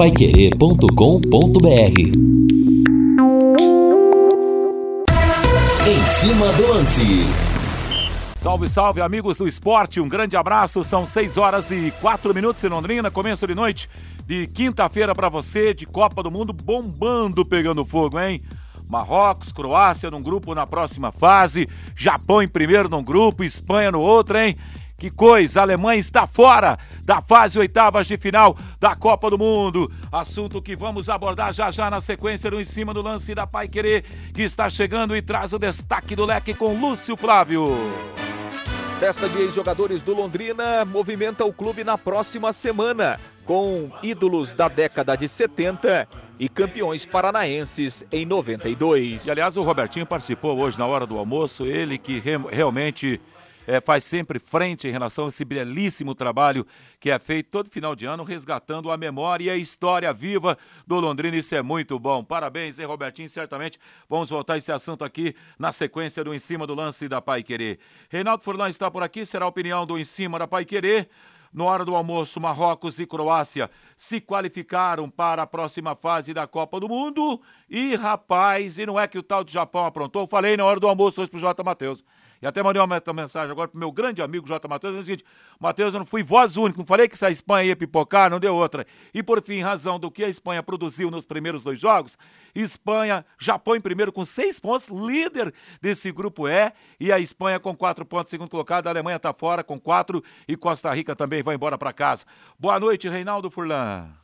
paiquerê.com.br 0.00 2.00
Em 5.86 6.06
cima 6.06 6.50
do 6.54 6.68
lance. 6.68 7.02
Salve, 8.34 8.66
salve, 8.66 9.02
amigos 9.02 9.36
do 9.36 9.46
esporte. 9.46 10.00
Um 10.00 10.08
grande 10.08 10.38
abraço. 10.38 10.82
São 10.84 11.04
6 11.04 11.36
horas 11.36 11.70
e 11.70 11.92
4 12.00 12.32
minutos 12.32 12.64
em 12.64 12.68
Londrina. 12.68 13.10
Começo 13.10 13.46
de 13.46 13.54
noite 13.54 13.90
de 14.24 14.46
quinta-feira 14.46 15.14
para 15.14 15.28
você, 15.28 15.74
de 15.74 15.84
Copa 15.84 16.22
do 16.22 16.30
Mundo 16.30 16.54
bombando, 16.54 17.44
pegando 17.44 17.84
fogo, 17.84 18.18
hein? 18.18 18.42
Marrocos, 18.88 19.52
Croácia 19.52 20.10
num 20.10 20.22
grupo 20.22 20.54
na 20.54 20.66
próxima 20.66 21.12
fase, 21.12 21.68
Japão 21.94 22.40
em 22.40 22.48
primeiro 22.48 22.88
num 22.88 23.04
grupo, 23.04 23.44
Espanha 23.44 23.92
no 23.92 24.00
outro, 24.00 24.38
hein? 24.38 24.56
Que 25.00 25.10
coisa, 25.10 25.60
a 25.60 25.62
Alemanha 25.62 25.98
está 25.98 26.26
fora 26.26 26.78
da 27.02 27.22
fase 27.22 27.58
oitavas 27.58 28.06
de 28.06 28.18
final 28.18 28.54
da 28.78 28.94
Copa 28.94 29.30
do 29.30 29.38
Mundo. 29.38 29.90
Assunto 30.12 30.60
que 30.60 30.76
vamos 30.76 31.08
abordar 31.08 31.54
já 31.54 31.70
já 31.70 31.90
na 31.90 32.02
sequência 32.02 32.50
do 32.50 32.60
Em 32.60 32.66
Cima 32.66 32.92
do 32.92 33.00
Lance 33.00 33.34
da 33.34 33.46
Pai 33.46 33.66
Querer, 33.66 34.04
que 34.34 34.42
está 34.42 34.68
chegando 34.68 35.16
e 35.16 35.22
traz 35.22 35.54
o 35.54 35.58
destaque 35.58 36.14
do 36.14 36.26
leque 36.26 36.52
com 36.52 36.78
Lúcio 36.78 37.16
Flávio. 37.16 37.70
Festa 38.98 39.26
de 39.26 39.38
ex-jogadores 39.38 40.02
do 40.02 40.12
Londrina 40.12 40.84
movimenta 40.84 41.46
o 41.46 41.52
clube 41.54 41.82
na 41.82 41.96
próxima 41.96 42.52
semana, 42.52 43.18
com 43.46 43.90
ídolos 44.02 44.52
da 44.52 44.68
década 44.68 45.16
de 45.16 45.26
70 45.26 46.06
e 46.38 46.46
campeões 46.46 47.06
paranaenses 47.06 48.04
em 48.12 48.26
92. 48.26 49.26
E 49.26 49.30
aliás, 49.30 49.56
o 49.56 49.62
Robertinho 49.62 50.04
participou 50.04 50.60
hoje 50.60 50.78
na 50.78 50.84
hora 50.84 51.06
do 51.06 51.16
almoço, 51.16 51.64
ele 51.64 51.96
que 51.96 52.20
re 52.20 52.36
realmente 52.52 53.18
é, 53.70 53.80
faz 53.80 54.02
sempre 54.02 54.40
frente 54.40 54.88
em 54.88 54.90
relação 54.90 55.26
a 55.26 55.28
esse 55.28 55.44
belíssimo 55.44 56.12
trabalho 56.12 56.66
que 56.98 57.08
é 57.08 57.18
feito 57.20 57.50
todo 57.50 57.70
final 57.70 57.94
de 57.94 58.04
ano, 58.04 58.24
resgatando 58.24 58.90
a 58.90 58.96
memória 58.96 59.44
e 59.44 59.50
a 59.50 59.56
história 59.56 60.12
viva 60.12 60.58
do 60.84 60.98
Londrina. 60.98 61.36
Isso 61.36 61.54
é 61.54 61.62
muito 61.62 61.96
bom. 61.96 62.24
Parabéns, 62.24 62.80
hein, 62.80 62.86
Robertinho? 62.86 63.30
Certamente 63.30 63.78
vamos 64.08 64.28
voltar 64.28 64.54
a 64.54 64.58
esse 64.58 64.72
assunto 64.72 65.04
aqui 65.04 65.36
na 65.56 65.70
sequência 65.70 66.24
do 66.24 66.34
Em 66.34 66.40
Cima 66.40 66.66
do 66.66 66.74
Lance 66.74 67.08
da 67.08 67.22
Pai 67.22 67.44
Querer. 67.44 67.78
Reinaldo 68.08 68.42
Furlan 68.42 68.68
está 68.68 68.90
por 68.90 69.04
aqui, 69.04 69.24
será 69.24 69.44
a 69.44 69.48
opinião 69.48 69.86
do 69.86 69.96
Em 69.96 70.04
Cima 70.04 70.36
da 70.36 70.48
Pai 70.48 70.64
Querer. 70.64 71.08
No 71.52 71.64
hora 71.64 71.84
do 71.84 71.94
almoço, 71.94 72.40
Marrocos 72.40 72.98
e 72.98 73.06
Croácia 73.06 73.70
se 73.96 74.20
qualificaram 74.20 75.08
para 75.08 75.42
a 75.42 75.46
próxima 75.46 75.94
fase 75.94 76.34
da 76.34 76.46
Copa 76.46 76.80
do 76.80 76.88
Mundo. 76.88 77.40
E, 77.68 77.94
rapaz, 77.94 78.78
e 78.78 78.86
não 78.86 78.98
é 78.98 79.06
que 79.06 79.18
o 79.18 79.22
tal 79.22 79.44
de 79.44 79.52
Japão 79.52 79.84
aprontou? 79.84 80.26
Falei 80.26 80.56
na 80.56 80.64
hora 80.64 80.80
do 80.80 80.88
almoço 80.88 81.20
hoje 81.20 81.30
pro 81.30 81.38
J. 81.38 81.62
Matheus. 81.62 82.04
E 82.42 82.46
até 82.46 82.62
mandei 82.62 82.80
uma 82.80 83.00
mensagem 83.14 83.50
agora 83.50 83.68
pro 83.68 83.78
meu 83.78 83.92
grande 83.92 84.22
amigo 84.22 84.46
J. 84.46 84.66
Matheus, 84.66 84.94
dizendo 84.94 85.02
o 85.02 85.06
seguinte, 85.06 85.24
Matheus, 85.58 85.92
eu 85.92 85.98
não 85.98 86.06
fui 86.06 86.22
voz 86.22 86.56
única, 86.56 86.78
não 86.78 86.86
falei 86.86 87.06
que 87.06 87.16
se 87.16 87.24
a 87.24 87.30
Espanha 87.30 87.68
ia 87.68 87.76
pipocar, 87.76 88.30
não 88.30 88.40
deu 88.40 88.54
outra. 88.54 88.86
E 89.12 89.22
por 89.22 89.42
fim, 89.42 89.54
em 89.54 89.62
razão 89.62 89.98
do 89.98 90.10
que 90.10 90.24
a 90.24 90.28
Espanha 90.28 90.62
produziu 90.62 91.10
nos 91.10 91.26
primeiros 91.26 91.62
dois 91.62 91.78
jogos, 91.78 92.16
Espanha, 92.54 93.26
Japão 93.38 93.76
em 93.76 93.80
primeiro 93.80 94.10
com 94.10 94.24
seis 94.24 94.58
pontos, 94.58 94.88
líder 94.88 95.52
desse 95.82 96.10
grupo 96.10 96.48
E, 96.48 96.72
e 96.98 97.12
a 97.12 97.18
Espanha 97.18 97.60
com 97.60 97.76
quatro 97.76 98.06
pontos, 98.06 98.30
segundo 98.30 98.48
colocado, 98.48 98.86
a 98.86 98.90
Alemanha 98.90 99.16
está 99.16 99.34
fora 99.34 99.62
com 99.62 99.78
quatro 99.78 100.24
e 100.48 100.56
Costa 100.56 100.90
Rica 100.92 101.14
também 101.14 101.42
vai 101.42 101.56
embora 101.56 101.76
para 101.76 101.92
casa. 101.92 102.24
Boa 102.58 102.80
noite, 102.80 103.08
Reinaldo 103.08 103.50
Furlan. 103.50 104.19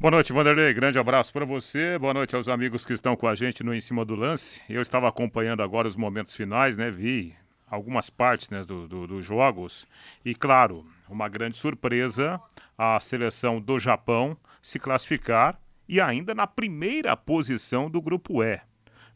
Boa 0.00 0.12
noite, 0.12 0.32
Vanderlei. 0.32 0.72
Grande 0.72 0.96
abraço 0.96 1.32
para 1.32 1.44
você. 1.44 1.98
Boa 1.98 2.14
noite 2.14 2.36
aos 2.36 2.48
amigos 2.48 2.84
que 2.84 2.92
estão 2.92 3.16
com 3.16 3.26
a 3.26 3.34
gente 3.34 3.64
no 3.64 3.74
Em 3.74 3.80
Cima 3.80 4.04
do 4.04 4.14
Lance. 4.14 4.62
Eu 4.68 4.80
estava 4.80 5.08
acompanhando 5.08 5.60
agora 5.60 5.88
os 5.88 5.96
momentos 5.96 6.36
finais, 6.36 6.76
né? 6.76 6.88
Vi 6.88 7.34
algumas 7.66 8.08
partes 8.08 8.48
né, 8.48 8.62
dos 8.62 8.88
do, 8.88 9.08
do 9.08 9.20
jogos. 9.20 9.88
E, 10.24 10.36
claro, 10.36 10.86
uma 11.08 11.28
grande 11.28 11.58
surpresa 11.58 12.40
a 12.78 13.00
seleção 13.00 13.60
do 13.60 13.76
Japão 13.76 14.36
se 14.62 14.78
classificar 14.78 15.60
e 15.88 16.00
ainda 16.00 16.32
na 16.32 16.46
primeira 16.46 17.16
posição 17.16 17.90
do 17.90 18.00
grupo 18.00 18.40
E. 18.40 18.60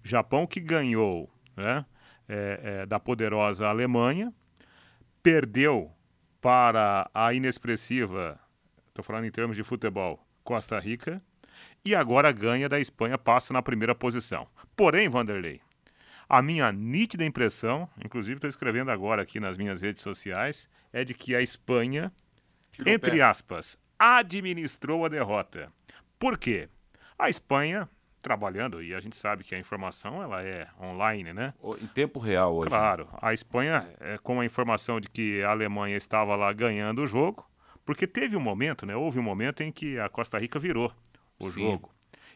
Japão 0.03 0.49
que 0.49 0.59
ganhou 0.59 1.31
né, 1.57 1.87
é, 2.29 2.61
é, 2.65 2.87
da 2.87 2.99
poderosa 2.99 3.69
Alemanha, 3.69 4.35
perdeu 5.23 5.93
para 6.41 7.09
a 7.15 7.33
inexpressiva, 7.33 8.37
estou 8.89 9.05
falando 9.05 9.27
em 9.27 9.31
termos 9.31 9.57
de 9.57 9.63
futebol, 9.63 10.27
Costa 10.45 10.79
Rica 10.79 11.23
e 11.85 11.95
agora 11.95 12.31
ganha 12.33 12.69
da 12.69 12.79
Espanha, 12.79 13.19
passa 13.19 13.53
na 13.53 13.63
primeira 13.63 13.95
posição. 13.95 14.47
Porém, 14.77 15.09
Vanderlei, 15.09 15.61
a 16.29 16.41
minha 16.41 16.71
nítida 16.73 17.25
impressão, 17.25 17.89
inclusive 18.05 18.37
estou 18.37 18.49
escrevendo 18.49 18.91
agora 18.91 19.23
aqui 19.23 19.39
nas 19.41 19.57
minhas 19.57 19.83
redes 19.83 20.03
sociais, 20.03 20.69
é 20.93 21.05
de 21.05 21.13
que 21.13 21.35
a 21.35 21.43
Espanha, 21.43 22.13
Tirou 22.73 22.93
entre 22.93 23.13
pé. 23.13 23.21
aspas, 23.23 23.77
administrou 23.99 25.05
a 25.05 25.09
derrota. 25.09 25.73
Por 26.19 26.39
quê? 26.39 26.69
A 27.19 27.29
Espanha 27.29 27.89
trabalhando 28.23 28.83
e 28.83 28.95
a 28.95 29.01
gente 29.01 29.17
sabe 29.17 29.43
que 29.43 29.55
a 29.55 29.59
informação 29.59 30.23
ela 30.23 30.43
é 30.43 30.69
online, 30.81 31.33
né? 31.35 31.53
Em 31.81 31.87
tempo 31.89 32.21
real 32.21 32.55
hoje. 32.55 32.69
Claro, 32.69 33.09
a 33.21 33.35
Espanha 33.35 33.87
é, 34.01 34.17
com 34.19 34.41
a 34.41 34.47
informação 34.47 35.01
de 35.01 35.09
que 35.09 35.43
a 35.43 35.51
Alemanha 35.51 35.97
estava 35.97 36.37
lá 36.37 36.53
ganhando 36.53 37.03
o 37.03 37.07
jogo, 37.07 37.45
porque 37.85 38.07
teve 38.07 38.37
um 38.37 38.41
momento, 38.41 38.87
né? 38.87 38.95
Houve 38.95 39.19
um 39.19 39.23
momento 39.23 39.63
em 39.63 39.73
que 39.73 39.99
a 39.99 40.09
Costa 40.09 40.39
Rica 40.39 40.59
virou 40.59 40.93
o 41.39 41.51
Sim. 41.51 41.63
jogo. 41.63 41.91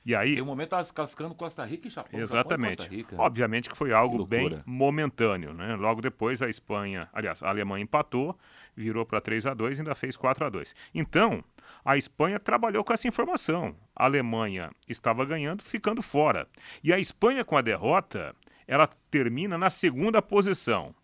E 0.07 0.15
aí, 0.15 0.35
Tem 0.35 0.43
um 0.43 0.47
momento 0.47 0.67
estava 0.67 0.85
classificando 0.85 1.35
Costa 1.35 1.65
Rica 1.65 1.89
e 1.89 1.91
Japão. 1.91 2.21
Exatamente. 2.21 2.83
Japão 2.85 2.97
Rica. 2.97 3.17
Obviamente 3.19 3.69
que 3.69 3.77
foi 3.77 3.93
algo 3.93 4.23
que 4.23 4.31
bem 4.31 4.63
momentâneo, 4.65 5.53
né? 5.53 5.75
Logo 5.75 6.01
depois 6.01 6.41
a 6.41 6.49
Espanha, 6.49 7.09
aliás, 7.13 7.43
a 7.43 7.49
Alemanha 7.49 7.83
empatou, 7.83 8.39
virou 8.77 9.05
para 9.05 9.21
3 9.21 9.47
a 9.47 9.55
2 9.55 9.79
e 9.79 9.81
ainda 9.81 9.97
fez 9.97 10.17
4 10.17 10.47
a 10.47 10.49
2. 10.49 10.77
Então, 10.95 11.43
a 11.85 11.97
Espanha 11.97 12.39
trabalhou 12.39 12.85
com 12.85 12.93
essa 12.93 13.09
informação. 13.09 13.75
A 13.97 14.05
Alemanha 14.05 14.71
estava 14.89 15.25
ganhando, 15.25 15.65
ficando 15.65 16.01
fora. 16.01 16.47
E 16.85 16.93
a 16.93 17.01
Espanha 17.01 17.45
com 17.45 17.57
a 17.57 17.61
derrota, 17.61 18.33
ela 18.65 18.87
termina 19.11 19.59
na 19.59 19.71
segunda 19.71 20.23
posição. 20.23 20.95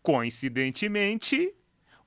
Coincidentemente, 0.00 1.52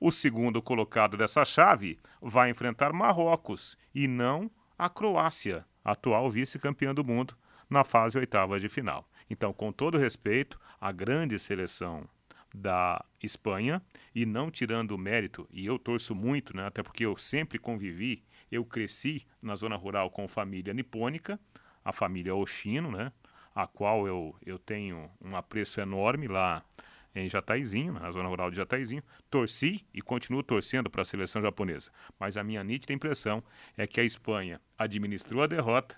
o 0.00 0.10
segundo 0.10 0.62
colocado 0.62 1.16
dessa 1.16 1.44
chave 1.44 1.98
vai 2.20 2.50
enfrentar 2.50 2.92
Marrocos 2.92 3.76
e 3.94 4.06
não 4.06 4.50
a 4.78 4.88
Croácia, 4.88 5.64
atual 5.84 6.30
vice-campeã 6.30 6.94
do 6.94 7.04
mundo, 7.04 7.36
na 7.68 7.82
fase 7.84 8.16
oitava 8.16 8.60
de 8.60 8.68
final. 8.68 9.08
Então, 9.28 9.52
com 9.52 9.72
todo 9.72 9.98
respeito, 9.98 10.58
a 10.80 10.92
grande 10.92 11.38
seleção 11.38 12.08
da 12.54 13.04
Espanha 13.22 13.82
e 14.14 14.24
não 14.24 14.50
tirando 14.50 14.92
o 14.92 14.98
mérito, 14.98 15.46
e 15.50 15.66
eu 15.66 15.78
torço 15.78 16.14
muito, 16.14 16.56
né, 16.56 16.66
até 16.66 16.82
porque 16.82 17.04
eu 17.04 17.16
sempre 17.16 17.58
convivi, 17.58 18.24
eu 18.50 18.64
cresci 18.64 19.26
na 19.42 19.54
zona 19.54 19.76
rural 19.76 20.10
com 20.10 20.26
família 20.26 20.72
nipônica, 20.72 21.38
a 21.84 21.92
família 21.92 22.34
Oshino, 22.34 22.90
né, 22.90 23.12
a 23.54 23.66
qual 23.66 24.06
eu, 24.06 24.34
eu 24.46 24.58
tenho 24.58 25.10
um 25.20 25.36
apreço 25.36 25.80
enorme 25.80 26.26
lá 26.28 26.64
em 27.14 27.28
Jataizinho, 27.28 27.94
na 27.94 28.10
zona 28.10 28.28
rural 28.28 28.50
de 28.50 28.56
Jataizinho. 28.56 29.02
Torci 29.30 29.86
e 29.92 30.00
continuo 30.00 30.42
torcendo 30.42 30.90
para 30.90 31.02
a 31.02 31.04
seleção 31.04 31.42
japonesa. 31.42 31.90
Mas 32.18 32.36
a 32.36 32.44
minha 32.44 32.62
nítida 32.62 32.92
impressão 32.92 33.42
é 33.76 33.86
que 33.86 34.00
a 34.00 34.04
Espanha 34.04 34.60
administrou 34.76 35.42
a 35.42 35.46
derrota 35.46 35.96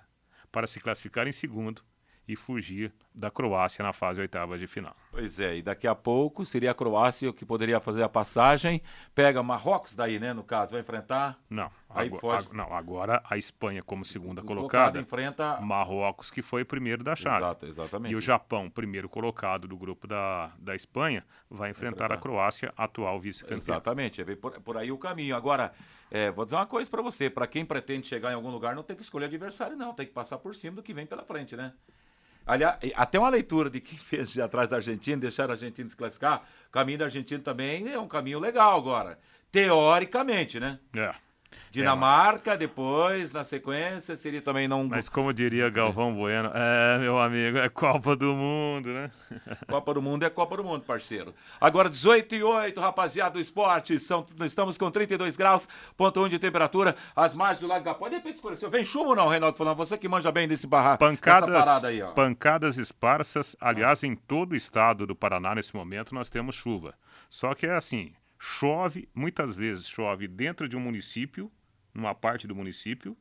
para 0.50 0.66
se 0.66 0.81
classificar 0.81 1.26
em 1.26 1.32
segundo 1.32 1.82
e 2.30 2.36
fugir 2.36 2.92
da 3.12 3.28
Croácia 3.28 3.82
na 3.82 3.92
fase 3.92 4.20
oitava 4.20 4.56
de 4.56 4.68
final. 4.68 4.94
Pois 5.10 5.41
é, 5.41 5.56
e 5.56 5.62
daqui 5.62 5.88
a 5.88 5.96
pouco 5.96 6.46
seria 6.46 6.70
a 6.70 6.74
Croácia 6.74 7.32
que 7.32 7.44
poderia 7.44 7.80
fazer 7.80 8.04
a 8.04 8.08
passagem, 8.08 8.80
pega 9.12 9.42
Marrocos 9.42 9.96
daí, 9.96 10.20
né, 10.20 10.32
no 10.32 10.44
caso, 10.44 10.72
vai 10.72 10.80
enfrentar? 10.80 11.36
Não, 11.50 11.69
aí 11.88 12.06
agora, 12.06 12.46
a, 12.48 12.54
não, 12.54 12.72
agora 12.72 13.22
a 13.28 13.36
Espanha 13.36 13.82
como 13.82 14.04
segunda 14.04 14.42
colocada, 14.42 15.00
enfrenta 15.00 15.60
Marrocos 15.60 16.30
que 16.30 16.40
foi 16.40 16.64
primeiro 16.64 17.02
da 17.02 17.16
chave. 17.16 17.38
Exato, 17.38 17.66
exatamente. 17.66 18.12
E 18.12 18.16
o 18.16 18.20
Japão, 18.20 18.70
primeiro 18.70 19.08
colocado 19.08 19.66
do 19.66 19.76
grupo 19.76 20.06
da, 20.06 20.52
da 20.56 20.76
Espanha, 20.76 21.24
vai 21.50 21.70
enfrentar, 21.70 22.04
enfrentar. 22.04 22.14
a 22.14 22.19
Croácia, 22.19 22.72
atual 22.76 23.19
vice-campeã. 23.19 23.56
Exatamente, 23.56 24.22
é 24.22 24.36
por, 24.36 24.60
por 24.60 24.76
aí 24.76 24.92
o 24.92 24.98
caminho. 24.98 25.34
Agora, 25.34 25.72
é, 26.10 26.30
vou 26.30 26.44
dizer 26.44 26.56
uma 26.56 26.66
coisa 26.66 26.88
para 26.88 27.02
você, 27.02 27.28
para 27.28 27.46
quem 27.48 27.64
pretende 27.64 28.06
chegar 28.06 28.31
em 28.31 28.34
algum 28.34 28.50
lugar, 28.50 28.76
não 28.76 28.84
tem 28.84 28.94
que 28.94 29.02
escolher 29.02 29.26
adversário 29.26 29.76
não, 29.76 29.93
tem 29.93 30.06
que 30.06 30.12
passar 30.12 30.38
por 30.38 30.55
cima 30.55 30.76
do 30.76 30.82
que 30.82 30.94
vem 30.94 31.06
pela 31.06 31.25
frente, 31.25 31.56
né? 31.56 31.72
Aliás, 32.50 32.79
até 32.97 33.17
uma 33.17 33.29
leitura 33.29 33.70
de 33.70 33.81
quem 33.81 33.97
fez 33.99 34.37
atrás 34.38 34.69
da 34.69 34.76
Argentina, 34.76 35.17
deixar 35.17 35.49
a 35.49 35.52
Argentina 35.52 35.88
se 35.88 35.97
classificar, 35.97 36.43
o 36.69 36.73
caminho 36.73 36.99
da 36.99 37.05
Argentina 37.05 37.41
também 37.41 37.88
é 37.88 37.99
um 37.99 38.08
caminho 38.08 38.41
legal 38.41 38.76
agora. 38.76 39.19
Teoricamente, 39.52 40.58
né? 40.58 40.79
É. 40.97 41.14
Dinamarca, 41.70 42.55
é. 42.55 42.56
depois, 42.56 43.32
na 43.32 43.44
sequência, 43.44 44.17
seria 44.17 44.43
também 44.43 44.67
não. 44.67 44.85
Mas 44.88 45.08
como 45.08 45.32
diria 45.32 45.70
Galvão 45.70 46.12
Bueno, 46.14 46.50
é, 46.52 46.99
meu 46.99 47.19
amigo, 47.20 47.58
é 47.58 47.69
Copa 47.69 48.17
do 48.17 48.35
Mundo, 48.35 48.88
né? 48.88 49.11
Copa 49.69 49.94
do 49.94 50.02
Mundo 50.02 50.25
é 50.25 50.31
Copa 50.31 50.56
do 50.56 50.64
Mundo, 50.64 50.85
parceiro. 50.85 51.32
Agora, 51.61 51.88
18 51.88 52.35
e 52.35 52.43
8, 52.43 52.81
rapaziada 52.81 53.35
do 53.35 53.41
esporte. 53.41 53.99
São, 54.00 54.26
estamos 54.44 54.76
com 54.76 54.91
32 54.91 55.37
graus, 55.37 55.69
ponto 55.97 56.20
1 56.25 56.29
de 56.29 56.38
temperatura. 56.38 56.97
As 57.14 57.35
margens 57.35 57.61
do 57.61 57.69
Lago 57.69 57.85
Gapó. 57.85 58.08
De 58.08 58.17
repente 58.17 58.37
escureceu. 58.37 58.69
Vem 58.69 58.85
chuva 58.85 59.11
ou 59.11 59.17
não, 59.17 59.29
Reinaldo? 59.29 59.56
Falando, 59.56 59.76
você 59.76 59.96
que 59.96 60.08
manja 60.08 60.32
bem 60.32 60.49
desse 60.49 60.67
barraco. 60.67 60.99
Pancadas, 60.99 61.85
aí, 61.85 62.03
ó. 62.03 62.08
pancadas 62.12 62.76
esparsas. 62.79 63.55
Aliás, 63.61 64.03
em 64.03 64.17
todo 64.17 64.53
o 64.53 64.56
estado 64.56 65.06
do 65.06 65.14
Paraná, 65.14 65.55
nesse 65.55 65.75
momento, 65.75 66.14
nós 66.14 66.29
temos 66.29 66.56
chuva. 66.56 66.94
Só 67.29 67.55
que 67.55 67.67
é 67.67 67.76
assim: 67.76 68.12
chove, 68.42 69.06
muitas 69.14 69.54
vezes 69.54 69.87
chove 69.87 70.26
dentro 70.26 70.66
de 70.66 70.75
um 70.75 70.81
município, 70.81 71.52
numa 71.92 72.14
parte 72.14 72.46
do 72.46 72.56
município, 72.56 73.14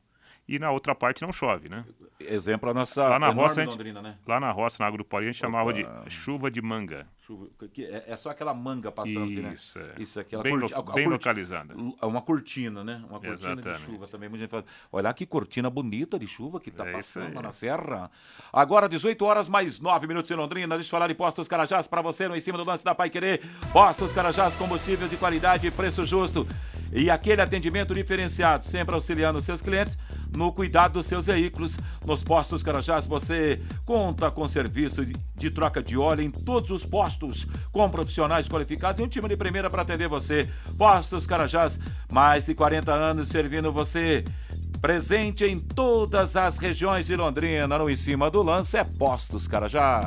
e 0.50 0.58
na 0.58 0.72
outra 0.72 0.96
parte 0.96 1.22
não 1.22 1.32
chove, 1.32 1.68
né? 1.68 1.84
Exemplo 2.18 2.70
a 2.70 2.74
nossa 2.74 3.04
lá 3.04 3.20
na 3.20 3.28
roça, 3.28 3.60
gente, 3.60 3.70
Londrina, 3.70 4.02
né? 4.02 4.18
Lá 4.26 4.40
na 4.40 4.50
roça, 4.50 4.82
na 4.82 4.88
Agroporia, 4.88 5.28
a 5.28 5.32
gente 5.32 5.40
Opa. 5.40 5.46
chamava 5.46 5.72
de 5.72 5.86
chuva 6.08 6.50
de 6.50 6.60
manga. 6.60 7.06
Chuva, 7.24 7.48
é, 7.78 8.04
é, 8.08 8.16
só 8.16 8.30
aquela 8.30 8.52
manga 8.52 8.90
passando, 8.90 9.30
Isso, 9.30 9.78
assim, 9.78 9.78
né? 9.78 9.94
É. 9.96 10.02
Isso, 10.02 10.18
aquela 10.18 10.42
bem, 10.42 10.58
curti, 10.58 10.74
lo, 10.74 10.82
bem 10.82 11.06
localizada. 11.06 11.72
É 12.02 12.04
uma 12.04 12.20
cortina, 12.20 12.82
né? 12.82 12.96
Uma 13.08 13.20
cortina 13.20 13.52
Exatamente. 13.52 13.80
de 13.80 13.86
chuva 13.86 14.08
também. 14.08 14.28
Muita 14.28 14.42
gente 14.42 14.50
fala, 14.50 14.64
olha 14.90 15.14
que 15.14 15.24
cortina 15.24 15.70
bonita 15.70 16.18
de 16.18 16.26
chuva 16.26 16.58
que 16.58 16.70
está 16.70 16.84
é 16.84 16.90
passando 16.90 17.40
na 17.40 17.52
serra. 17.52 18.10
Agora, 18.52 18.88
18 18.88 19.24
horas 19.24 19.48
mais 19.48 19.78
9 19.78 20.08
minutos 20.08 20.28
em 20.32 20.34
Londrina. 20.34 20.74
Deixa 20.74 20.88
eu 20.88 20.90
falar 20.90 21.06
de 21.06 21.14
Postos 21.14 21.46
Carajás 21.46 21.86
para 21.86 22.02
você 22.02 22.26
no 22.26 22.34
em 22.34 22.40
cima 22.40 22.58
do 22.58 22.64
lance 22.64 22.84
da 22.84 22.92
Pai 22.92 23.08
Querer. 23.08 23.40
Postos 23.72 24.12
Carajás, 24.12 24.52
combustíveis 24.56 25.08
de 25.08 25.16
qualidade 25.16 25.68
e 25.68 25.70
preço 25.70 26.04
justo. 26.04 26.44
E 26.92 27.08
aquele 27.08 27.40
atendimento 27.40 27.94
diferenciado, 27.94 28.64
sempre 28.64 28.96
auxiliando 28.96 29.40
seus 29.40 29.62
clientes 29.62 29.96
no 30.36 30.52
cuidado 30.52 30.94
dos 30.94 31.06
seus 31.06 31.26
veículos. 31.26 31.76
Nos 32.06 32.22
postos 32.22 32.62
Carajás 32.62 33.06
você 33.06 33.60
conta 33.84 34.30
com 34.30 34.48
serviço 34.48 35.04
de 35.04 35.50
troca 35.50 35.82
de 35.82 35.96
óleo 35.96 36.22
em 36.22 36.30
todos 36.30 36.70
os 36.70 36.84
postos, 36.84 37.46
com 37.72 37.88
profissionais 37.90 38.48
qualificados 38.48 39.00
e 39.00 39.04
um 39.04 39.08
time 39.08 39.28
de 39.28 39.36
primeira 39.36 39.70
para 39.70 39.82
atender 39.82 40.08
você. 40.08 40.48
Postos 40.76 41.26
Carajás, 41.26 41.78
mais 42.10 42.46
de 42.46 42.54
40 42.54 42.92
anos 42.92 43.28
servindo 43.28 43.72
você. 43.72 44.24
Presente 44.80 45.44
em 45.44 45.58
todas 45.58 46.36
as 46.36 46.56
regiões 46.56 47.06
de 47.06 47.14
Londrina, 47.14 47.78
no 47.78 47.90
em 47.90 47.96
cima 47.96 48.30
do 48.30 48.42
lance 48.42 48.78
é 48.78 48.84
Postos 48.84 49.46
Carajás. 49.46 50.06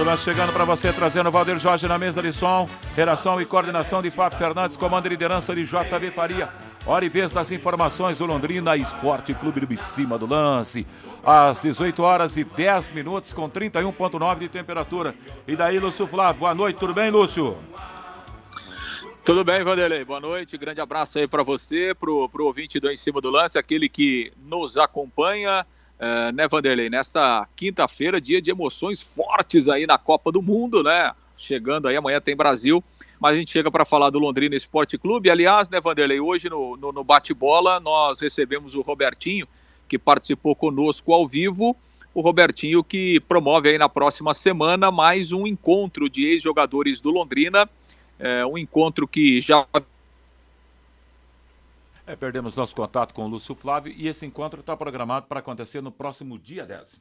Do 0.00 0.04
lance 0.04 0.24
chegando 0.24 0.50
para 0.50 0.64
você, 0.64 0.90
trazendo 0.94 1.30
Valdir 1.30 1.58
Jorge 1.58 1.86
na 1.86 1.98
mesa 1.98 2.22
de 2.22 2.32
som. 2.32 2.66
Redação 2.96 3.38
e 3.38 3.44
coordenação 3.44 4.00
de 4.00 4.10
Fábio 4.10 4.38
Fernandes, 4.38 4.74
comando 4.74 5.04
e 5.04 5.10
liderança 5.10 5.54
de 5.54 5.66
JB 5.66 6.10
Faria. 6.14 6.48
Hora 6.86 7.04
e 7.04 7.10
vez 7.10 7.32
das 7.32 7.52
informações 7.52 8.16
do 8.16 8.24
Londrina 8.24 8.78
Esporte 8.78 9.34
Clube 9.34 9.60
do 9.60 9.76
Cima 9.76 10.16
do 10.16 10.24
Lance. 10.24 10.86
Às 11.22 11.60
18 11.60 12.02
horas 12.02 12.38
e 12.38 12.44
10 12.44 12.92
minutos, 12.92 13.34
com 13.34 13.46
31,9 13.50 14.38
de 14.38 14.48
temperatura. 14.48 15.14
E 15.46 15.54
daí, 15.54 15.78
Lúcio 15.78 16.06
Flávio, 16.06 16.40
boa 16.40 16.54
noite, 16.54 16.78
tudo 16.78 16.94
bem, 16.94 17.10
Lúcio? 17.10 17.58
Tudo 19.22 19.44
bem, 19.44 19.62
Vanderlei? 19.62 20.02
Boa 20.02 20.20
noite, 20.20 20.56
grande 20.56 20.80
abraço 20.80 21.18
aí 21.18 21.28
para 21.28 21.42
você, 21.42 21.94
pro, 21.94 22.26
pro 22.30 22.46
ouvinte 22.46 22.80
do 22.80 22.90
Em 22.90 22.96
Cima 22.96 23.20
do 23.20 23.28
Lance, 23.28 23.58
aquele 23.58 23.86
que 23.86 24.32
nos 24.38 24.78
acompanha 24.78 25.66
é, 26.00 26.32
né, 26.32 26.48
Vanderlei? 26.48 26.88
Nesta 26.88 27.46
quinta-feira, 27.54 28.18
dia 28.18 28.40
de 28.40 28.50
emoções 28.50 29.02
fortes 29.02 29.68
aí 29.68 29.86
na 29.86 29.98
Copa 29.98 30.32
do 30.32 30.40
Mundo, 30.40 30.82
né? 30.82 31.12
Chegando 31.36 31.88
aí, 31.88 31.96
amanhã 31.96 32.18
tem 32.20 32.34
Brasil, 32.34 32.82
mas 33.20 33.34
a 33.34 33.38
gente 33.38 33.50
chega 33.50 33.70
para 33.70 33.84
falar 33.84 34.08
do 34.08 34.18
Londrina 34.18 34.56
Esporte 34.56 34.96
Clube. 34.96 35.30
Aliás, 35.30 35.68
né, 35.68 35.78
Vanderlei, 35.78 36.18
hoje 36.18 36.48
no, 36.48 36.74
no, 36.76 36.90
no 36.90 37.04
bate-bola 37.04 37.78
nós 37.78 38.20
recebemos 38.20 38.74
o 38.74 38.80
Robertinho, 38.80 39.46
que 39.86 39.98
participou 39.98 40.56
conosco 40.56 41.12
ao 41.12 41.28
vivo. 41.28 41.76
O 42.14 42.22
Robertinho 42.22 42.82
que 42.82 43.20
promove 43.20 43.68
aí 43.68 43.78
na 43.78 43.88
próxima 43.88 44.32
semana 44.32 44.90
mais 44.90 45.32
um 45.32 45.46
encontro 45.46 46.08
de 46.08 46.24
ex-jogadores 46.24 47.00
do 47.00 47.10
Londrina. 47.10 47.68
É, 48.18 48.44
um 48.44 48.56
encontro 48.56 49.06
que 49.06 49.40
já 49.40 49.66
é, 52.10 52.16
perdemos 52.16 52.56
nosso 52.56 52.74
contato 52.74 53.14
com 53.14 53.24
o 53.24 53.28
Lúcio 53.28 53.54
Flávio 53.54 53.94
e 53.96 54.08
esse 54.08 54.26
encontro 54.26 54.60
está 54.60 54.76
programado 54.76 55.26
para 55.26 55.38
acontecer 55.38 55.80
no 55.80 55.92
próximo 55.92 56.38
dia 56.38 56.66
10. 56.66 57.00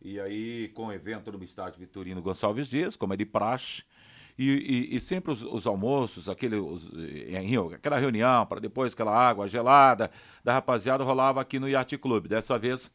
E 0.00 0.20
aí, 0.20 0.68
com 0.68 0.86
o 0.86 0.92
evento 0.92 1.32
no 1.32 1.42
estádio 1.42 1.80
Vitorino 1.80 2.22
Gonçalves 2.22 2.68
Dias, 2.68 2.96
como 2.96 3.12
é 3.12 3.16
de 3.16 3.26
praxe, 3.26 3.82
e, 4.38 4.88
e, 4.92 4.96
e 4.96 5.00
sempre 5.00 5.32
os, 5.32 5.42
os, 5.42 5.66
almoços, 5.66 6.28
aquele, 6.28 6.56
os, 6.56 6.90
aquela 7.74 7.98
reunião, 7.98 8.46
para 8.46 8.60
depois 8.60 8.92
aquela 8.92 9.14
água 9.14 9.48
gelada 9.48 10.10
da 10.44 10.52
rapaziada, 10.52 11.02
rolava 11.02 11.40
aqui 11.40 11.58
no 11.58 11.68
Yacht 11.68 11.98
Clube. 11.98 12.28
Dessa 12.28 12.56
vez, 12.56 12.90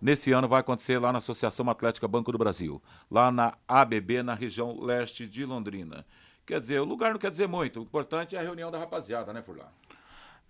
nesse 0.00 0.32
ano, 0.32 0.48
vai 0.48 0.60
acontecer 0.60 0.98
lá 0.98 1.12
na 1.12 1.18
Associação 1.18 1.68
Atlética 1.68 2.08
Banco 2.08 2.32
do 2.32 2.38
Brasil, 2.38 2.82
lá 3.10 3.30
na 3.30 3.54
ABB, 3.68 4.22
na 4.22 4.34
região 4.34 4.80
leste 4.80 5.26
de 5.26 5.44
Londrina. 5.44 6.06
Quer 6.46 6.60
dizer, 6.60 6.80
o 6.80 6.84
lugar 6.84 7.12
não 7.12 7.20
quer 7.20 7.30
dizer 7.30 7.46
muito, 7.46 7.80
o 7.80 7.82
importante 7.82 8.34
é 8.34 8.38
a 8.38 8.42
reunião 8.42 8.70
da 8.70 8.78
rapaziada, 8.78 9.32
né, 9.32 9.42
Furlan? 9.42 9.68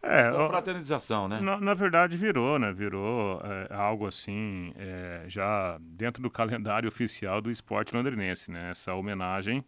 É, 0.03 0.31
uma 0.31 0.49
fraternização, 0.49 1.29
né? 1.29 1.41
Na, 1.41 1.61
na, 1.61 1.75
verdade 1.75 2.17
virou, 2.17 2.59
né? 2.59 2.73
Virou 2.73 3.41
é, 3.45 3.75
algo 3.75 4.07
assim, 4.07 4.73
é, 4.77 5.25
já 5.29 5.79
dentro 5.81 6.23
do 6.23 6.31
calendário 6.31 6.89
oficial 6.89 7.41
do 7.41 7.51
esporte 7.51 7.95
londrinense, 7.95 8.51
né? 8.51 8.71
Essa 8.71 8.95
homenagem 8.95 9.63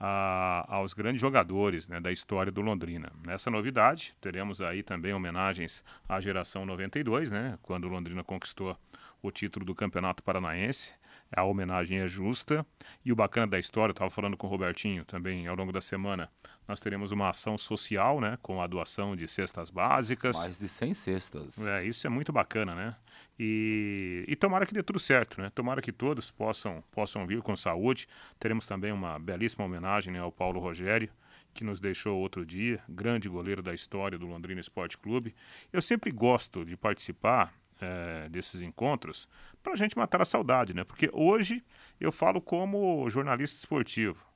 a, 0.00 0.64
aos 0.68 0.94
grandes 0.94 1.20
jogadores 1.20 1.86
né, 1.86 2.00
da 2.00 2.10
história 2.10 2.50
do 2.50 2.62
Londrina. 2.62 3.12
Nessa 3.26 3.50
novidade, 3.50 4.14
teremos 4.20 4.62
aí 4.62 4.82
também 4.82 5.12
homenagens 5.12 5.84
à 6.08 6.18
geração 6.20 6.64
92, 6.64 7.30
né? 7.30 7.58
Quando 7.62 7.84
o 7.84 7.88
Londrina 7.88 8.24
conquistou 8.24 8.76
o 9.22 9.30
título 9.30 9.66
do 9.66 9.74
Campeonato 9.74 10.22
Paranaense. 10.22 10.92
A 11.30 11.44
homenagem 11.44 12.00
é 12.00 12.08
justa. 12.08 12.66
E 13.04 13.12
o 13.12 13.16
bacana 13.16 13.46
da 13.46 13.58
história, 13.58 13.90
eu 13.90 13.94
estava 13.94 14.10
falando 14.10 14.36
com 14.36 14.46
o 14.46 14.50
Robertinho 14.50 15.04
também 15.04 15.46
ao 15.46 15.54
longo 15.54 15.70
da 15.70 15.80
semana, 15.80 16.30
nós 16.70 16.80
teremos 16.80 17.10
uma 17.10 17.30
ação 17.30 17.58
social, 17.58 18.20
né, 18.20 18.38
com 18.40 18.62
a 18.62 18.66
doação 18.66 19.16
de 19.16 19.26
cestas 19.26 19.70
básicas. 19.70 20.36
Mais 20.36 20.56
de 20.56 20.68
100 20.68 20.94
cestas. 20.94 21.58
É, 21.58 21.84
isso 21.84 22.06
é 22.06 22.10
muito 22.10 22.32
bacana, 22.32 22.74
né? 22.74 22.96
E, 23.38 24.24
e 24.28 24.36
tomara 24.36 24.64
que 24.64 24.72
dê 24.72 24.82
tudo 24.82 24.98
certo, 24.98 25.40
né? 25.40 25.50
Tomara 25.50 25.82
que 25.82 25.90
todos 25.90 26.30
possam, 26.30 26.84
possam 26.92 27.26
vir 27.26 27.42
com 27.42 27.56
saúde. 27.56 28.06
Teremos 28.38 28.66
também 28.66 28.92
uma 28.92 29.18
belíssima 29.18 29.64
homenagem 29.64 30.12
né, 30.12 30.20
ao 30.20 30.30
Paulo 30.30 30.60
Rogério, 30.60 31.10
que 31.52 31.64
nos 31.64 31.80
deixou 31.80 32.18
outro 32.18 32.46
dia, 32.46 32.80
grande 32.88 33.28
goleiro 33.28 33.62
da 33.62 33.74
história 33.74 34.16
do 34.16 34.26
Londrina 34.26 34.60
Esporte 34.60 34.96
Clube. 34.96 35.34
Eu 35.72 35.82
sempre 35.82 36.12
gosto 36.12 36.64
de 36.64 36.76
participar 36.76 37.52
é, 37.80 38.28
desses 38.28 38.60
encontros 38.60 39.28
para 39.62 39.72
a 39.72 39.76
gente 39.76 39.96
matar 39.98 40.22
a 40.22 40.24
saudade, 40.24 40.72
né? 40.72 40.84
Porque 40.84 41.10
hoje 41.12 41.64
eu 41.98 42.12
falo 42.12 42.40
como 42.40 43.10
jornalista 43.10 43.58
esportivo. 43.58 44.29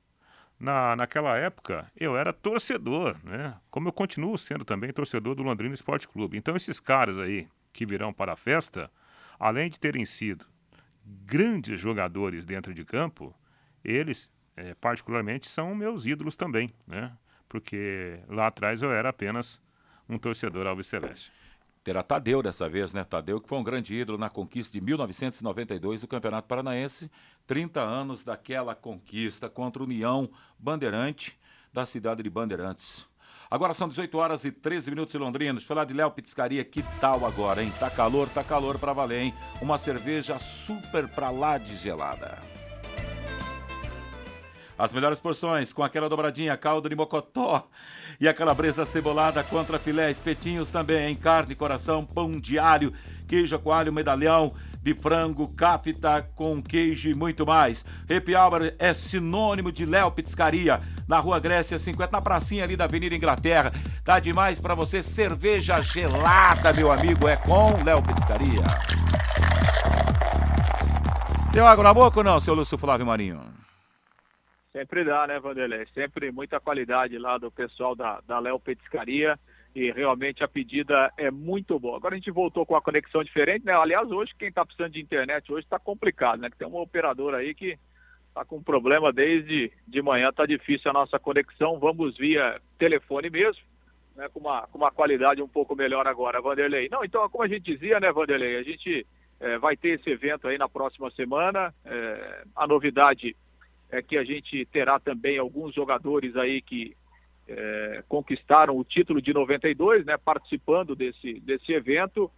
Na, 0.65 0.95
naquela 0.95 1.37
época 1.37 1.91
eu 1.95 2.17
era 2.17 2.33
torcedor, 2.33 3.15
né? 3.23 3.55
Como 3.69 3.87
eu 3.87 3.93
continuo 3.93 4.35
sendo 4.35 4.65
também 4.65 4.91
torcedor 4.91 5.35
do 5.35 5.43
Londrina 5.43 5.75
Esporte 5.75 6.07
Clube. 6.07 6.39
Então 6.39 6.55
esses 6.55 6.79
caras 6.79 7.19
aí 7.19 7.47
que 7.71 7.85
virão 7.85 8.11
para 8.11 8.33
a 8.33 8.35
festa, 8.35 8.89
além 9.37 9.69
de 9.69 9.79
terem 9.79 10.07
sido 10.07 10.43
grandes 11.05 11.79
jogadores 11.79 12.45
dentro 12.45 12.73
de 12.73 12.83
campo, 12.83 13.31
eles 13.83 14.27
é, 14.57 14.73
particularmente 14.73 15.47
são 15.47 15.75
meus 15.75 16.07
ídolos 16.07 16.35
também, 16.35 16.73
né? 16.87 17.15
Porque 17.47 18.17
lá 18.27 18.47
atrás 18.47 18.81
eu 18.81 18.91
era 18.91 19.09
apenas 19.09 19.61
um 20.09 20.17
torcedor 20.17 20.65
alves 20.65 20.87
celeste. 20.87 21.31
Terá 21.85 22.01
Tadeu 22.01 22.41
dessa 22.41 22.67
vez, 22.67 22.93
né? 22.93 23.03
Tadeu, 23.03 23.39
que 23.39 23.47
foi 23.47 23.59
um 23.59 23.63
grande 23.63 23.93
ídolo 23.93 24.17
na 24.17 24.27
conquista 24.27 24.73
de 24.73 24.83
1992 24.83 26.01
do 26.01 26.07
Campeonato 26.07 26.47
Paranaense. 26.47 27.11
30 27.45 27.79
anos 27.79 28.23
daquela 28.23 28.73
conquista 28.73 29.47
contra 29.47 29.83
o 29.83 29.85
União 29.85 30.27
Bandeirante 30.57 31.37
da 31.71 31.85
cidade 31.85 32.23
de 32.23 32.29
Bandeirantes. 32.29 33.07
Agora 33.51 33.75
são 33.75 33.87
18 33.87 34.17
horas 34.17 34.43
e 34.45 34.51
13 34.51 34.89
minutos 34.89 35.13
em 35.13 35.19
Londrina. 35.19 35.53
Deixa 35.53 35.65
eu 35.65 35.67
falar 35.67 35.85
de 35.85 35.93
Léo 35.93 36.09
Pizzaria, 36.09 36.65
que 36.65 36.81
tal 36.99 37.23
agora, 37.23 37.61
hein? 37.61 37.71
Tá 37.79 37.91
calor, 37.91 38.27
tá 38.29 38.43
calor 38.43 38.79
pra 38.79 38.91
valer, 38.91 39.21
hein? 39.21 39.33
Uma 39.61 39.77
cerveja 39.77 40.39
super 40.39 41.07
pra 41.07 41.29
lá 41.29 41.59
de 41.59 41.77
gelada. 41.77 42.54
As 44.77 44.91
melhores 44.91 45.19
porções 45.19 45.71
com 45.71 45.83
aquela 45.83 46.09
dobradinha, 46.09 46.57
caldo 46.57 46.89
de 46.89 46.95
mocotó 46.95 47.67
e 48.19 48.27
a 48.27 48.33
calabresa 48.33 48.85
cebolada 48.85 49.43
contra 49.43 49.79
filé, 49.79 50.11
espetinhos 50.11 50.69
também 50.69 51.11
em 51.11 51.15
carne, 51.15 51.55
coração, 51.55 52.05
pão 52.05 52.31
diário, 52.39 52.93
queijo 53.27 53.57
coalho, 53.59 53.93
medalhão 53.93 54.53
de 54.83 54.93
frango, 54.93 55.47
cafta 55.47 56.21
com 56.35 56.61
queijo 56.61 57.09
e 57.09 57.15
muito 57.15 57.45
mais. 57.45 57.83
Happy 58.03 58.35
Hour 58.35 58.73
é 58.77 58.93
sinônimo 58.93 59.71
de 59.71 59.85
Léo 59.85 60.11
Pizzaria, 60.11 60.79
na 61.07 61.19
Rua 61.19 61.39
Grécia 61.39 61.79
50, 61.79 62.11
na 62.11 62.21
pracinha 62.21 62.63
ali 62.63 62.75
da 62.75 62.83
Avenida 62.83 63.15
Inglaterra. 63.15 63.73
Tá 64.03 64.19
demais 64.19 64.59
para 64.59 64.75
você, 64.75 65.01
cerveja 65.01 65.81
gelada, 65.81 66.71
meu 66.73 66.91
amigo, 66.91 67.27
é 67.27 67.35
com 67.35 67.81
Léo 67.83 68.03
Pizzaria. 68.03 68.63
Deu 71.51 71.65
água 71.65 71.83
na 71.83 71.93
boca 71.93 72.19
ou 72.19 72.23
não, 72.23 72.39
seu 72.39 72.53
Lúcio 72.53 72.77
Flávio 72.77 73.05
Marinho? 73.05 73.64
Sempre 74.75 75.05
dá, 75.05 75.25
né, 75.25 75.39
Vanderlei? 75.39 75.85
Sempre 75.93 76.33
muita 76.33 76.59
qualidade 76.59 77.17
lá 77.17 77.37
do 77.37 77.49
pessoal 77.49 77.95
da, 77.95 78.19
da 78.27 78.39
Léo 78.39 78.59
Petiscaria 78.59 79.39
e 79.73 79.89
realmente 79.89 80.43
a 80.43 80.49
pedida 80.49 81.09
é 81.17 81.31
muito 81.31 81.79
boa. 81.79 81.95
Agora 81.95 82.13
a 82.13 82.17
gente 82.17 82.29
voltou 82.29 82.65
com 82.65 82.75
a 82.75 82.81
conexão 82.81 83.23
diferente, 83.23 83.65
né? 83.65 83.71
Aliás, 83.71 84.11
hoje 84.11 84.33
quem 84.37 84.49
está 84.49 84.65
precisando 84.65 84.91
de 84.91 84.99
internet 84.99 85.49
hoje 85.49 85.63
está 85.63 85.79
complicado, 85.79 86.41
né? 86.41 86.49
Que 86.49 86.57
tem 86.57 86.67
um 86.67 86.75
operador 86.75 87.33
aí 87.35 87.55
que 87.55 87.79
está 88.27 88.43
com 88.43 88.61
problema 88.61 89.13
desde 89.13 89.71
de 89.87 90.01
manhã, 90.01 90.27
está 90.27 90.45
difícil 90.45 90.91
a 90.91 90.93
nossa 90.93 91.17
conexão. 91.17 91.79
Vamos 91.79 92.17
via 92.17 92.59
telefone 92.77 93.29
mesmo, 93.29 93.63
né? 94.13 94.27
Com 94.27 94.41
uma, 94.41 94.67
com 94.67 94.77
uma 94.77 94.91
qualidade 94.91 95.41
um 95.41 95.47
pouco 95.47 95.73
melhor 95.73 96.05
agora, 96.05 96.41
Vanderlei. 96.41 96.89
Não, 96.91 97.01
então, 97.01 97.29
como 97.29 97.45
a 97.45 97.47
gente 97.47 97.63
dizia, 97.63 97.97
né, 98.01 98.11
Vanderlei? 98.11 98.57
A 98.57 98.63
gente 98.63 99.07
é, 99.39 99.57
vai 99.57 99.77
ter 99.77 99.97
esse 99.97 100.09
evento 100.09 100.49
aí 100.49 100.57
na 100.57 100.67
próxima 100.67 101.09
semana. 101.11 101.73
É, 101.85 102.43
a 102.53 102.67
novidade 102.67 103.37
é 103.91 104.01
que 104.01 104.17
a 104.17 104.23
gente 104.23 104.65
terá 104.65 104.99
também 104.99 105.37
alguns 105.37 105.73
jogadores 105.73 106.35
aí 106.35 106.61
que 106.61 106.95
é, 107.47 108.03
conquistaram 108.07 108.77
o 108.77 108.83
título 108.83 109.21
de 109.21 109.33
92, 109.33 110.05
né, 110.05 110.17
participando 110.17 110.95
desse, 110.95 111.39
desse 111.41 111.71
evento. 111.73 112.31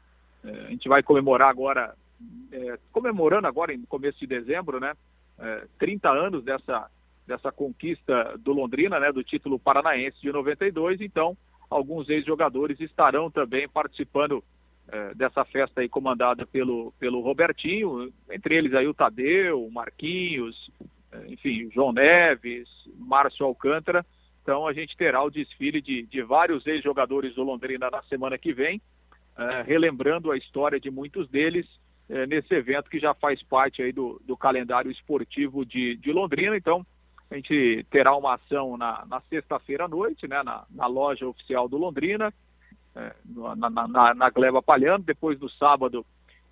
É, 0.43 0.49
a 0.49 0.69
gente 0.69 0.87
vai 0.89 1.01
comemorar 1.01 1.49
agora, 1.49 1.95
é, 2.51 2.77
comemorando 2.91 3.47
agora 3.47 3.73
em 3.73 3.81
começo 3.83 4.19
de 4.19 4.27
dezembro, 4.27 4.79
né, 4.79 4.93
30 5.77 6.09
anos 6.09 6.43
dessa, 6.43 6.89
dessa 7.27 7.51
conquista 7.51 8.35
do 8.39 8.51
Londrina, 8.53 8.99
né, 8.99 9.11
do 9.11 9.23
título 9.23 9.59
paranaense 9.59 10.19
de 10.19 10.31
92. 10.31 10.99
Então, 10.99 11.37
alguns 11.69 12.09
ex-jogadores 12.09 12.79
estarão 12.79 13.29
também 13.29 13.69
participando 13.69 14.43
dessa 15.15 15.43
festa 15.43 15.81
aí 15.81 15.89
comandada 15.89 16.45
pelo, 16.47 16.93
pelo 16.97 17.19
Robertinho, 17.19 18.11
entre 18.31 18.55
eles 18.55 18.73
aí 18.73 18.87
o 18.87 18.93
Tadeu, 18.93 19.61
o 19.61 19.69
Marquinhos, 19.69 20.71
enfim, 21.27 21.69
João 21.71 21.91
Neves, 21.91 22.67
Márcio 22.97 23.45
Alcântara. 23.45 24.05
Então 24.41 24.65
a 24.65 24.73
gente 24.73 24.95
terá 24.95 25.21
o 25.21 25.29
desfile 25.29 25.81
de, 25.81 26.03
de 26.03 26.21
vários 26.21 26.65
ex-jogadores 26.65 27.35
do 27.35 27.43
Londrina 27.43 27.89
na 27.89 28.01
semana 28.03 28.37
que 28.37 28.53
vem, 28.53 28.77
uh, 29.37 29.63
relembrando 29.65 30.31
a 30.31 30.37
história 30.37 30.79
de 30.79 30.89
muitos 30.89 31.29
deles 31.29 31.65
uh, 32.09 32.25
nesse 32.27 32.53
evento 32.53 32.89
que 32.89 32.97
já 32.97 33.13
faz 33.13 33.43
parte 33.43 33.81
aí 33.81 33.91
do, 33.91 34.21
do 34.25 34.37
calendário 34.37 34.89
esportivo 34.89 35.65
de, 35.65 35.97
de, 35.97 36.13
Londrina. 36.13 36.55
Então 36.55 36.85
a 37.29 37.35
gente 37.35 37.85
terá 37.91 38.15
uma 38.15 38.35
ação 38.35 38.77
na, 38.77 39.05
na 39.05 39.19
sexta-feira 39.21 39.83
à 39.83 39.87
noite, 39.87 40.25
né, 40.29 40.41
na, 40.43 40.65
na, 40.69 40.87
loja 40.87 41.27
oficial 41.27 41.67
do 41.67 41.77
Londrina, 41.77 42.33
uh, 42.95 43.55
na, 43.57 43.69
na, 43.69 44.13
na 44.13 44.29
Gleba 44.29 44.61
Palhano. 44.61 45.03
Depois 45.03 45.37
do 45.37 45.49
sábado, 45.49 46.05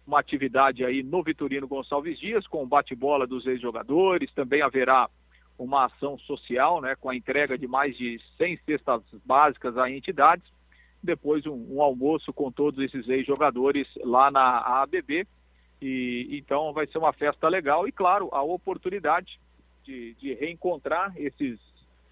uma 0.05 0.19
atividade 0.19 0.85
aí 0.85 1.01
no 1.01 1.24
Vitorino 1.24 1.67
Gonçalves 1.67 2.19
Dias, 2.19 2.45
com 2.47 2.63
o 2.63 2.67
bate-bola 2.67 3.25
dos 3.25 3.45
ex-jogadores. 3.47 4.31
Também 4.33 4.62
haverá 4.62 5.09
uma 5.57 5.85
ação 5.85 6.17
social, 6.19 6.81
né, 6.81 6.95
com 6.95 7.09
a 7.09 7.15
entrega 7.15 7.57
de 7.57 7.67
mais 7.67 7.97
de 7.97 8.19
100 8.38 8.57
cestas 8.65 9.01
básicas 9.25 9.77
a 9.77 9.89
entidades, 9.89 10.45
depois 11.01 11.45
um, 11.45 11.75
um 11.75 11.81
almoço 11.81 12.33
com 12.33 12.51
todos 12.51 12.83
esses 12.83 13.07
ex-jogadores 13.07 13.88
lá 14.03 14.29
na 14.29 14.81
ABB, 14.81 15.25
e 15.81 16.27
então 16.31 16.74
vai 16.74 16.88
ser 16.88 16.97
uma 16.97 17.13
festa 17.13 17.47
legal 17.47 17.88
e, 17.88 17.91
claro, 17.91 18.29
a 18.31 18.41
oportunidade 18.41 19.39
de, 19.83 20.13
de 20.15 20.33
reencontrar 20.33 21.13
esses 21.15 21.59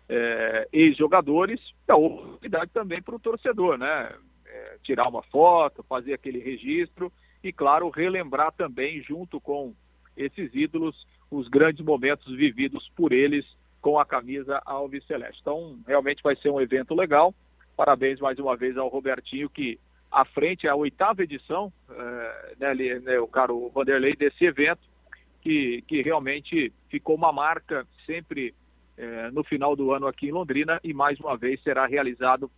é, 0.07 0.67
ex-jogadores, 0.71 1.59
a 1.87 1.95
oportunidade 1.95 2.71
também 2.71 3.01
para 3.01 3.15
o 3.15 3.19
torcedor, 3.19 3.77
né, 3.77 4.15
é, 4.45 4.77
tirar 4.83 5.07
uma 5.09 5.23
foto, 5.23 5.83
fazer 5.83 6.13
aquele 6.13 6.39
registro 6.39 7.11
e, 7.43 7.51
claro, 7.51 7.89
relembrar 7.89 8.51
também 8.53 9.01
junto 9.01 9.39
com 9.41 9.73
esses 10.15 10.53
ídolos 10.53 11.07
os 11.29 11.47
grandes 11.47 11.83
momentos 11.83 12.33
vividos 12.35 12.89
por 12.95 13.11
eles 13.11 13.45
com 13.81 13.99
a 13.99 14.05
camisa 14.05 14.61
Alves 14.65 15.05
Celeste. 15.05 15.41
Então, 15.41 15.77
realmente 15.85 16.23
vai 16.23 16.35
ser 16.37 16.49
um 16.49 16.61
evento 16.61 16.95
legal. 16.95 17.35
Parabéns 17.75 18.19
mais 18.19 18.39
uma 18.39 18.55
vez 18.55 18.77
ao 18.77 18.87
Robertinho, 18.87 19.49
que 19.49 19.77
à 20.11 20.23
frente 20.23 20.67
é 20.67 20.69
a 20.69 20.75
oitava 20.75 21.23
edição, 21.23 21.73
é, 21.89 22.55
né, 22.59 22.99
né, 22.99 23.19
o 23.19 23.27
caro 23.27 23.69
Vanderlei, 23.69 24.15
desse 24.15 24.45
evento, 24.45 24.81
que, 25.41 25.83
que 25.87 26.01
realmente 26.01 26.71
ficou 26.89 27.15
uma 27.15 27.33
marca 27.33 27.85
sempre 28.05 28.53
é, 28.95 29.31
no 29.31 29.43
final 29.43 29.75
do 29.75 29.91
ano 29.91 30.07
aqui 30.07 30.27
em 30.27 30.31
Londrina 30.31 30.79
e 30.83 30.93
mais 30.93 31.19
uma 31.19 31.35
vez 31.35 31.61
será 31.63 31.85
realizado 31.87 32.49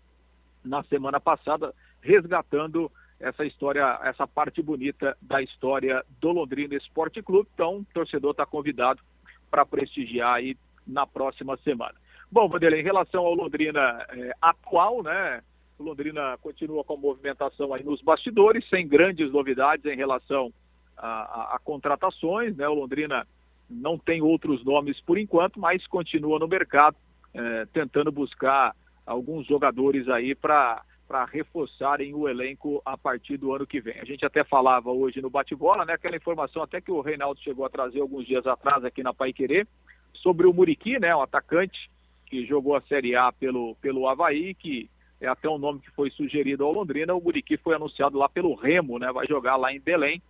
na 0.64 0.84
semana 0.84 1.20
passada, 1.20 1.74
resgatando 2.02 2.92
essa 3.20 3.46
história, 3.46 4.00
essa 4.04 4.28
parte 4.28 4.62
bonita 4.62 5.18
da 5.22 5.42
história 5.42 6.04
do 6.20 6.32
Londrina 6.32 6.76
Esporte 6.76 7.22
Clube. 7.22 7.50
Então, 7.54 7.78
o 7.78 7.86
torcedor 7.94 8.32
está 8.32 8.46
convidado 8.46 9.02
para 9.50 9.66
prestigiar 9.66 10.36
aí 10.36 10.58
na 10.86 11.08
próxima 11.08 11.58
semana. 11.58 11.96
Bom, 12.32 12.50
Vanderlei, 12.50 12.82
em 12.82 12.84
relação 12.84 13.26
ao 13.26 13.34
Londrina 13.34 14.06
é, 14.10 14.32
atual, 14.42 15.02
né? 15.04 15.42
O 15.78 15.84
Londrina 15.84 16.38
continua 16.42 16.84
com 16.84 16.98
movimentação 16.98 17.74
aí 17.74 17.84
nos 17.84 18.02
bastidores, 18.02 18.68
sem 18.70 18.88
grandes 18.88 19.32
novidades 19.32 19.86
em 19.86 19.96
relação 19.96 20.52
a, 20.98 21.08
a, 21.08 21.56
a 21.56 21.60
contratações, 21.60 22.56
né? 22.56 22.68
O 22.68 22.74
Londrina 22.74 23.26
não 23.70 23.98
tem 23.98 24.22
outros 24.22 24.64
nomes 24.64 25.00
por 25.02 25.18
enquanto, 25.18 25.60
mas 25.60 25.86
continua 25.88 26.40
no 26.40 26.48
mercado, 26.48 26.96
é, 27.34 27.66
tentando 27.74 28.12
buscar 28.12 28.76
alguns 29.06 29.46
jogadores 29.48 30.08
aí 30.10 30.34
para 30.34 30.82
para 31.08 31.26
reforçarem 31.26 32.14
o 32.14 32.28
elenco 32.28 32.82
a 32.84 32.98
partir 32.98 33.38
do 33.38 33.54
ano 33.54 33.66
que 33.66 33.80
vem. 33.80 34.00
A 34.00 34.06
gente 34.06 34.26
até 34.26 34.44
falava 34.44 34.92
hoje 34.92 35.22
no 35.22 35.30
bate-bola, 35.30 35.86
né, 35.86 35.94
aquela 35.94 36.16
informação 36.16 36.64
até 36.64 36.82
que 36.82 36.92
o 36.92 37.02
Reinaldo 37.02 37.40
chegou 37.42 37.66
a 37.66 37.70
trazer 37.70 38.02
alguns 38.02 38.26
dias 38.26 38.46
atrás 38.48 38.84
aqui 38.84 39.04
na 39.04 39.14
Pai 39.14 39.32
Querer, 39.32 39.68
sobre 40.14 40.48
o 40.48 40.54
Muriqui, 40.54 41.00
né, 41.00 41.16
um 41.16 41.22
atacante 41.22 41.90
que 42.26 42.46
jogou 42.46 42.76
a 42.76 42.82
Série 42.82 43.16
A 43.16 43.32
pelo, 43.32 43.76
pelo 43.76 44.08
Havaí, 44.08 44.56
que 44.56 44.90
é 45.22 45.28
até 45.28 45.48
um 45.48 45.60
nome 45.60 45.80
que 45.80 45.92
foi 45.92 46.10
sugerido 46.10 46.66
ao 46.66 46.72
Londrina. 46.72 47.14
O 47.14 47.22
Muriqui 47.22 47.58
foi 47.58 47.76
anunciado 47.76 48.18
lá 48.18 48.28
pelo 48.28 48.56
Remo, 48.56 48.98
né, 48.98 49.12
vai 49.12 49.28
jogar 49.28 49.56
lá 49.56 49.72
em 49.72 49.80
Belém 49.80 50.22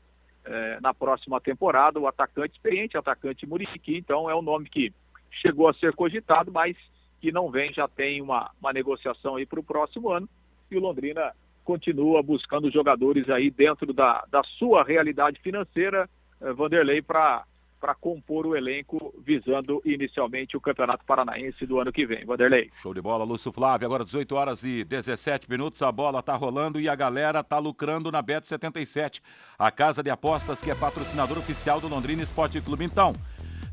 é, 0.44 0.80
na 0.82 0.94
próxima 0.94 1.40
temporada. 1.40 2.00
O 2.00 2.08
atacante 2.08 2.56
experiente, 2.56 2.98
atacante 2.98 3.48
Muriqui, 3.48 3.98
então 3.98 4.30
é 4.30 4.36
um 4.36 4.42
nome 4.42 4.70
que 4.70 4.94
chegou 5.42 5.70
a 5.70 5.74
ser 5.74 5.94
cogitado, 5.94 6.52
mas 6.52 6.76
que 7.22 7.32
não 7.32 7.50
vem, 7.50 7.74
já 7.74 7.88
tem 7.88 8.22
uma, 8.22 8.52
uma 8.60 8.74
negociação 8.74 9.38
aí 9.38 9.46
para 9.46 9.60
o 9.60 9.64
próximo 9.64 10.12
ano 10.12 10.28
e 10.70 10.78
o 10.78 10.80
Londrina 10.80 11.34
continua 11.64 12.22
buscando 12.22 12.72
jogadores 12.72 13.30
aí 13.30 13.50
dentro 13.50 13.92
da, 13.92 14.24
da 14.30 14.44
sua 14.58 14.84
realidade 14.84 15.40
financeira, 15.42 16.08
eh, 16.42 16.54
Vanderlei, 16.54 17.02
para 17.02 17.44
para 17.86 17.94
compor 17.94 18.48
o 18.48 18.56
elenco 18.56 19.14
visando 19.24 19.80
inicialmente 19.86 20.58
o 20.58 20.62
Campeonato 20.62 21.06
Paranaense 21.06 21.68
do 21.68 21.80
ano 21.80 21.92
que 21.92 22.04
vem. 22.04 22.26
Vanderlei. 22.26 22.72
Show 22.82 22.96
de 22.96 23.02
bola, 23.02 23.24
Lúcio 23.24 23.52
Flávio. 23.52 23.86
Agora 23.86 24.04
18 24.04 24.36
horas 24.36 24.64
e 24.64 24.84
17 24.84 25.48
minutos, 25.48 25.84
a 25.84 25.92
bola 25.92 26.24
tá 26.24 26.36
rolando 26.36 26.80
e 26.80 26.90
a 26.90 26.96
galera 26.96 27.44
tá 27.44 27.60
lucrando 27.60 28.12
na 28.12 28.24
Bet 28.24 28.48
77, 28.48 29.22
a 29.60 29.70
casa 29.70 30.02
de 30.02 30.10
apostas 30.10 30.62
que 30.64 30.72
é 30.72 30.76
patrocinador 30.76 31.38
oficial 31.38 31.80
do 31.80 31.88
Londrina 31.88 32.24
Esporte 32.24 32.60
Clube. 32.60 32.86
Então, 32.86 33.14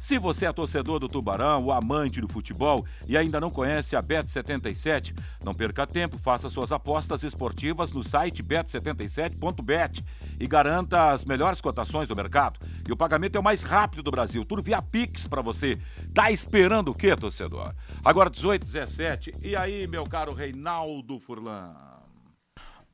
se 0.02 0.18
você 0.18 0.47
é 0.47 0.52
torcedor 0.52 0.99
do 0.99 1.06
Tubarão, 1.06 1.62
o 1.62 1.71
amante 1.71 2.21
do 2.21 2.26
futebol 2.26 2.85
e 3.06 3.16
ainda 3.16 3.40
não 3.40 3.52
conhece 3.52 3.94
a 3.94 4.02
Bet77, 4.02 5.16
não 5.44 5.54
perca 5.54 5.87
tempo, 5.87 6.18
faça 6.18 6.50
suas 6.50 6.73
apostas 6.73 7.23
esportivas 7.23 7.92
no 7.92 8.02
site 8.02 8.42
bet77.bet 8.42 10.04
e 10.40 10.47
garanta 10.49 11.12
as 11.12 11.25
melhores 11.25 11.61
cotações 11.61 12.09
do 12.09 12.16
mercado. 12.16 12.59
E 12.87 12.90
o 12.90 12.97
pagamento 12.97 13.37
é 13.37 13.38
o 13.38 13.44
mais 13.44 13.62
rápido 13.62 14.02
do 14.02 14.11
Brasil, 14.11 14.44
tudo 14.44 14.61
via 14.61 14.82
Pix 14.82 15.28
para 15.28 15.40
você. 15.40 15.78
Tá 16.12 16.32
esperando 16.32 16.90
o 16.90 16.94
quê, 16.97 17.14
torcedor? 17.14 17.73
Agora 18.04 18.28
18, 18.28 18.66
17. 18.66 19.35
E 19.40 19.54
aí, 19.54 19.87
meu 19.87 20.02
caro 20.02 20.35
Reinaldo 20.35 21.21
Furlan? 21.21 22.01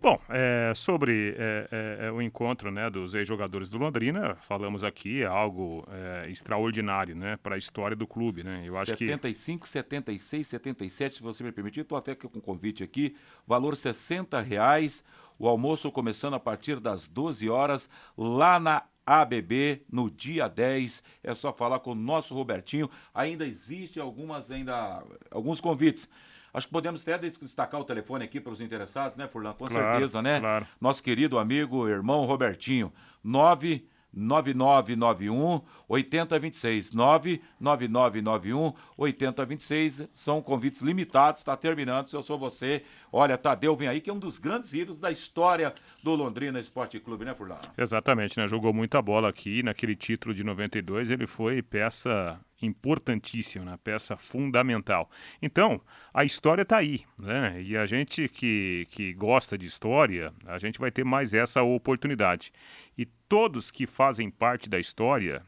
Bom, 0.01 0.21
é, 0.29 0.73
sobre 0.77 1.35
é, 1.37 1.69
é, 1.73 2.07
é, 2.07 2.13
o 2.13 2.23
encontro 2.23 2.71
né, 2.71 2.89
dos 2.89 3.15
ex-jogadores 3.15 3.69
do 3.69 3.79
Londrina, 3.79 4.37
falamos 4.37 4.85
aqui, 4.85 5.23
é 5.23 5.27
algo 5.27 5.85
é, 5.91 6.31
extraordinário 6.31 7.17
né, 7.17 7.37
para 7.37 7.57
a 7.57 7.59
história 7.59 7.97
do 7.97 8.07
clube. 8.07 8.45
Né? 8.45 8.63
Eu 8.65 8.79
acho 8.79 8.93
75, 8.93 9.65
que... 9.65 9.69
76, 9.69 10.47
77, 10.47 11.15
se 11.17 11.23
você 11.23 11.43
me 11.43 11.51
permitir, 11.51 11.81
estou 11.81 11.99
até 11.99 12.15
com 12.15 12.29
um 12.29 12.41
convite 12.41 12.85
aqui, 12.85 13.17
valor 13.45 13.77
60 13.77 14.41
reais, 14.41 15.03
o 15.37 15.49
almoço 15.49 15.91
começando 15.91 16.35
a 16.35 16.41
partir 16.41 16.79
das 16.79 17.09
12 17.09 17.51
horas, 17.51 17.91
lá 18.17 18.61
na 18.61 18.85
ABB 19.05 19.83
no 19.91 20.11
dia 20.11 20.49
10. 20.49 21.03
É 21.25 21.35
só 21.35 21.53
falar 21.53 21.81
com 21.81 21.93
o 21.93 21.95
nosso 21.95 22.35
Robertinho. 22.35 22.91
Ainda 23.15 23.47
existem 23.47 24.03
algumas 24.03 24.51
ainda 24.51 25.03
alguns 25.31 25.61
convites. 25.61 26.09
Acho 26.53 26.67
que 26.67 26.73
podemos 26.73 27.03
até 27.03 27.19
destacar 27.19 27.81
o 27.81 27.85
telefone 27.85 28.25
aqui 28.25 28.41
para 28.41 28.53
os 28.53 28.61
interessados, 28.61 29.17
né, 29.17 29.29
Furlan? 29.29 29.53
Com 29.53 29.67
claro, 29.67 29.93
certeza, 29.93 30.23
né? 30.23 30.41
Claro. 30.41 30.67
Nosso 30.81 31.03
querido 31.03 31.39
amigo, 31.39 31.89
irmão 31.89 32.25
Robertinho. 32.25 32.93
9 33.23 33.87
9991 34.13 35.61
8026. 35.89 36.93
99991 36.93 38.73
8026. 38.97 40.09
São 40.13 40.43
convites 40.43 40.81
limitados, 40.81 41.41
está 41.41 41.57
terminando. 41.57 42.09
Se 42.09 42.17
eu 42.17 42.23
sou 42.23 42.39
você, 42.39 42.83
olha, 43.13 43.37
Tadeu 43.37 43.77
vem 43.77 43.89
aí, 43.89 44.01
que 44.01 44.11
é 44.11 44.13
um 44.13 44.19
dos 44.19 44.39
grandes 44.39 44.73
ídolos 44.73 44.99
da 44.99 45.11
história 45.11 45.75
do 46.03 46.15
Londrina 46.15 46.59
Esporte 46.59 46.99
Clube, 46.99 47.25
né, 47.25 47.35
Furlan? 47.35 47.59
Exatamente, 47.77 48.39
né? 48.39 48.47
Jogou 48.47 48.73
muita 48.73 49.01
bola 49.01 49.29
aqui 49.29 49.63
naquele 49.63 49.95
título 49.95 50.35
de 50.35 50.43
92. 50.43 51.11
Ele 51.11 51.27
foi 51.27 51.63
peça 51.63 52.41
importantíssima, 52.61 53.65
né? 53.65 53.79
peça 53.83 54.17
fundamental. 54.17 55.11
Então, 55.41 55.81
a 56.13 56.25
história 56.25 56.63
está 56.63 56.79
aí, 56.79 57.03
né? 57.21 57.63
E 57.63 57.77
a 57.77 57.87
gente 57.87 58.29
que, 58.29 58.87
que 58.91 59.13
gosta 59.13 59.57
de 59.57 59.67
história, 59.67 60.33
a 60.47 60.59
gente 60.59 60.79
vai 60.79 60.91
ter 60.91 61.05
mais 61.05 61.35
essa 61.35 61.63
oportunidade. 61.63 62.53
E 62.97 63.07
todos 63.29 63.71
que 63.71 63.87
fazem 63.87 64.31
parte 64.31 64.69
da 64.69 64.79
história 64.79 65.43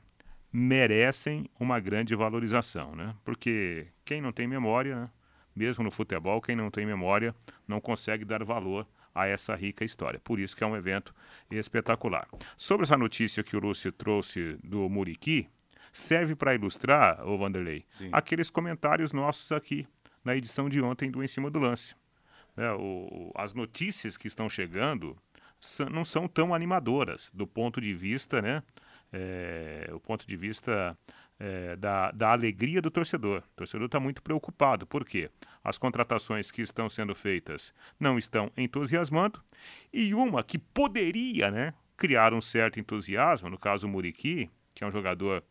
merecem 0.53 1.47
uma 1.59 1.79
grande 1.81 2.15
valorização, 2.15 2.95
né? 2.95 3.15
Porque 3.25 3.87
quem 4.05 4.21
não 4.21 4.33
tem 4.33 4.47
memória, 4.47 4.97
né? 4.97 5.11
mesmo 5.55 5.85
no 5.85 5.91
futebol, 5.91 6.41
quem 6.41 6.57
não 6.57 6.71
tem 6.71 6.87
memória 6.87 7.35
não 7.67 7.81
consegue 7.81 8.25
dar 8.25 8.43
valor 8.45 8.87
a 9.15 9.27
essa 9.27 9.55
rica 9.55 9.85
história. 9.85 10.21
Por 10.21 10.39
isso 10.39 10.57
que 10.57 10.65
é 10.65 10.67
um 10.67 10.77
evento 10.77 11.15
espetacular. 11.51 12.29
Sobre 12.57 12.85
essa 12.85 12.97
notícia 12.97 13.43
que 13.43 13.57
o 13.57 13.61
Lúcio 13.61 13.91
trouxe 13.93 14.57
do 14.63 14.89
Muriqui, 14.89 15.49
serve 15.93 16.35
para 16.35 16.55
ilustrar, 16.55 17.27
o 17.27 17.37
Vanderlei, 17.39 17.85
Sim. 17.99 18.11
aqueles 18.13 18.51
comentários 18.51 19.13
nossos 19.13 19.51
aqui 19.53 19.87
na 20.25 20.37
edição 20.37 20.69
de 20.69 20.81
ontem 20.81 21.11
do 21.11 21.23
Em 21.23 21.29
Cima 21.29 21.51
do 21.51 21.59
Lance. 21.59 21.95
É, 22.57 22.71
o, 22.73 23.33
as 23.35 23.55
notícias 23.55 24.17
que 24.17 24.27
estão 24.27 24.49
chegando 24.49 25.17
não 25.91 26.05
são 26.05 26.27
tão 26.27 26.55
animadoras 26.55 27.31
do 27.35 27.47
ponto 27.47 27.81
de 27.81 27.93
vista, 27.93 28.41
né? 28.41 28.63
É, 29.13 29.91
o 29.93 29.99
ponto 29.99 30.27
de 30.27 30.37
vista 30.37 30.97
é, 31.39 31.75
da, 31.77 32.11
da 32.13 32.31
alegria 32.31 32.81
do 32.81 32.91
torcedor. 32.91 33.43
O 33.53 33.57
torcedor 33.57 33.87
está 33.87 33.99
muito 33.99 34.23
preocupado, 34.23 34.87
porque 34.87 35.31
as 35.65 35.79
contratações 35.79 36.51
que 36.51 36.63
estão 36.63 36.89
sendo 36.89 37.15
feitas 37.15 37.75
não 37.99 38.19
estão 38.19 38.53
entusiasmando, 38.57 39.43
e 39.93 40.15
uma 40.15 40.45
que 40.45 40.59
poderia 40.59 41.51
né, 41.51 41.75
criar 41.97 42.33
um 42.35 42.41
certo 42.41 42.79
entusiasmo, 42.79 43.49
no 43.49 43.59
caso 43.59 43.87
o 43.87 43.91
Muriqui, 43.91 44.51
que 44.75 44.85
é 44.85 44.87
um 44.87 44.91
jogador 44.91 45.43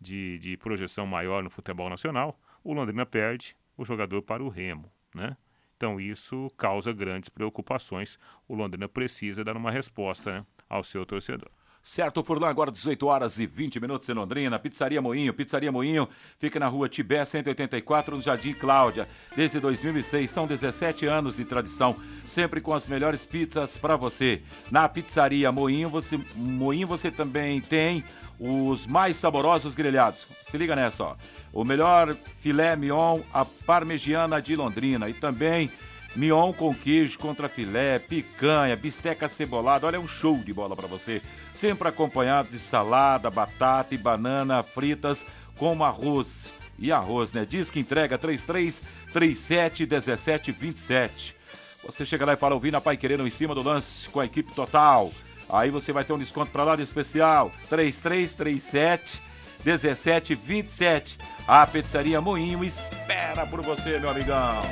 de, 0.00 0.38
de 0.38 0.56
projeção 0.56 1.06
maior 1.06 1.42
no 1.42 1.50
futebol 1.50 1.88
nacional, 1.88 2.38
o 2.62 2.72
Londrina 2.72 3.04
perde 3.04 3.56
o 3.76 3.84
jogador 3.84 4.22
para 4.22 4.42
o 4.42 4.48
Remo. 4.48 4.90
Né? 5.14 5.36
Então 5.76 6.00
isso 6.00 6.50
causa 6.56 6.92
grandes 6.92 7.28
preocupações. 7.28 8.18
O 8.46 8.54
Londrina 8.54 8.88
precisa 8.88 9.44
dar 9.44 9.56
uma 9.56 9.70
resposta 9.70 10.32
né, 10.32 10.46
ao 10.68 10.82
seu 10.82 11.06
torcedor. 11.06 11.50
Certo, 11.82 12.22
Furlan, 12.22 12.48
agora 12.48 12.70
18 12.70 13.06
horas 13.06 13.38
e 13.38 13.46
20 13.46 13.80
minutos 13.80 14.08
em 14.08 14.12
Londrina. 14.12 14.58
Pizzaria 14.58 15.00
Moinho. 15.00 15.32
Pizzaria 15.32 15.72
Moinho 15.72 16.08
fica 16.38 16.60
na 16.60 16.68
rua 16.68 16.88
Tibé 16.88 17.24
184, 17.24 18.16
no 18.16 18.22
Jardim 18.22 18.52
Cláudia. 18.52 19.08
Desde 19.34 19.58
2006, 19.58 20.30
são 20.30 20.46
17 20.46 21.06
anos 21.06 21.36
de 21.36 21.44
tradição, 21.44 21.96
sempre 22.26 22.60
com 22.60 22.74
as 22.74 22.86
melhores 22.86 23.24
pizzas 23.24 23.78
para 23.78 23.96
você. 23.96 24.42
Na 24.70 24.88
Pizzaria 24.88 25.50
Moinho 25.50 25.88
você, 25.88 26.20
Moinho, 26.34 26.86
você 26.86 27.10
também 27.10 27.60
tem 27.60 28.04
os 28.38 28.86
mais 28.86 29.16
saborosos 29.16 29.74
grelhados. 29.74 30.26
Se 30.48 30.56
liga 30.56 30.76
nessa, 30.76 31.04
ó. 31.04 31.16
O 31.52 31.64
melhor 31.64 32.14
filé 32.40 32.76
mignon, 32.76 33.20
a 33.32 33.44
parmegiana 33.44 34.40
de 34.40 34.54
Londrina. 34.54 35.08
E 35.08 35.14
também 35.14 35.70
mignon 36.16 36.52
com 36.52 36.74
queijo 36.74 37.18
contra 37.18 37.48
filé, 37.48 37.98
picanha, 37.98 38.76
bisteca 38.76 39.28
cebolada. 39.28 39.86
Olha, 39.86 39.96
é 39.96 40.00
um 40.00 40.08
show 40.08 40.36
de 40.36 40.52
bola 40.52 40.74
para 40.74 40.86
você 40.86 41.22
sempre 41.58 41.88
acompanhado 41.88 42.48
de 42.50 42.58
salada, 42.58 43.28
batata 43.30 43.94
e 43.94 43.98
banana 43.98 44.62
fritas 44.62 45.26
com 45.56 45.82
arroz. 45.82 46.52
E 46.78 46.92
arroz, 46.92 47.32
né? 47.32 47.44
Diz 47.48 47.70
que 47.70 47.80
entrega 47.80 48.16
33 48.16 48.80
37 49.12 49.84
17 49.84 50.52
27. 50.52 51.36
Você 51.84 52.06
chega 52.06 52.24
lá 52.24 52.34
e 52.34 52.36
fala 52.36 52.54
ouvindo 52.54 52.76
a 52.76 52.80
Pai 52.80 52.96
Querendo 52.96 53.26
em 53.26 53.30
cima 53.30 53.54
do 53.54 53.62
lance 53.62 54.08
com 54.08 54.20
a 54.20 54.24
equipe 54.24 54.52
total. 54.52 55.10
Aí 55.48 55.70
você 55.70 55.92
vai 55.92 56.04
ter 56.04 56.12
um 56.12 56.18
desconto 56.18 56.52
para 56.52 56.62
lá 56.62 56.76
de 56.76 56.82
especial. 56.82 57.50
3337 57.68 59.20
1727. 59.64 61.18
A 61.48 61.66
pizzaria 61.66 62.20
Moinho 62.20 62.62
espera 62.62 63.44
por 63.46 63.62
você, 63.62 63.98
meu 63.98 64.10
amigão. 64.10 64.62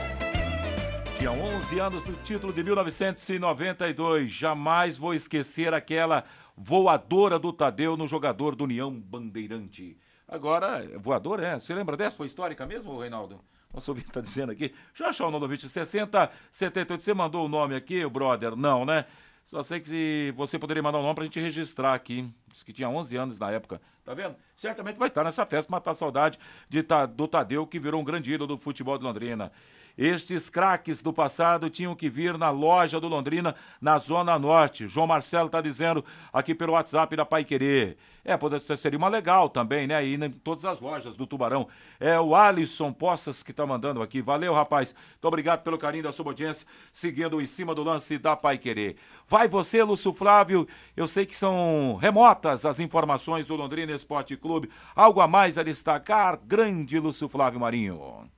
Tinha 1.18 1.32
11 1.32 1.78
anos 1.78 2.04
no 2.04 2.14
título 2.16 2.52
de 2.52 2.62
1992. 2.62 4.30
Jamais 4.30 4.98
vou 4.98 5.14
esquecer 5.14 5.72
aquela 5.72 6.24
voadora 6.54 7.38
do 7.38 7.54
Tadeu 7.54 7.96
no 7.96 8.06
jogador 8.06 8.54
do 8.54 8.64
União 8.64 8.92
Bandeirante. 8.92 9.96
Agora, 10.28 10.84
voador, 10.98 11.42
é. 11.42 11.58
Você 11.58 11.74
lembra 11.74 11.96
dessa? 11.96 12.16
Foi 12.16 12.26
histórica 12.26 12.66
mesmo, 12.66 12.98
Reinaldo? 12.98 13.40
Nosso 13.72 13.90
ouvinte 13.90 14.08
está 14.08 14.20
dizendo 14.20 14.52
aqui. 14.52 14.74
Já 14.94 15.08
achou 15.08 15.28
o 15.28 15.30
nome 15.30 15.40
do 15.40 15.44
ouvinte? 15.44 15.66
60, 15.68 16.30
78. 16.50 17.02
Você 17.02 17.14
mandou 17.14 17.46
o 17.46 17.48
nome 17.48 17.74
aqui, 17.74 18.04
o 18.04 18.10
brother? 18.10 18.54
Não, 18.54 18.84
né? 18.84 19.06
Só 19.46 19.62
sei 19.62 19.80
que 19.80 20.34
você 20.36 20.58
poderia 20.58 20.82
mandar 20.82 20.98
o 20.98 21.02
nome 21.02 21.14
para 21.14 21.22
a 21.22 21.26
gente 21.26 21.40
registrar 21.40 21.94
aqui. 21.94 22.28
Diz 22.52 22.62
que 22.62 22.72
tinha 22.72 22.90
11 22.90 23.16
anos 23.16 23.38
na 23.38 23.50
época. 23.50 23.80
Tá 24.04 24.12
vendo? 24.12 24.36
Certamente 24.56 24.98
vai 24.98 25.08
estar 25.08 25.24
nessa 25.24 25.46
festa, 25.46 25.70
matar 25.70 25.92
a 25.92 25.94
saudade 25.94 26.38
de, 26.68 26.84
do 27.14 27.26
Tadeu, 27.26 27.66
que 27.66 27.78
virou 27.78 28.00
um 28.00 28.04
grande 28.04 28.32
ídolo 28.32 28.56
do 28.56 28.62
futebol 28.62 28.98
de 28.98 29.04
Londrina. 29.04 29.50
Estes 29.96 30.50
craques 30.50 31.00
do 31.02 31.10
passado 31.10 31.70
tinham 31.70 31.94
que 31.94 32.10
vir 32.10 32.36
na 32.36 32.50
loja 32.50 33.00
do 33.00 33.08
Londrina, 33.08 33.54
na 33.80 33.98
Zona 33.98 34.38
Norte. 34.38 34.86
João 34.86 35.06
Marcelo 35.06 35.46
está 35.46 35.62
dizendo 35.62 36.04
aqui 36.30 36.54
pelo 36.54 36.74
WhatsApp 36.74 37.16
da 37.16 37.24
Pai 37.24 37.44
Querer. 37.44 37.96
É, 38.22 38.36
seria 38.76 38.98
uma 38.98 39.08
legal 39.08 39.48
também, 39.48 39.86
né? 39.86 39.94
Aí 39.94 40.14
em 40.14 40.30
todas 40.30 40.64
as 40.64 40.80
lojas 40.80 41.16
do 41.16 41.26
Tubarão. 41.26 41.68
É 41.98 42.18
o 42.20 42.34
Alisson 42.34 42.92
Poças 42.92 43.42
que 43.42 43.52
está 43.52 43.64
mandando 43.64 44.02
aqui. 44.02 44.20
Valeu, 44.20 44.52
rapaz. 44.52 44.94
Muito 45.12 45.24
obrigado 45.24 45.62
pelo 45.62 45.78
carinho 45.78 46.02
da 46.02 46.12
sua 46.12 46.26
audiência, 46.26 46.66
seguindo 46.92 47.40
em 47.40 47.46
cima 47.46 47.74
do 47.74 47.82
lance 47.82 48.18
da 48.18 48.36
Pai 48.36 48.58
Querer. 48.58 48.96
Vai 49.26 49.48
você, 49.48 49.82
Lúcio 49.82 50.12
Flávio. 50.12 50.68
Eu 50.96 51.08
sei 51.08 51.24
que 51.24 51.36
são 51.36 51.96
remotas 52.02 52.66
as 52.66 52.80
informações 52.80 53.46
do 53.46 53.56
Londrina 53.56 53.92
Esporte 53.92 54.36
Clube. 54.36 54.68
Algo 54.94 55.20
a 55.20 55.28
mais 55.28 55.56
a 55.56 55.62
destacar? 55.62 56.38
Grande 56.44 56.98
Lúcio 56.98 57.28
Flávio 57.28 57.60
Marinho. 57.60 58.35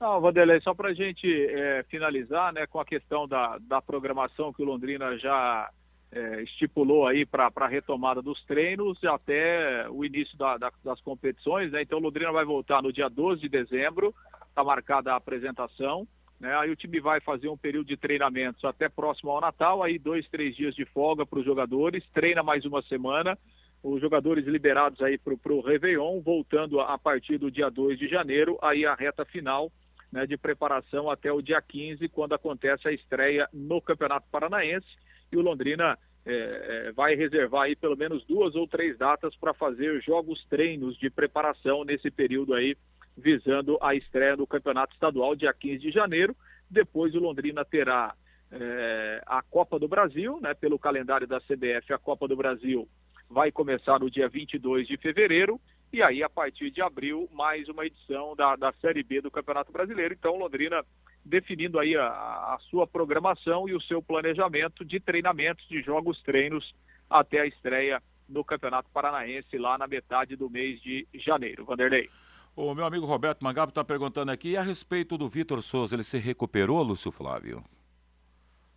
Não, 0.00 0.20
Vanderlei, 0.20 0.60
só 0.60 0.74
para 0.74 0.90
a 0.90 0.94
gente 0.94 1.26
é, 1.26 1.82
finalizar 1.84 2.52
né, 2.52 2.66
com 2.66 2.80
a 2.80 2.84
questão 2.84 3.26
da, 3.26 3.58
da 3.58 3.80
programação 3.80 4.52
que 4.52 4.62
o 4.62 4.66
Londrina 4.66 5.16
já 5.18 5.70
é, 6.12 6.42
estipulou 6.42 7.06
aí 7.06 7.24
para 7.24 7.50
a 7.54 7.66
retomada 7.66 8.20
dos 8.20 8.42
treinos 8.44 9.02
até 9.04 9.88
o 9.88 10.04
início 10.04 10.36
da, 10.36 10.58
da, 10.58 10.72
das 10.84 11.00
competições. 11.00 11.72
Né? 11.72 11.82
Então 11.82 11.98
o 11.98 12.02
Londrina 12.02 12.32
vai 12.32 12.44
voltar 12.44 12.82
no 12.82 12.92
dia 12.92 13.08
12 13.08 13.40
de 13.40 13.48
dezembro, 13.48 14.14
está 14.48 14.62
marcada 14.62 15.12
a 15.12 15.16
apresentação. 15.16 16.06
Né? 16.40 16.54
Aí 16.56 16.70
o 16.70 16.76
time 16.76 17.00
vai 17.00 17.20
fazer 17.20 17.48
um 17.48 17.56
período 17.56 17.86
de 17.86 17.96
treinamentos 17.96 18.64
até 18.64 18.88
próximo 18.88 19.30
ao 19.30 19.40
Natal, 19.40 19.82
aí 19.82 19.98
dois, 19.98 20.28
três 20.28 20.54
dias 20.56 20.74
de 20.74 20.84
folga 20.84 21.24
para 21.24 21.38
os 21.38 21.44
jogadores, 21.44 22.04
treina 22.12 22.42
mais 22.42 22.64
uma 22.64 22.82
semana 22.82 23.38
os 23.84 24.00
jogadores 24.00 24.46
liberados 24.46 25.02
aí 25.02 25.18
para 25.18 25.52
o 25.52 25.60
Réveillon, 25.60 26.18
voltando 26.22 26.80
a, 26.80 26.94
a, 26.94 26.98
partir 26.98 27.36
do 27.36 27.50
dia 27.50 27.68
2 27.68 27.98
de 27.98 28.08
janeiro, 28.08 28.58
aí 28.62 28.86
a 28.86 28.94
reta 28.94 29.26
final 29.26 29.70
né, 30.14 30.26
de 30.28 30.36
preparação 30.36 31.10
até 31.10 31.32
o 31.32 31.42
dia 31.42 31.60
15, 31.60 32.08
quando 32.08 32.34
acontece 32.34 32.86
a 32.86 32.92
estreia 32.92 33.48
no 33.52 33.82
Campeonato 33.82 34.28
Paranaense. 34.30 34.86
E 35.32 35.36
o 35.36 35.40
Londrina 35.40 35.98
é, 36.24 36.86
é, 36.86 36.92
vai 36.92 37.16
reservar 37.16 37.62
aí 37.62 37.74
pelo 37.74 37.96
menos 37.96 38.24
duas 38.24 38.54
ou 38.54 38.68
três 38.68 38.96
datas 38.96 39.34
para 39.34 39.52
fazer 39.52 40.00
jogos 40.02 40.46
treinos 40.48 40.96
de 40.98 41.10
preparação 41.10 41.84
nesse 41.84 42.12
período 42.12 42.54
aí, 42.54 42.76
visando 43.18 43.76
a 43.82 43.96
estreia 43.96 44.36
no 44.36 44.46
Campeonato 44.46 44.94
Estadual, 44.94 45.34
dia 45.34 45.52
15 45.52 45.80
de 45.80 45.90
janeiro. 45.90 46.36
Depois 46.70 47.12
o 47.16 47.18
Londrina 47.18 47.64
terá 47.64 48.14
é, 48.52 49.20
a 49.26 49.42
Copa 49.42 49.80
do 49.80 49.88
Brasil, 49.88 50.38
né, 50.40 50.54
pelo 50.54 50.78
calendário 50.78 51.26
da 51.26 51.40
CBF, 51.40 51.92
a 51.92 51.98
Copa 51.98 52.28
do 52.28 52.36
Brasil 52.36 52.88
vai 53.28 53.50
começar 53.50 53.98
no 53.98 54.08
dia 54.08 54.28
22 54.28 54.86
de 54.86 54.96
fevereiro 54.96 55.60
e 55.94 56.02
aí, 56.02 56.24
a 56.24 56.28
partir 56.28 56.72
de 56.72 56.82
abril, 56.82 57.28
mais 57.32 57.68
uma 57.68 57.86
edição 57.86 58.34
da, 58.34 58.56
da 58.56 58.72
Série 58.80 59.04
B 59.04 59.20
do 59.20 59.30
Campeonato 59.30 59.70
Brasileiro. 59.70 60.12
Então, 60.12 60.36
Londrina 60.36 60.84
definindo 61.24 61.78
aí 61.78 61.96
a, 61.96 62.04
a 62.04 62.58
sua 62.68 62.84
programação 62.84 63.68
e 63.68 63.74
o 63.74 63.80
seu 63.80 64.02
planejamento 64.02 64.84
de 64.84 64.98
treinamentos, 64.98 65.64
de 65.68 65.80
jogos, 65.82 66.20
treinos, 66.22 66.74
até 67.08 67.42
a 67.42 67.46
estreia 67.46 68.02
no 68.28 68.44
Campeonato 68.44 68.90
Paranaense, 68.92 69.56
lá 69.56 69.78
na 69.78 69.86
metade 69.86 70.34
do 70.34 70.50
mês 70.50 70.82
de 70.82 71.06
janeiro. 71.14 71.64
Vanderlei. 71.64 72.10
O 72.56 72.74
meu 72.74 72.84
amigo 72.84 73.06
Roberto 73.06 73.44
Mangabo 73.44 73.70
está 73.70 73.84
perguntando 73.84 74.32
aqui 74.32 74.56
a 74.56 74.62
respeito 74.62 75.16
do 75.16 75.28
Vitor 75.28 75.62
Souza. 75.62 75.94
Ele 75.94 76.02
se 76.02 76.18
recuperou, 76.18 76.82
Lúcio 76.82 77.12
Flávio? 77.12 77.62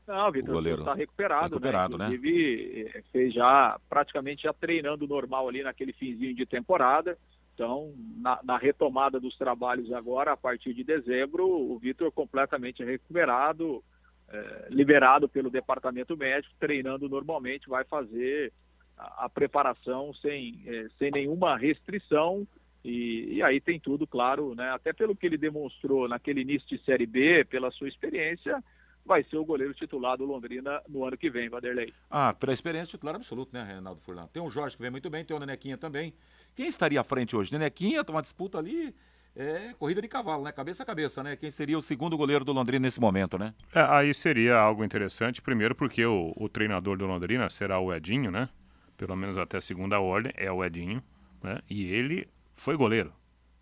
Não, 0.07 0.29
o 0.29 0.31
Vitor 0.31 0.65
está 0.65 0.93
recuperado, 0.93 1.55
recuperado, 1.55 1.97
né? 1.97 2.05
Inclusive, 2.05 2.91
né? 2.95 3.03
fez 3.11 3.33
já 3.33 3.77
praticamente 3.89 4.43
já 4.43 4.53
treinando 4.53 5.05
normal 5.05 5.49
ali 5.49 5.61
naquele 5.61 5.91
finzinho 5.91 6.33
de 6.33 6.45
temporada. 6.45 7.17
Então, 7.53 7.93
na, 8.15 8.39
na, 8.43 8.57
retomada 8.57 9.19
dos 9.19 9.35
trabalhos 9.37 9.91
agora, 9.91 10.31
a 10.31 10.37
partir 10.37 10.73
de 10.73 10.83
dezembro, 10.83 11.45
o 11.45 11.77
Vitor 11.77 12.11
completamente 12.11 12.83
recuperado, 12.83 13.83
é, 14.29 14.67
liberado 14.69 15.27
pelo 15.27 15.49
departamento 15.49 16.15
médico, 16.15 16.53
treinando 16.59 17.09
normalmente, 17.09 17.67
vai 17.67 17.83
fazer 17.83 18.53
a, 18.97 19.25
a 19.25 19.29
preparação 19.29 20.13
sem, 20.13 20.61
é, 20.67 20.87
sem 20.97 21.11
nenhuma 21.11 21.57
restrição. 21.57 22.47
E, 22.85 23.33
e, 23.33 23.43
aí 23.43 23.59
tem 23.59 23.79
tudo, 23.79 24.07
claro, 24.07 24.55
né? 24.55 24.69
Até 24.69 24.93
pelo 24.93 25.15
que 25.15 25.25
ele 25.25 25.37
demonstrou 25.37 26.07
naquele 26.07 26.41
início 26.41 26.69
de 26.69 26.81
Série 26.85 27.07
B, 27.07 27.43
pela 27.43 27.71
sua 27.71 27.89
experiência, 27.89 28.63
vai 29.07 29.23
ser 29.23 29.37
o 29.37 29.45
goleiro 29.45 29.73
titular 29.73 30.17
do 30.17 30.25
Londrina 30.25 30.81
no 30.87 31.05
ano 31.05 31.17
que 31.17 31.29
vem, 31.29 31.49
Vanderlei. 31.49 31.93
Ah, 32.11 32.33
pela 32.33 32.53
experiência 32.53 32.91
titular 32.91 33.15
absoluto, 33.15 33.53
né, 33.53 33.63
Reinaldo 33.63 34.01
Furlan? 34.01 34.27
Tem 34.27 34.43
o 34.43 34.49
Jorge 34.49 34.75
que 34.75 34.81
vem 34.81 34.91
muito 34.91 35.09
bem, 35.09 35.23
tem 35.23 35.35
o 35.35 35.39
Nenequinha 35.39 35.77
também. 35.77 36.13
Quem 36.55 36.67
estaria 36.67 36.99
à 36.99 37.03
frente 37.03 37.35
hoje? 37.35 37.51
Nenequinha, 37.51 38.03
tá 38.03 38.11
uma 38.11 38.21
disputa 38.21 38.57
ali, 38.57 38.93
é 39.35 39.73
corrida 39.79 40.01
de 40.01 40.07
cavalo, 40.07 40.43
né? 40.43 40.51
Cabeça 40.51 40.83
a 40.83 40.85
cabeça, 40.85 41.23
né? 41.23 41.35
Quem 41.35 41.49
seria 41.49 41.77
o 41.77 41.81
segundo 41.81 42.17
goleiro 42.17 42.43
do 42.43 42.51
Londrina 42.51 42.83
nesse 42.83 42.99
momento, 42.99 43.37
né? 43.37 43.53
É, 43.73 43.81
aí 43.81 44.13
seria 44.13 44.57
algo 44.57 44.83
interessante, 44.83 45.41
primeiro 45.41 45.73
porque 45.73 46.05
o, 46.05 46.33
o, 46.35 46.49
treinador 46.49 46.97
do 46.97 47.05
Londrina 47.05 47.49
será 47.49 47.79
o 47.79 47.93
Edinho, 47.93 48.29
né? 48.29 48.49
Pelo 48.97 49.15
menos 49.15 49.37
até 49.37 49.59
segunda 49.59 49.99
ordem, 49.99 50.33
é 50.35 50.51
o 50.51 50.65
Edinho, 50.65 51.01
né? 51.41 51.59
E 51.69 51.85
ele 51.93 52.27
foi 52.55 52.75
goleiro. 52.75 53.13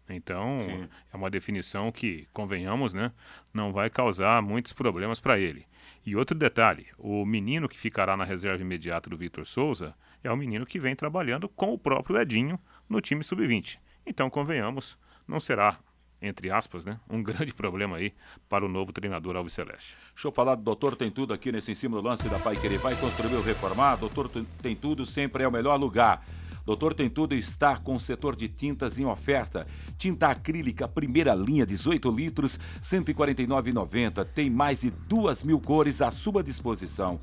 Então, 0.10 0.68
Sim. 0.70 0.88
é 1.12 1.18
uma 1.18 1.30
definição 1.30 1.92
que, 1.92 2.28
convenhamos, 2.32 2.94
né, 2.94 3.12
não 3.54 3.74
vai 3.74 3.90
causar 3.90 4.42
muitos 4.42 4.72
problemas 4.74 5.20
para 5.20 5.40
ele. 5.40 5.66
E 6.06 6.16
outro 6.16 6.38
detalhe: 6.38 6.88
o 6.98 7.26
menino 7.26 7.68
que 7.68 7.78
ficará 7.78 8.16
na 8.16 8.24
reserva 8.24 8.62
imediata 8.62 9.10
do 9.10 9.18
Vitor 9.18 9.46
Souza 9.46 9.96
é 10.24 10.32
o 10.32 10.38
menino 10.38 10.66
que 10.66 10.80
vem 10.80 10.96
trabalhando 10.96 11.50
com 11.50 11.74
o 11.74 11.78
próprio 11.78 12.20
Edinho 12.20 12.60
no 12.88 13.02
time 13.02 13.24
sub-20. 13.24 13.80
Então, 14.06 14.30
convenhamos, 14.30 14.98
não 15.28 15.40
será 15.40 15.80
entre 16.22 16.50
aspas, 16.50 16.86
né? 16.86 17.00
Um 17.10 17.22
grande 17.24 17.54
problema 17.54 17.98
aí 17.98 18.14
para 18.50 18.66
o 18.66 18.70
novo 18.70 18.92
treinador 18.92 19.36
Alves 19.36 19.54
Celeste. 19.54 19.96
Deixa 20.14 20.28
eu 20.28 20.32
falar 20.32 20.56
do 20.56 20.64
Doutor 20.64 20.96
Tem 20.96 21.12
Tudo 21.12 21.34
aqui 21.34 21.52
nesse 21.52 21.72
em 21.72 21.76
cima 21.76 22.02
do 22.02 22.08
lance 22.08 22.28
da 22.30 22.40
Pai 22.40 22.56
Querer. 22.56 22.80
Vai 22.80 22.96
construir 22.96 23.36
ou 23.36 23.44
reformar? 23.44 23.98
Doutor 23.98 24.30
Tem 24.62 24.76
Tudo 24.76 25.06
sempre 25.06 25.44
é 25.44 25.48
o 25.48 25.52
melhor 25.52 25.76
lugar. 25.78 26.26
Doutor 26.66 26.94
Tem 26.96 27.10
Tudo 27.10 27.36
está 27.36 27.78
com 27.78 27.96
o 27.96 28.00
setor 28.00 28.36
de 28.36 28.48
tintas 28.48 28.98
em 28.98 29.06
oferta. 29.06 29.68
Tinta 29.98 30.30
acrílica, 30.30 30.88
primeira 30.88 31.36
linha, 31.36 31.66
18 31.66 32.10
litros, 32.10 32.56
R$ 32.56 32.82
149,90. 32.82 34.26
Tem 34.26 34.50
mais 34.50 34.82
de 34.82 34.90
duas 34.90 35.44
mil 35.44 35.60
cores 35.60 36.02
à 36.02 36.10
sua 36.10 36.44
disposição. 36.44 37.20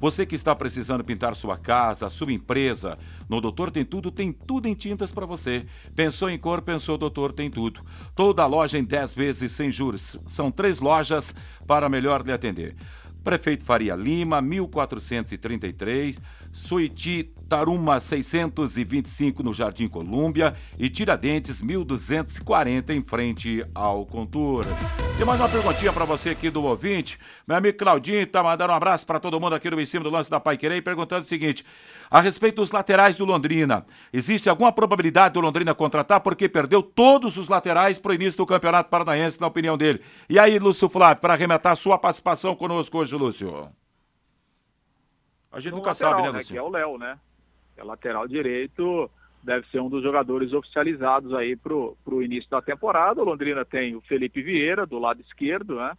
Você 0.00 0.26
que 0.26 0.34
está 0.34 0.54
precisando 0.54 1.02
pintar 1.02 1.34
sua 1.34 1.56
casa, 1.56 2.08
sua 2.08 2.32
empresa, 2.32 2.98
no 3.28 3.40
Doutor 3.40 3.70
Tem 3.70 3.84
Tudo 3.84 4.10
tem 4.10 4.32
tudo 4.32 4.68
em 4.68 4.74
tintas 4.74 5.10
para 5.10 5.26
você. 5.26 5.66
Pensou 5.96 6.28
em 6.30 6.38
cor, 6.38 6.62
pensou 6.62 6.98
Doutor 6.98 7.32
Tem 7.32 7.50
Tudo. 7.50 7.80
Toda 8.14 8.46
loja 8.46 8.78
em 8.78 8.84
10 8.84 9.14
vezes 9.14 9.52
sem 9.52 9.70
juros. 9.70 10.16
São 10.26 10.50
três 10.50 10.78
lojas 10.78 11.34
para 11.66 11.88
melhor 11.88 12.24
lhe 12.24 12.32
atender. 12.32 12.76
Prefeito 13.24 13.64
Faria 13.64 13.96
Lima, 13.96 14.42
1433, 14.42 16.18
Suiti 16.54 17.34
Taruma 17.48 18.00
625 18.00 19.42
no 19.42 19.52
Jardim 19.52 19.88
Colúmbia 19.88 20.54
e 20.78 20.88
Tiradentes 20.88 21.60
1240 21.60 22.94
em 22.94 23.02
frente 23.02 23.62
ao 23.74 24.06
Contura. 24.06 24.68
E 25.20 25.24
mais 25.24 25.38
uma 25.38 25.48
perguntinha 25.48 25.92
para 25.92 26.04
você 26.04 26.30
aqui 26.30 26.48
do 26.50 26.62
ouvinte. 26.62 27.18
Meu 27.46 27.56
amigo 27.56 27.76
Claudinho 27.76 28.26
tá 28.26 28.42
mandando 28.42 28.72
um 28.72 28.76
abraço 28.76 29.04
para 29.04 29.20
todo 29.20 29.38
mundo 29.38 29.54
aqui 29.54 29.68
no 29.68 29.80
Em 29.80 29.84
Cima 29.84 30.04
do 30.04 30.10
Lance 30.10 30.30
da 30.30 30.40
Pai 30.40 30.56
Querer 30.56 30.80
perguntando 30.82 31.24
o 31.24 31.28
seguinte: 31.28 31.64
a 32.10 32.20
respeito 32.20 32.56
dos 32.56 32.70
laterais 32.70 33.16
do 33.16 33.24
Londrina, 33.24 33.84
existe 34.12 34.48
alguma 34.48 34.72
probabilidade 34.72 35.34
do 35.34 35.40
Londrina 35.40 35.74
contratar 35.74 36.20
porque 36.20 36.48
perdeu 36.48 36.82
todos 36.82 37.36
os 37.36 37.48
laterais 37.48 37.98
para 37.98 38.12
o 38.12 38.14
início 38.14 38.38
do 38.38 38.46
Campeonato 38.46 38.88
Paranaense, 38.88 39.40
na 39.40 39.48
opinião 39.48 39.76
dele? 39.76 40.00
E 40.30 40.38
aí, 40.38 40.58
Lúcio 40.58 40.88
Flávio, 40.88 41.20
para 41.20 41.34
arrematar 41.34 41.76
sua 41.76 41.98
participação 41.98 42.54
conosco 42.56 42.98
hoje, 42.98 43.14
Lúcio? 43.14 43.68
A 45.54 45.60
gente 45.60 45.72
nunca 45.72 45.90
lateral, 45.90 46.10
sabe, 46.12 46.22
né, 46.22 46.32
né, 46.32 46.38
Lúcio? 46.38 46.52
Que 46.52 46.58
é 46.58 46.62
o 46.62 46.68
Léo, 46.68 46.98
né? 46.98 47.18
É 47.76 47.84
lateral 47.84 48.26
direito, 48.26 49.10
deve 49.42 49.66
ser 49.68 49.80
um 49.80 49.88
dos 49.88 50.02
jogadores 50.02 50.52
oficializados 50.52 51.32
aí 51.32 51.54
pro, 51.54 51.96
pro 52.04 52.22
início 52.22 52.50
da 52.50 52.60
temporada. 52.60 53.20
O 53.20 53.24
Londrina 53.24 53.64
tem 53.64 53.94
o 53.94 54.00
Felipe 54.00 54.42
Vieira 54.42 54.84
do 54.84 54.98
lado 54.98 55.20
esquerdo, 55.20 55.76
né? 55.76 55.92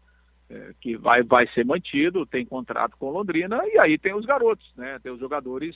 É, 0.49 0.73
que 0.79 0.95
vai, 0.97 1.23
vai 1.23 1.47
ser 1.53 1.65
mantido, 1.65 2.25
tem 2.25 2.45
contrato 2.45 2.95
com 2.97 3.07
o 3.07 3.11
Londrina, 3.11 3.61
e 3.65 3.79
aí 3.83 3.97
tem 3.97 4.13
os 4.13 4.25
garotos, 4.25 4.69
né? 4.75 4.99
Tem 5.01 5.11
os 5.11 5.19
jogadores 5.19 5.75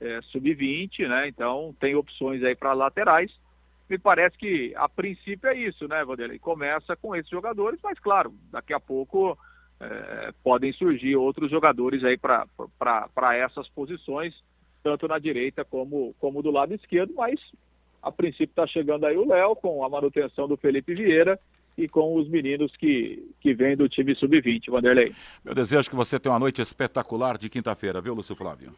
é, 0.00 0.20
sub-20, 0.22 1.08
né? 1.08 1.28
Então 1.28 1.74
tem 1.78 1.94
opções 1.94 2.42
aí 2.42 2.56
para 2.56 2.72
laterais. 2.72 3.30
Me 3.88 3.98
parece 3.98 4.36
que 4.36 4.74
a 4.76 4.88
princípio 4.88 5.48
é 5.48 5.56
isso, 5.56 5.88
né, 5.88 6.04
Vanderlei? 6.04 6.38
Começa 6.38 6.96
com 6.96 7.14
esses 7.14 7.30
jogadores, 7.30 7.80
mas 7.82 7.98
claro, 7.98 8.32
daqui 8.50 8.72
a 8.72 8.80
pouco 8.80 9.38
é, 9.80 10.32
podem 10.44 10.72
surgir 10.72 11.16
outros 11.16 11.50
jogadores 11.50 12.04
aí 12.04 12.18
para 12.18 13.36
essas 13.36 13.68
posições, 13.68 14.34
tanto 14.82 15.08
na 15.08 15.18
direita 15.18 15.64
como, 15.64 16.14
como 16.18 16.42
do 16.42 16.50
lado 16.50 16.74
esquerdo, 16.74 17.14
mas 17.14 17.40
a 18.02 18.12
princípio 18.12 18.44
está 18.44 18.66
chegando 18.66 19.06
aí 19.06 19.16
o 19.16 19.26
Léo 19.26 19.56
com 19.56 19.84
a 19.84 19.88
manutenção 19.88 20.46
do 20.46 20.56
Felipe 20.56 20.94
Vieira 20.94 21.38
e 21.76 21.88
com 21.88 22.16
os 22.16 22.28
meninos 22.28 22.74
que, 22.76 23.26
que 23.40 23.54
vêm 23.54 23.76
do 23.76 23.88
time 23.88 24.14
sub-20, 24.14 24.70
Vanderlei. 24.70 25.14
Eu 25.44 25.54
desejo 25.54 25.88
que 25.88 25.96
você 25.96 26.18
tenha 26.18 26.32
uma 26.32 26.38
noite 26.38 26.60
espetacular 26.60 27.38
de 27.38 27.48
quinta-feira, 27.48 28.00
viu, 28.00 28.14
Lúcio 28.14 28.36
Flávio? 28.36 28.74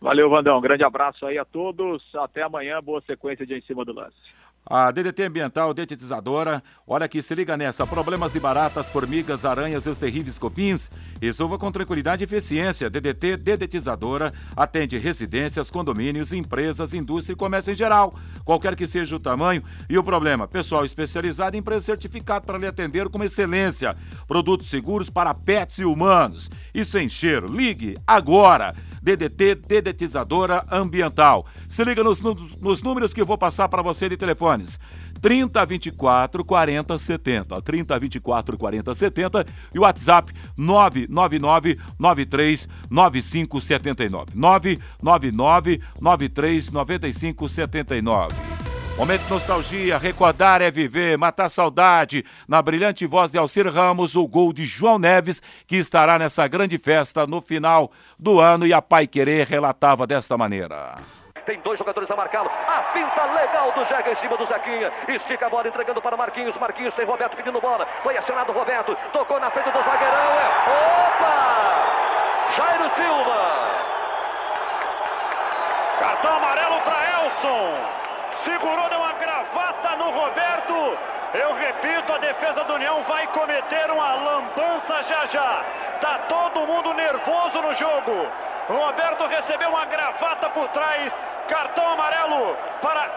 Valeu, 0.00 0.30
Vandão. 0.30 0.56
Um 0.56 0.62
grande 0.62 0.82
abraço 0.82 1.26
aí 1.26 1.36
a 1.36 1.44
todos. 1.44 2.02
Até 2.14 2.42
amanhã. 2.42 2.80
Boa 2.82 3.02
sequência 3.02 3.46
de 3.46 3.54
Em 3.54 3.60
Cima 3.60 3.84
do 3.84 3.92
Lance. 3.92 4.16
A 4.64 4.90
DDT 4.90 5.24
Ambiental 5.24 5.74
Detetizadora, 5.74 6.62
olha 6.86 7.06
aqui, 7.06 7.22
se 7.22 7.34
liga 7.34 7.56
nessa. 7.56 7.86
Problemas 7.86 8.32
de 8.32 8.38
baratas, 8.38 8.86
formigas, 8.88 9.44
aranhas 9.44 9.84
e 9.84 9.88
os 9.88 9.98
terríveis 9.98 10.38
copins, 10.38 10.90
resolva 11.20 11.58
com 11.58 11.72
tranquilidade 11.72 12.22
e 12.22 12.24
eficiência. 12.24 12.90
DDT 12.90 13.36
Dedetizadora 13.38 14.32
atende 14.54 14.96
residências, 14.98 15.70
condomínios, 15.70 16.32
empresas, 16.32 16.94
indústria 16.94 17.32
e 17.32 17.36
comércio 17.36 17.72
em 17.72 17.76
geral. 17.76 18.14
Qualquer 18.44 18.76
que 18.76 18.86
seja 18.86 19.16
o 19.16 19.20
tamanho 19.20 19.62
e 19.88 19.98
o 19.98 20.04
problema. 20.04 20.46
Pessoal 20.46 20.84
especializado 20.84 21.56
em 21.56 21.60
empresa 21.60 21.86
certificado 21.86 22.46
para 22.46 22.58
lhe 22.58 22.66
atender 22.66 23.08
com 23.08 23.24
excelência. 23.24 23.96
Produtos 24.28 24.68
seguros 24.68 25.10
para 25.10 25.34
pets 25.34 25.78
e 25.78 25.84
humanos. 25.84 26.50
E 26.72 26.84
sem 26.84 27.08
cheiro. 27.08 27.48
Ligue 27.48 27.96
agora. 28.06 28.74
DDT 29.02 29.54
Dedetizadora 29.54 30.64
Ambiental. 30.70 31.46
Se 31.68 31.84
liga 31.84 32.02
nos, 32.02 32.20
nos 32.20 32.82
números 32.82 33.12
que 33.12 33.24
vou 33.24 33.38
passar 33.38 33.68
para 33.68 33.82
você 33.82 34.08
de 34.08 34.16
telefones. 34.16 34.78
30 35.20 35.64
24 35.66 36.44
40 36.44 36.98
70. 36.98 37.62
30 37.62 37.98
24 37.98 38.58
40 38.58 38.94
70 38.94 39.46
e 39.74 39.78
o 39.78 39.82
WhatsApp 39.82 40.32
999 40.56 41.78
93 41.98 42.68
95 42.90 43.60
79. 43.60 44.32
999 44.34 45.80
93 46.00 46.70
95 46.70 47.48
79. 47.48 48.49
Momento 49.00 49.22
de 49.22 49.30
nostalgia, 49.30 49.96
recordar 49.96 50.60
é 50.60 50.70
viver, 50.70 51.16
matar 51.16 51.48
saudade. 51.48 52.22
Na 52.46 52.60
brilhante 52.60 53.06
voz 53.06 53.30
de 53.30 53.38
Alcir 53.38 53.66
Ramos, 53.66 54.14
o 54.14 54.28
gol 54.28 54.52
de 54.52 54.66
João 54.66 54.98
Neves, 54.98 55.42
que 55.66 55.76
estará 55.76 56.18
nessa 56.18 56.46
grande 56.46 56.76
festa 56.76 57.26
no 57.26 57.40
final 57.40 57.90
do 58.18 58.38
ano 58.38 58.66
e 58.66 58.74
a 58.74 58.82
Pai 58.82 59.06
Querer 59.06 59.46
relatava 59.46 60.06
desta 60.06 60.36
maneira. 60.36 60.96
Tem 61.46 61.58
dois 61.60 61.78
jogadores 61.78 62.10
a 62.10 62.14
marcá-lo. 62.14 62.50
A 62.50 62.92
finta 62.92 63.24
legal 63.32 63.72
do 63.72 63.86
Jega 63.86 64.12
em 64.12 64.16
cima 64.16 64.36
do 64.36 64.44
Zequinha. 64.44 64.92
Estica 65.08 65.46
a 65.46 65.48
bola, 65.48 65.66
entregando 65.66 66.02
para 66.02 66.14
Marquinhos. 66.14 66.58
Marquinhos 66.58 66.92
tem 66.92 67.06
Roberto 67.06 67.38
pedindo 67.38 67.58
bola. 67.58 67.86
Foi 68.02 68.14
acionado 68.18 68.52
o 68.52 68.54
Roberto. 68.54 68.94
Tocou 69.14 69.40
na 69.40 69.50
frente 69.50 69.70
do 69.70 69.82
zagueirão. 69.82 70.32
É... 70.36 70.50
Opa! 71.08 72.54
Jairo 72.54 72.90
Silva. 72.96 73.70
Cartão 75.98 76.36
amarelo 76.36 76.82
para 76.82 77.24
Elson. 77.24 77.99
Segurou, 78.36 78.88
deu 78.88 78.98
uma 78.98 79.12
gravata 79.14 79.96
no 79.96 80.10
Roberto. 80.10 80.98
Eu 81.34 81.54
repito, 81.54 82.12
a 82.12 82.18
defesa 82.18 82.64
do 82.64 82.74
União 82.74 83.02
vai 83.02 83.26
cometer 83.28 83.90
uma 83.90 84.14
lambança 84.14 85.02
já 85.04 85.26
já. 85.26 85.64
Tá 86.00 86.18
todo 86.28 86.66
mundo 86.66 86.92
nervoso 86.94 87.60
no 87.62 87.74
jogo. 87.74 88.28
Roberto 88.68 89.26
recebeu 89.26 89.68
uma 89.68 89.84
gravata 89.84 90.48
por 90.50 90.68
trás. 90.68 91.12
Cartão 91.50 91.90
amarelo 91.90 92.56
para 92.80 93.10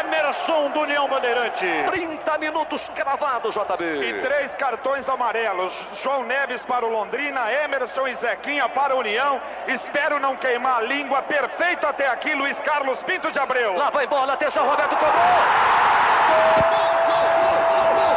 Emerson 0.00 0.70
do 0.70 0.80
União 0.80 1.08
Bandeirante. 1.08 1.64
30 1.86 2.38
minutos 2.38 2.88
cravados, 2.94 3.54
JB. 3.54 3.84
E 4.02 4.20
três 4.20 4.56
cartões 4.56 5.08
amarelos. 5.08 5.72
João 6.02 6.24
Neves 6.24 6.64
para 6.64 6.84
o 6.84 6.90
Londrina, 6.90 7.50
Emerson 7.64 8.08
e 8.08 8.14
Zequinha 8.14 8.68
para 8.68 8.94
o 8.94 8.98
União. 8.98 9.40
Espero 9.68 10.18
não 10.18 10.36
queimar 10.36 10.78
a 10.78 10.82
língua. 10.82 11.22
Perfeito 11.22 11.86
até 11.86 12.08
aqui, 12.08 12.34
Luiz 12.34 12.60
Carlos 12.60 13.02
Pinto 13.04 13.30
de 13.30 13.38
Abreu. 13.38 13.76
Lá 13.76 13.88
vai 13.88 14.06
bola, 14.06 14.32
atenção, 14.32 14.68
Roberto 14.68 14.96
cobrou. 14.96 15.12
Gol, 16.26 16.60
gol, 16.66 16.96
gol, 17.06 17.66
gol, 17.70 17.94
gol, 17.94 18.15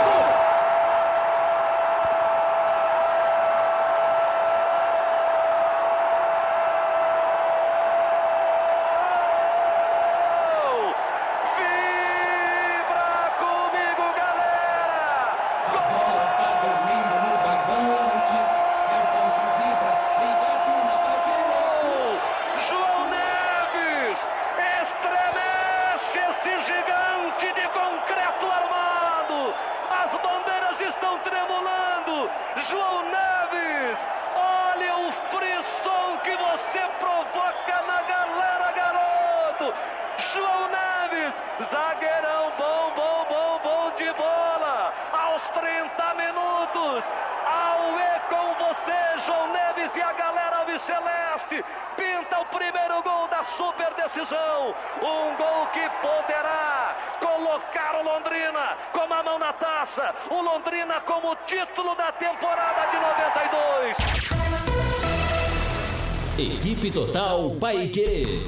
Total 66.92 67.50
Paique. 67.60 68.42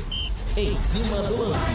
Em 0.57 0.75
cima 0.77 1.17
do 1.23 1.37
lance. 1.37 1.70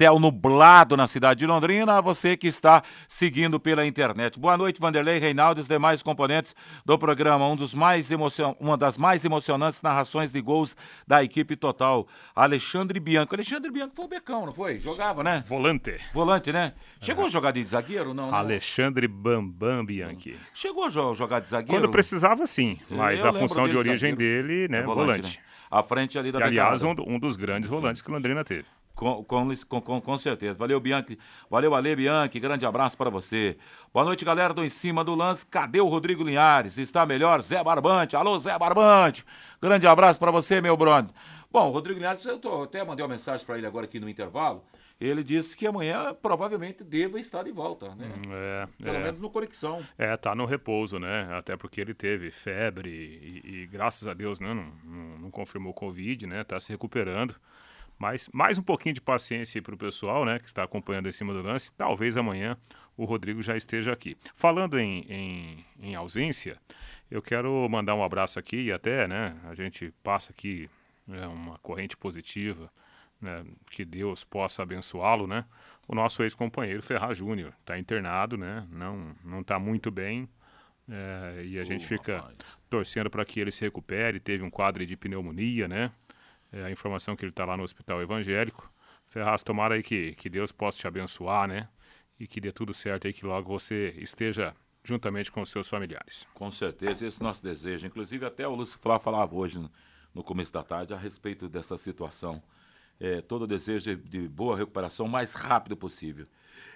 Céu 0.00 0.18
nublado 0.18 0.96
na 0.96 1.06
cidade 1.06 1.40
de 1.40 1.46
Londrina, 1.46 1.98
a 1.98 2.00
você 2.00 2.34
que 2.34 2.46
está 2.46 2.82
seguindo 3.06 3.60
pela 3.60 3.86
internet. 3.86 4.40
Boa 4.40 4.56
noite, 4.56 4.80
Vanderlei, 4.80 5.18
Reinaldo 5.18 5.60
e 5.60 5.62
os 5.62 5.68
demais 5.68 6.02
componentes 6.02 6.54
do 6.86 6.98
programa. 6.98 7.46
Um 7.46 7.54
dos 7.54 7.74
mais 7.74 8.10
emocion... 8.10 8.54
Uma 8.58 8.78
das 8.78 8.96
mais 8.96 9.26
emocionantes 9.26 9.82
narrações 9.82 10.30
de 10.30 10.40
gols 10.40 10.74
da 11.06 11.22
equipe 11.22 11.54
total. 11.54 12.08
Alexandre 12.34 12.98
Bianco. 12.98 13.34
Alexandre 13.34 13.70
Bianco 13.70 13.94
foi 13.94 14.06
o 14.06 14.08
becão, 14.08 14.46
não 14.46 14.54
foi? 14.54 14.80
Jogava, 14.80 15.22
né? 15.22 15.44
Volante. 15.46 16.00
Volante, 16.14 16.50
né? 16.50 16.72
Chegou 17.02 17.24
é. 17.24 17.26
a 17.26 17.30
jogar 17.30 17.50
de 17.50 17.62
zagueiro? 17.62 18.14
Não, 18.14 18.30
não. 18.30 18.34
Alexandre 18.34 19.06
Bambam 19.06 19.84
Bianchi. 19.84 20.34
Chegou 20.54 20.86
a 20.86 20.88
jogar 20.88 21.40
de 21.40 21.48
zagueiro? 21.50 21.82
Quando 21.82 21.92
precisava, 21.92 22.46
sim. 22.46 22.78
Mas 22.88 23.20
Eu 23.20 23.28
a 23.28 23.34
função 23.34 23.68
de 23.68 23.76
origem 23.76 24.12
zagueiro. 24.12 24.48
dele, 24.48 24.68
né? 24.68 24.78
É 24.78 24.82
volante. 24.82 25.04
volante. 25.04 25.36
Né? 25.36 25.44
À 25.70 25.82
frente 25.82 26.18
ali 26.18 26.32
da 26.32 26.40
e, 26.40 26.42
Aliás, 26.44 26.82
um, 26.82 26.94
um, 27.06 27.18
dos 27.18 27.36
grandes 27.36 27.68
volantes 27.68 28.00
que 28.00 28.10
Londrina 28.10 28.42
teve. 28.42 28.64
Com, 28.94 29.24
com, 29.24 29.56
com, 29.80 30.00
com, 30.00 30.18
certeza. 30.18 30.58
Valeu, 30.58 30.78
Bianchi. 30.78 31.18
Valeu, 31.48 31.74
Ale 31.74 31.96
Bianchi. 31.96 32.38
Grande 32.38 32.66
abraço 32.66 32.96
para 32.96 33.08
você. 33.08 33.56
Boa 33.94 34.04
noite, 34.04 34.24
galera 34.24 34.52
do 34.52 34.64
Em 34.64 34.68
Cima 34.68 35.02
do 35.02 35.14
Lance. 35.14 35.46
Cadê 35.46 35.80
o 35.80 35.88
Rodrigo 35.88 36.22
Linhares? 36.22 36.76
Está 36.76 37.06
melhor? 37.06 37.40
Zé 37.42 37.62
Barbante. 37.64 38.14
Alô, 38.14 38.38
Zé 38.38 38.58
Barbante. 38.58 39.24
Grande 39.60 39.86
abraço 39.86 40.18
para 40.18 40.30
você, 40.30 40.60
meu 40.60 40.76
brother. 40.76 41.14
Bom, 41.50 41.70
Rodrigo 41.70 41.98
Linhares, 41.98 42.24
eu 42.26 42.38
tô, 42.38 42.62
até 42.62 42.84
mandei 42.84 43.04
uma 43.04 43.12
mensagem 43.12 43.44
para 43.44 43.58
ele 43.58 43.66
agora 43.66 43.86
aqui 43.86 43.98
no 43.98 44.08
intervalo. 44.08 44.64
Ele 45.00 45.24
disse 45.24 45.56
que 45.56 45.66
amanhã 45.66 46.14
provavelmente 46.14 46.84
deva 46.84 47.18
estar 47.18 47.42
de 47.42 47.50
volta, 47.50 47.94
né? 47.94 48.06
Hum, 48.06 48.30
é, 48.32 48.68
Pelo 48.84 48.96
é. 48.98 49.04
menos 49.04 49.20
no 49.20 49.30
conexão. 49.30 49.82
É, 49.96 50.14
tá 50.14 50.34
no 50.34 50.44
repouso, 50.44 50.98
né? 50.98 51.26
Até 51.32 51.56
porque 51.56 51.80
ele 51.80 51.94
teve 51.94 52.30
febre 52.30 52.90
e, 52.90 53.62
e 53.62 53.66
graças 53.66 54.06
a 54.06 54.12
Deus, 54.12 54.40
né, 54.40 54.52
não, 54.52 54.70
não, 54.84 55.18
não 55.18 55.30
confirmou 55.30 55.72
Covid, 55.72 56.26
né? 56.26 56.44
Tá 56.44 56.60
se 56.60 56.70
recuperando. 56.70 57.34
Mas 58.00 58.30
mais 58.32 58.58
um 58.58 58.62
pouquinho 58.62 58.94
de 58.94 59.00
paciência 59.02 59.60
para 59.60 59.74
o 59.74 59.78
pessoal, 59.78 60.24
né, 60.24 60.38
que 60.38 60.46
está 60.46 60.64
acompanhando 60.64 61.06
em 61.06 61.12
cima 61.12 61.34
do 61.34 61.42
lance. 61.42 61.70
Talvez 61.74 62.16
amanhã 62.16 62.56
o 62.96 63.04
Rodrigo 63.04 63.42
já 63.42 63.54
esteja 63.58 63.92
aqui. 63.92 64.16
Falando 64.34 64.78
em, 64.78 65.02
em, 65.02 65.66
em 65.78 65.94
ausência, 65.94 66.58
eu 67.10 67.20
quero 67.20 67.68
mandar 67.68 67.94
um 67.94 68.02
abraço 68.02 68.38
aqui 68.38 68.56
e 68.62 68.72
até, 68.72 69.06
né, 69.06 69.36
a 69.44 69.54
gente 69.54 69.92
passa 70.02 70.32
aqui 70.32 70.70
né, 71.06 71.26
uma 71.26 71.58
corrente 71.58 71.94
positiva 71.94 72.72
né, 73.20 73.44
que 73.70 73.84
Deus 73.84 74.24
possa 74.24 74.62
abençoá-lo, 74.62 75.26
né? 75.26 75.44
O 75.86 75.94
nosso 75.94 76.22
ex-companheiro 76.22 76.82
Ferraz 76.82 77.18
Júnior 77.18 77.52
está 77.60 77.78
internado, 77.78 78.38
né? 78.38 78.66
Não 78.70 79.14
não 79.22 79.40
está 79.40 79.58
muito 79.58 79.90
bem 79.90 80.26
é, 80.88 81.42
e 81.44 81.58
a 81.58 81.64
gente 81.64 81.86
fica 81.86 82.16
rapaz. 82.16 82.36
torcendo 82.70 83.10
para 83.10 83.24
que 83.26 83.40
ele 83.40 83.52
se 83.52 83.60
recupere. 83.60 84.18
Teve 84.18 84.42
um 84.42 84.50
quadro 84.50 84.86
de 84.86 84.96
pneumonia, 84.96 85.68
né? 85.68 85.92
É, 86.52 86.64
a 86.64 86.70
informação 86.70 87.14
que 87.14 87.24
ele 87.24 87.30
está 87.30 87.44
lá 87.44 87.56
no 87.56 87.62
hospital 87.62 88.02
evangélico. 88.02 88.72
Ferraz, 89.06 89.42
tomara 89.42 89.74
aí 89.74 89.82
que, 89.82 90.14
que 90.14 90.28
Deus 90.28 90.52
possa 90.52 90.78
te 90.78 90.86
abençoar, 90.86 91.48
né? 91.48 91.68
E 92.18 92.26
que 92.26 92.40
dê 92.40 92.52
tudo 92.52 92.72
certo 92.74 93.06
aí, 93.06 93.12
que 93.12 93.24
logo 93.24 93.48
você 93.48 93.94
esteja 93.98 94.54
juntamente 94.84 95.30
com 95.30 95.42
os 95.42 95.50
seus 95.50 95.68
familiares. 95.68 96.26
Com 96.34 96.50
certeza, 96.50 97.06
esse 97.06 97.18
é 97.18 97.20
o 97.20 97.24
nosso 97.24 97.42
desejo. 97.42 97.86
Inclusive, 97.86 98.24
até 98.24 98.46
o 98.46 98.54
Lúcio 98.54 98.78
Flá 98.78 98.98
falava 98.98 99.34
hoje 99.34 99.58
no, 100.14 100.22
começo 100.22 100.52
da 100.52 100.62
tarde 100.62 100.94
a 100.94 100.96
respeito 100.96 101.48
dessa 101.48 101.76
situação 101.76 102.42
é, 102.98 103.20
todo 103.20 103.42
o 103.42 103.46
desejo 103.46 103.96
de 103.96 104.28
boa 104.28 104.56
recuperação 104.56 105.06
o 105.06 105.08
mais 105.08 105.32
rápido 105.34 105.76
possível. 105.76 106.26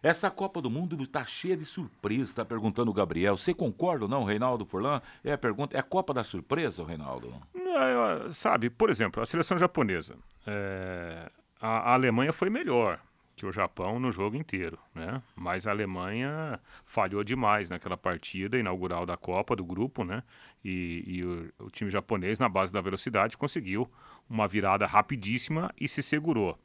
Essa 0.04 0.30
Copa 0.30 0.60
do 0.60 0.68
Mundo 0.68 1.02
está 1.02 1.24
cheia 1.24 1.56
de 1.56 1.64
surpresa, 1.64 2.24
está 2.24 2.44
perguntando 2.44 2.90
o 2.90 2.94
Gabriel. 2.94 3.38
Você 3.38 3.54
concorda 3.54 4.04
ou 4.04 4.10
não, 4.10 4.22
Reinaldo 4.22 4.66
Furlan? 4.66 5.00
É 5.24 5.32
a 5.32 5.38
pergunta. 5.38 5.74
É 5.74 5.80
a 5.80 5.82
Copa 5.82 6.12
da 6.12 6.22
surpresa, 6.22 6.84
Reinaldo? 6.84 7.32
É, 7.54 8.30
sabe, 8.30 8.68
por 8.68 8.90
exemplo, 8.90 9.22
a 9.22 9.24
seleção 9.24 9.56
japonesa. 9.56 10.18
É, 10.46 11.30
a, 11.58 11.92
a 11.92 11.94
Alemanha 11.94 12.34
foi 12.34 12.50
melhor 12.50 13.00
que 13.34 13.46
o 13.46 13.52
Japão 13.52 13.98
no 13.98 14.12
jogo 14.12 14.36
inteiro, 14.36 14.78
né? 14.94 15.22
Mas 15.34 15.66
a 15.66 15.70
Alemanha 15.70 16.60
falhou 16.84 17.24
demais 17.24 17.70
naquela 17.70 17.96
partida 17.96 18.58
inaugural 18.58 19.06
da 19.06 19.16
Copa 19.16 19.56
do 19.56 19.64
grupo, 19.64 20.04
né? 20.04 20.22
E, 20.62 21.02
e 21.06 21.24
o, 21.24 21.50
o, 21.60 21.70
time 21.70 21.90
japonês, 21.90 22.38
na 22.38 22.50
base 22.50 22.70
da 22.70 22.82
velocidade, 22.82 23.38
conseguiu 23.38 23.90
uma 24.28 24.46
virada 24.46 24.84
rapidíssima 24.84 25.72
e 25.80 25.88
se 25.88 26.02
segurou. 26.02 26.58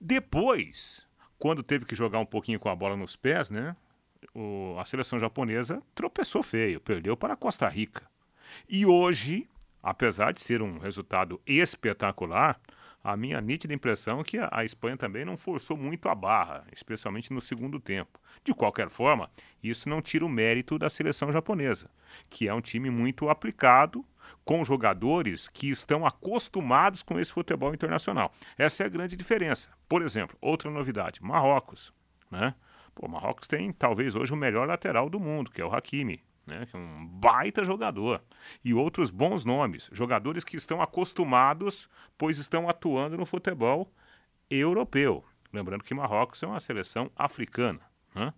Depois, 0.00 1.08
quando 1.40 1.62
teve 1.62 1.86
que 1.86 1.94
jogar 1.94 2.18
um 2.20 2.26
pouquinho 2.26 2.60
com 2.60 2.68
a 2.68 2.76
bola 2.76 2.96
nos 2.96 3.16
pés, 3.16 3.50
né? 3.50 3.74
O, 4.34 4.76
a 4.78 4.84
seleção 4.84 5.18
japonesa 5.18 5.82
tropeçou 5.94 6.42
feio, 6.42 6.78
perdeu 6.78 7.16
para 7.16 7.32
a 7.32 7.36
Costa 7.36 7.66
Rica. 7.66 8.02
E 8.68 8.84
hoje, 8.84 9.48
apesar 9.82 10.32
de 10.32 10.42
ser 10.42 10.60
um 10.60 10.78
resultado 10.78 11.40
espetacular, 11.46 12.60
a 13.02 13.16
minha 13.16 13.40
nítida 13.40 13.72
impressão 13.72 14.20
é 14.20 14.24
que 14.24 14.38
a, 14.38 14.62
Espanha 14.62 14.98
também 14.98 15.24
não 15.24 15.34
forçou 15.34 15.78
muito 15.78 16.10
a 16.10 16.14
barra, 16.14 16.66
especialmente 16.70 17.32
no 17.32 17.40
segundo 17.40 17.80
tempo. 17.80 18.20
De 18.44 18.52
qualquer 18.52 18.90
forma, 18.90 19.30
isso 19.62 19.88
não 19.88 20.02
tira 20.02 20.26
o 20.26 20.28
mérito 20.28 20.78
da 20.78 20.90
seleção 20.90 21.32
japonesa, 21.32 21.90
que 22.28 22.46
é 22.46 22.52
um 22.52 22.60
time 22.60 22.90
muito 22.90 23.30
aplicado, 23.30 24.04
com 24.44 24.64
jogadores 24.64 25.48
que 25.48 25.70
estão 25.70 26.06
acostumados 26.06 27.02
com 27.02 27.18
esse 27.18 27.32
futebol 27.32 27.74
internacional. 27.74 28.32
Essa 28.56 28.82
é 28.82 28.86
a 28.86 28.90
grande 28.90 29.16
diferença. 29.16 29.68
Por 29.88 30.02
exemplo, 30.02 30.36
outra 30.40 30.70
novidade: 30.70 31.22
Marrocos. 31.22 31.92
Né? 32.30 32.54
Pô, 32.94 33.08
Marrocos 33.08 33.48
tem 33.48 33.72
talvez 33.72 34.14
hoje 34.14 34.32
o 34.32 34.36
melhor 34.36 34.66
lateral 34.68 35.08
do 35.08 35.20
mundo, 35.20 35.50
que 35.50 35.60
é 35.60 35.64
o 35.64 35.74
Hakimi 35.74 36.22
né, 36.50 36.66
que 36.66 36.76
é 36.76 36.78
um 36.78 37.06
baita 37.06 37.64
jogador. 37.64 38.22
E 38.64 38.74
outros 38.74 39.10
bons 39.10 39.44
nomes, 39.44 39.88
jogadores 39.92 40.44
que 40.44 40.56
estão 40.56 40.82
acostumados, 40.82 41.88
pois 42.18 42.38
estão 42.38 42.68
atuando 42.68 43.16
no 43.16 43.24
futebol 43.24 43.90
europeu. 44.50 45.24
Lembrando 45.52 45.84
que 45.84 45.94
Marrocos 45.94 46.42
é 46.42 46.46
uma 46.46 46.60
seleção 46.60 47.10
africana. 47.16 47.80
Né? 48.14 48.32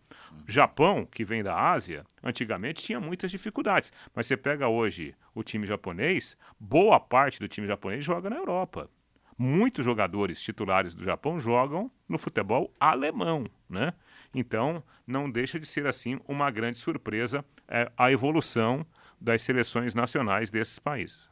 Japão, 0.46 1.06
que 1.06 1.24
vem 1.24 1.42
da 1.42 1.58
Ásia, 1.58 2.04
antigamente 2.22 2.82
tinha 2.82 3.00
muitas 3.00 3.30
dificuldades. 3.30 3.92
Mas 4.14 4.26
você 4.26 4.36
pega 4.36 4.68
hoje 4.68 5.14
o 5.34 5.42
time 5.42 5.66
japonês, 5.66 6.36
boa 6.58 7.00
parte 7.00 7.40
do 7.40 7.48
time 7.48 7.66
japonês 7.66 8.04
joga 8.04 8.28
na 8.28 8.36
Europa. 8.36 8.90
Muitos 9.38 9.84
jogadores 9.84 10.40
titulares 10.42 10.94
do 10.94 11.02
Japão 11.02 11.40
jogam 11.40 11.90
no 12.08 12.18
futebol 12.18 12.72
alemão, 12.78 13.46
né? 13.68 13.92
Então, 14.34 14.82
não 15.06 15.30
deixa 15.30 15.58
de 15.58 15.66
ser 15.66 15.86
assim 15.86 16.20
uma 16.28 16.50
grande 16.50 16.78
surpresa 16.78 17.44
é, 17.66 17.90
a 17.96 18.12
evolução 18.12 18.86
das 19.20 19.42
seleções 19.42 19.94
nacionais 19.94 20.50
desses 20.50 20.78
países. 20.78 21.28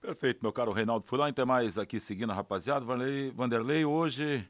Perfeito, 0.00 0.38
meu 0.40 0.52
caro 0.52 0.72
Reinaldo 0.72 1.06
Fulano. 1.06 1.32
Tem 1.32 1.44
mais 1.44 1.78
aqui 1.78 2.00
seguindo, 2.00 2.32
rapaziada. 2.32 2.84
Vanderlei, 2.84 3.30
Vanderlei, 3.30 3.84
hoje, 3.84 4.48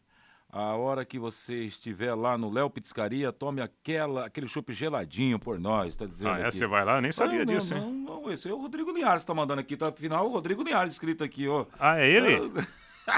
a 0.53 0.75
hora 0.75 1.05
que 1.05 1.19
você 1.19 1.65
estiver 1.65 2.15
lá 2.15 2.37
no 2.37 2.51
Léo 2.51 2.69
Pizzaria, 2.69 3.33
tome 3.33 3.63
aquela, 3.63 4.27
aquele 4.27 4.49
chopp 4.49 4.73
geladinho 4.73 5.39
por 5.39 5.61
nós, 5.61 5.97
tá 5.97 6.07
dizendo 6.07 6.31
Ah, 6.31 6.39
é? 6.39 6.47
Aqui. 6.47 6.59
Você 6.59 6.67
vai 6.67 6.85
lá? 6.85 6.97
Eu 6.97 7.03
nem 7.03 7.13
sabia 7.13 7.43
ah, 7.43 7.45
não, 7.45 7.55
disso, 7.55 7.75
não, 7.75 7.83
hein? 7.83 7.93
Não, 7.93 8.23
não, 8.23 8.33
esse 8.33 8.49
é 8.49 8.53
o 8.53 8.59
Rodrigo 8.59 8.91
Linhares 8.91 9.23
que 9.23 9.27
tá 9.27 9.35
mandando 9.35 9.61
aqui, 9.61 9.77
tá? 9.77 9.89
Afinal, 9.89 10.27
o 10.27 10.33
Rodrigo 10.33 10.63
Linhares 10.63 10.95
escrito 10.95 11.23
aqui, 11.23 11.47
ó. 11.47 11.67
Ah, 11.79 12.01
é 12.01 12.09
ele? 12.09 12.53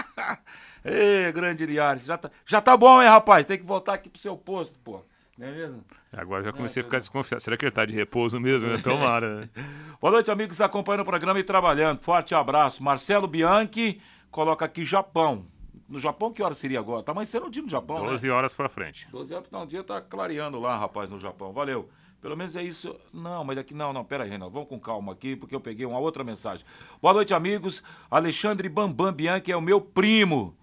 Ê, 0.85 1.33
grande 1.33 1.65
Linhares, 1.65 2.05
já 2.05 2.19
tá, 2.19 2.31
já 2.45 2.61
tá 2.61 2.77
bom, 2.77 3.01
hein, 3.01 3.09
rapaz? 3.09 3.47
Tem 3.47 3.59
que 3.59 3.65
voltar 3.65 3.95
aqui 3.95 4.11
pro 4.11 4.21
seu 4.21 4.37
posto, 4.37 4.79
pô. 4.81 5.03
Não 5.39 5.47
é 5.47 5.53
mesmo? 5.53 5.83
Agora 6.13 6.45
já 6.45 6.53
comecei 6.53 6.83
a 6.83 6.85
ficar 6.85 6.99
desconfiado. 6.99 7.41
Será 7.41 7.57
que 7.57 7.65
ele 7.65 7.73
tá 7.73 7.87
de 7.87 7.95
repouso 7.95 8.39
mesmo? 8.39 8.69
Né? 8.69 8.77
Tomara, 8.77 9.41
né? 9.41 9.49
Boa 9.99 10.13
noite, 10.13 10.31
amigos 10.31 10.61
acompanhando 10.61 11.01
o 11.01 11.07
programa 11.07 11.41
e 11.41 11.43
trabalhando. 11.43 12.01
Forte 12.01 12.35
abraço. 12.35 12.83
Marcelo 12.83 13.27
Bianchi 13.27 14.03
coloca 14.31 14.67
aqui 14.67 14.85
Japão. 14.85 15.47
No 15.93 16.01
Japão, 16.01 16.33
que 16.33 16.43
hora 16.43 16.55
seria 16.55 16.79
agora? 16.79 17.03
Tá 17.03 17.13
amanhecendo 17.13 17.45
um 17.45 17.51
dia 17.51 17.63
no 17.63 17.69
Japão, 17.69 18.07
12 18.07 18.27
né? 18.27 18.33
horas 18.33 18.55
pra 18.55 18.67
frente. 18.67 19.07
12 19.11 19.35
horas, 19.35 19.51
não, 19.51 19.65
o 19.65 19.67
dia 19.67 19.85
tá 19.85 20.01
clareando 20.01 20.59
lá, 20.59 20.79
rapaz, 20.79 21.11
no 21.11 21.19
Japão. 21.19 21.53
Valeu. 21.53 21.87
Pelo 22.19 22.35
menos 22.35 22.57
é 22.57 22.63
isso. 22.63 22.99
Não, 23.13 23.45
mas 23.45 23.59
aqui 23.59 23.75
não, 23.75 23.93
não, 23.93 24.03
pera 24.03 24.25
aí, 24.25 24.31
Renato. 24.31 24.51
Vamos 24.51 24.71
com 24.71 24.81
calma 24.81 25.13
aqui, 25.13 25.37
porque 25.37 25.55
eu 25.55 25.61
peguei 25.61 25.85
uma 25.85 25.99
outra 25.99 26.25
mensagem. 26.25 26.65
Boa 27.03 27.13
noite, 27.13 27.35
amigos. 27.35 27.83
Alexandre 28.11 28.71
Bambam 28.71 29.13
Bianchi 29.13 29.53
é 29.53 29.57
o 29.57 29.61
meu 29.61 29.83
primo. 29.83 30.57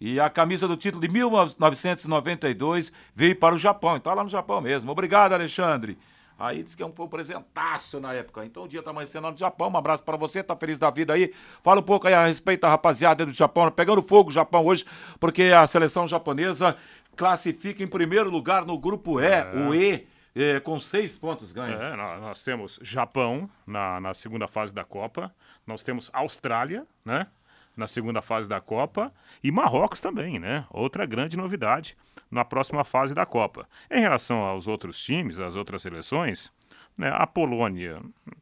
E 0.00 0.20
a 0.20 0.30
camisa 0.30 0.68
do 0.68 0.76
título 0.76 1.00
de 1.00 1.08
1992 1.12 2.92
veio 3.12 3.34
para 3.34 3.56
o 3.56 3.58
Japão. 3.58 3.96
Então 3.96 4.14
lá 4.14 4.22
no 4.22 4.30
Japão 4.30 4.60
mesmo. 4.60 4.92
Obrigado, 4.92 5.32
Alexandre. 5.32 5.98
Aí 6.38 6.62
disse 6.62 6.76
que 6.76 6.82
é 6.82 6.88
foi 6.92 7.06
um 7.06 7.08
presentaço 7.08 7.98
na 7.98 8.12
época. 8.12 8.44
Então 8.44 8.64
o 8.64 8.68
dia 8.68 8.82
tá 8.82 8.90
amanhecendo 8.90 9.30
no 9.30 9.36
Japão. 9.36 9.70
Um 9.70 9.76
abraço 9.76 10.02
para 10.02 10.16
você, 10.16 10.42
tá 10.42 10.54
feliz 10.54 10.78
da 10.78 10.90
vida 10.90 11.14
aí. 11.14 11.32
Fala 11.62 11.80
um 11.80 11.84
pouco 11.84 12.06
aí 12.06 12.14
a 12.14 12.26
respeito 12.26 12.62
da 12.62 12.68
rapaziada 12.68 13.24
do 13.24 13.32
Japão. 13.32 13.70
Pegando 13.70 14.02
fogo 14.02 14.30
o 14.30 14.32
Japão 14.32 14.64
hoje, 14.64 14.84
porque 15.18 15.44
a 15.44 15.66
seleção 15.66 16.06
japonesa 16.06 16.76
classifica 17.16 17.82
em 17.82 17.86
primeiro 17.86 18.30
lugar 18.30 18.66
no 18.66 18.78
grupo 18.78 19.20
E, 19.20 19.26
é. 19.26 19.52
o 19.54 19.74
E. 19.74 20.06
É, 20.38 20.60
com 20.60 20.78
seis 20.78 21.18
pontos 21.18 21.50
ganhos. 21.50 21.80
É, 21.80 21.96
nós, 21.96 22.20
nós, 22.20 22.42
temos 22.42 22.78
Japão 22.82 23.48
na, 23.66 23.98
na 23.98 24.12
segunda 24.12 24.46
fase 24.46 24.74
da 24.74 24.84
Copa, 24.84 25.34
nós 25.66 25.82
temos 25.82 26.10
Austrália, 26.12 26.86
né? 27.02 27.26
Na 27.76 27.86
segunda 27.86 28.22
fase 28.22 28.48
da 28.48 28.60
Copa 28.60 29.12
e 29.42 29.50
Marrocos 29.52 30.00
também, 30.00 30.38
né? 30.38 30.66
Outra 30.70 31.04
grande 31.04 31.36
novidade 31.36 31.96
na 32.30 32.44
próxima 32.44 32.84
fase 32.84 33.14
da 33.14 33.26
Copa. 33.26 33.68
Em 33.90 34.00
relação 34.00 34.38
aos 34.38 34.66
outros 34.66 34.98
times, 35.02 35.38
às 35.38 35.56
outras 35.56 35.82
seleções, 35.82 36.50
né, 36.98 37.10
a 37.12 37.26
Polônia 37.26 38.00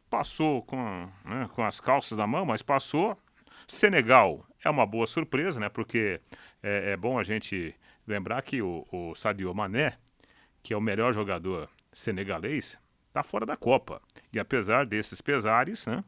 passou 0.09 0.63
com, 0.63 1.09
né, 1.25 1.49
com 1.53 1.65
as 1.65 1.81
calças 1.81 2.17
na 2.17 2.27
mão, 2.27 2.47
mas 2.47 2.63
passou. 2.63 3.17
Senegal 3.67 4.47
é 4.63 4.69
uma 4.69 4.85
boa 4.85 5.07
surpresa, 5.07 5.59
né? 5.59 5.69
Porque 5.71 6.21
é, 6.63 6.93
é 6.93 6.97
bom 6.97 7.19
a 7.19 7.25
gente 7.25 7.75
Lembrar 8.07 8.43
que 8.43 8.61
o, 8.61 8.87
o 8.93 9.15
Sadio 9.15 9.55
Mané, 9.55 9.97
que 10.63 10.75
é 10.75 10.77
o 10.77 10.81
melhor 10.81 11.15
jogador 11.15 11.69
senegalês, 11.93 12.79
está 13.09 13.23
fora 13.23 13.47
da 13.47 13.57
Copa. 13.57 14.01
E 14.33 14.39
apesar 14.39 14.85
desses 14.85 15.21
pesares, 15.21 15.87
né, 15.87 16.05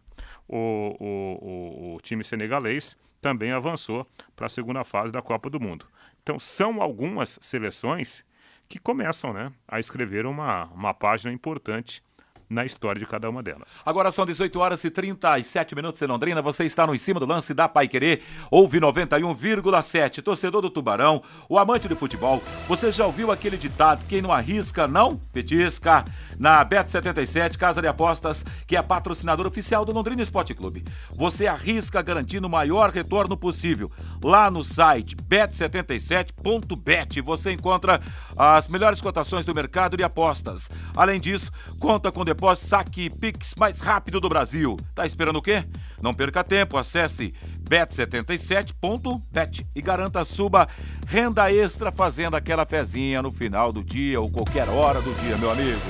o, 0.47 0.97
o, 1.01 1.93
o, 1.93 1.95
o 1.95 2.01
time 2.01 2.23
senegalês 2.23 2.97
também 3.27 3.51
avançou 3.51 4.07
para 4.37 4.47
a 4.47 4.49
segunda 4.49 4.85
fase 4.85 5.11
da 5.11 5.21
Copa 5.21 5.51
do 5.51 5.59
Mundo. 5.59 5.85
Então 6.23 6.39
são 6.39 6.81
algumas 6.81 7.41
seleções 7.43 8.25
que 8.69 8.79
começam 8.79 9.33
né, 9.33 9.53
a 9.67 9.81
escrever 9.81 10.27
uma, 10.27 10.67
uma 10.67 10.95
página 10.95 11.33
importante 11.33 12.05
na 12.49 12.65
história 12.65 12.99
de 12.99 13.07
cada 13.07 13.29
uma 13.29 13.43
delas. 13.43 13.83
Agora 13.85 14.13
são 14.13 14.25
18 14.25 14.59
horas 14.59 14.85
e 14.85 14.91
37 14.91 15.75
minutos 15.75 16.01
em 16.01 16.07
Londrina. 16.07 16.41
Você 16.43 16.65
está 16.65 16.87
no 16.87 16.95
em 16.95 16.99
cima 16.99 17.21
do 17.21 17.27
lance 17.27 17.53
da 17.53 17.69
Pai 17.69 17.89
Querer. 17.89 18.23
Ouve 18.51 18.81
91,7. 18.81 20.23
Torcedor 20.23 20.63
do 20.63 20.71
Tubarão, 20.71 21.23
o 21.49 21.59
amante 21.59 21.89
de 21.89 21.95
futebol. 21.95 22.43
Você 22.69 22.93
já 22.93 23.07
ouviu 23.07 23.31
aquele 23.31 23.57
ditado: 23.57 24.05
quem 24.09 24.23
não 24.23 24.33
arrisca, 24.33 24.87
não 24.87 25.17
petisca? 25.17 26.05
Na 26.39 26.65
Bet77, 26.65 27.57
casa 27.57 27.81
de 27.81 27.89
apostas, 27.89 28.45
que 28.67 28.77
é 28.77 28.79
a 28.79 28.83
patrocinadora 28.83 29.49
oficial 29.49 29.85
do 29.85 29.93
Londrina 29.93 30.23
Esporte 30.23 30.55
Clube. 30.55 30.85
Você 31.11 31.47
arrisca 31.47 32.03
garantindo 32.03 32.47
o 32.47 32.51
maior 32.51 32.91
retorno 32.91 33.37
possível. 33.37 33.91
Lá 34.23 34.51
no 34.51 34.63
site 34.63 35.17
bet77.bet 35.17 37.21
você 37.23 37.53
encontra 37.53 38.01
as 38.37 38.69
melhores 38.69 39.01
cotações 39.01 39.45
do 39.45 39.55
mercado 39.55 39.97
de 39.97 40.03
apostas. 40.03 40.69
Além 40.95 41.21
disso, 41.21 41.51
conta 41.79 42.13
com 42.13 42.25
depósito 42.37 42.69
saque 42.69 43.09
Pix 43.09 43.55
mais 43.59 43.81
rápido 43.81 44.21
do 44.21 44.29
Brasil. 44.29 44.77
Tá 44.95 45.07
esperando 45.07 45.37
o 45.37 45.43
quê? 45.43 45.65
Não 46.03 46.13
perca 46.13 46.45
tempo, 46.45 46.77
acesse 46.77 47.35
bet77.bet 47.65 49.67
e 49.75 49.81
garanta 49.81 50.23
suba 50.25 50.69
renda 51.09 51.51
extra 51.51 51.91
fazendo 51.91 52.37
aquela 52.37 52.67
fezinha 52.67 53.23
no 53.23 53.33
final 53.33 53.73
do 53.73 53.83
dia 53.83 54.21
ou 54.21 54.31
qualquer 54.31 54.69
hora 54.69 55.01
do 55.01 55.11
dia, 55.23 55.39
meu 55.39 55.51
amigo. 55.51 55.81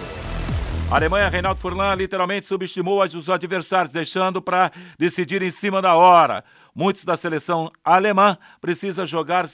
A 0.88 0.94
Alemanha, 0.94 1.28
Reinaldo 1.28 1.60
Furlan 1.60 1.96
literalmente 1.96 2.46
subestimou 2.46 3.02
os 3.02 3.28
adversários, 3.28 3.92
deixando 3.92 4.40
para 4.40 4.70
decidir 4.96 5.42
em 5.42 5.50
cima 5.50 5.82
da 5.82 5.96
hora. 5.96 6.44
Muitos 6.72 7.04
da 7.04 7.16
seleção 7.16 7.72
alemã 7.84 8.38
precisam 8.60 9.04
jogar, 9.04 9.48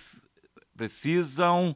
precisam, 0.77 1.75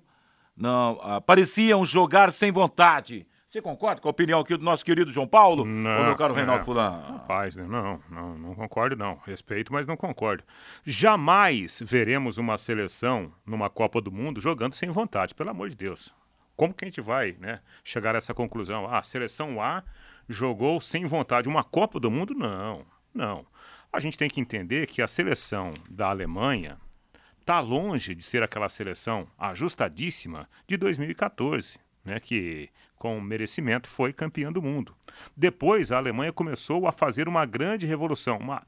não, 0.54 1.00
ah, 1.02 1.22
pareciam 1.22 1.86
jogar 1.86 2.34
sem 2.34 2.52
vontade. 2.52 3.26
Você 3.46 3.62
concorda 3.62 4.00
com 4.00 4.08
a 4.08 4.10
opinião 4.10 4.40
aqui 4.40 4.56
do 4.56 4.64
nosso 4.64 4.84
querido 4.84 5.08
João 5.12 5.26
Paulo? 5.26 5.64
Não, 5.64 5.98
ou 5.98 6.04
meu 6.06 6.16
caro 6.16 6.34
é, 6.34 6.38
Reinaldo 6.38 6.64
Fulan? 6.64 7.00
Rapaz, 7.08 7.54
né? 7.54 7.64
não, 7.64 8.02
não, 8.10 8.36
não 8.36 8.54
concordo 8.56 8.96
não. 8.96 9.20
Respeito, 9.24 9.72
mas 9.72 9.86
não 9.86 9.96
concordo. 9.96 10.42
Jamais 10.84 11.80
veremos 11.80 12.38
uma 12.38 12.58
seleção 12.58 13.32
numa 13.46 13.70
Copa 13.70 14.00
do 14.00 14.10
Mundo 14.10 14.40
jogando 14.40 14.74
sem 14.74 14.90
vontade, 14.90 15.32
pelo 15.32 15.50
amor 15.50 15.68
de 15.68 15.76
Deus. 15.76 16.12
Como 16.56 16.74
que 16.74 16.84
a 16.84 16.88
gente 16.88 17.00
vai 17.00 17.36
né, 17.38 17.60
chegar 17.84 18.16
a 18.16 18.18
essa 18.18 18.34
conclusão? 18.34 18.84
Ah, 18.88 18.98
a 18.98 19.02
seleção 19.04 19.62
A 19.62 19.84
jogou 20.28 20.80
sem 20.80 21.06
vontade. 21.06 21.48
Uma 21.48 21.62
Copa 21.62 22.00
do 22.00 22.10
Mundo? 22.10 22.34
Não, 22.34 22.84
não. 23.14 23.46
A 23.92 24.00
gente 24.00 24.18
tem 24.18 24.28
que 24.28 24.40
entender 24.40 24.88
que 24.88 25.00
a 25.00 25.06
seleção 25.06 25.72
da 25.88 26.08
Alemanha 26.08 26.78
está 27.38 27.60
longe 27.60 28.12
de 28.12 28.24
ser 28.24 28.42
aquela 28.42 28.68
seleção 28.68 29.28
ajustadíssima 29.38 30.48
de 30.66 30.76
2014, 30.76 31.78
né, 32.04 32.18
que 32.18 32.68
com 32.96 33.20
merecimento 33.20 33.88
foi 33.88 34.12
campeã 34.12 34.50
do 34.50 34.62
mundo. 34.62 34.94
Depois 35.36 35.92
a 35.92 35.98
Alemanha 35.98 36.32
começou 36.32 36.86
a 36.86 36.92
fazer 36.92 37.28
uma 37.28 37.44
grande 37.44 37.86
revolução, 37.86 38.38
uma 38.38 38.62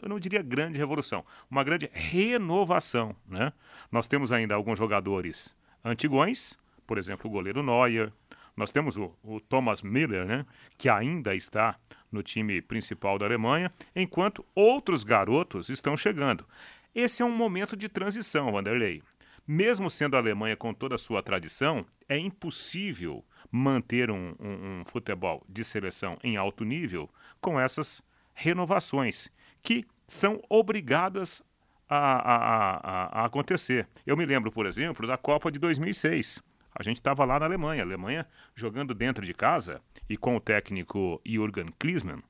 eu 0.00 0.08
não 0.08 0.20
diria 0.20 0.42
grande 0.42 0.78
revolução, 0.78 1.24
uma 1.50 1.64
grande 1.64 1.90
renovação. 1.92 3.16
Né? 3.26 3.52
Nós 3.90 4.06
temos 4.06 4.30
ainda 4.30 4.54
alguns 4.54 4.78
jogadores 4.78 5.54
antigões, 5.84 6.56
por 6.86 6.98
exemplo, 6.98 7.28
o 7.28 7.32
goleiro 7.32 7.62
Neuer. 7.62 8.12
Nós 8.56 8.70
temos 8.70 8.96
o, 8.96 9.16
o 9.22 9.40
Thomas 9.40 9.80
Miller, 9.80 10.26
né, 10.26 10.44
que 10.76 10.88
ainda 10.88 11.34
está 11.34 11.76
no 12.10 12.22
time 12.22 12.60
principal 12.60 13.18
da 13.18 13.24
Alemanha, 13.24 13.72
enquanto 13.96 14.44
outros 14.54 15.04
garotos 15.04 15.70
estão 15.70 15.96
chegando. 15.96 16.46
Esse 16.94 17.22
é 17.22 17.24
um 17.24 17.34
momento 17.34 17.74
de 17.74 17.88
transição, 17.88 18.52
Vanderlei. 18.52 19.02
Mesmo 19.46 19.88
sendo 19.88 20.14
a 20.14 20.18
Alemanha 20.18 20.54
com 20.54 20.74
toda 20.74 20.94
a 20.94 20.98
sua 20.98 21.22
tradição, 21.22 21.86
é 22.06 22.18
impossível 22.18 23.24
manter 23.52 24.10
um, 24.10 24.34
um, 24.40 24.80
um 24.80 24.84
futebol 24.86 25.44
de 25.46 25.62
seleção 25.62 26.18
em 26.24 26.38
alto 26.38 26.64
nível 26.64 27.08
com 27.40 27.60
essas 27.60 28.02
renovações, 28.34 29.28
que 29.62 29.86
são 30.08 30.42
obrigadas 30.48 31.42
a, 31.88 31.96
a, 31.96 32.36
a, 32.36 33.20
a, 33.20 33.24
acontecer. 33.26 33.86
Eu 34.06 34.16
me 34.16 34.24
lembro, 34.24 34.50
por 34.50 34.64
exemplo, 34.64 35.06
da 35.06 35.18
Copa 35.18 35.52
de 35.52 35.58
2006. 35.58 36.42
A 36.74 36.82
gente 36.82 36.96
estava 36.96 37.26
lá 37.26 37.38
na 37.38 37.44
Alemanha, 37.44 37.82
a 37.82 37.86
Alemanha 37.86 38.26
jogando 38.56 38.94
dentro 38.94 39.26
de 39.26 39.34
casa 39.34 39.82
e 40.08 40.16
com 40.16 40.34
o 40.34 40.40
técnico 40.40 41.20
Jürgen 41.24 41.68
Klinsmann, 41.78 42.22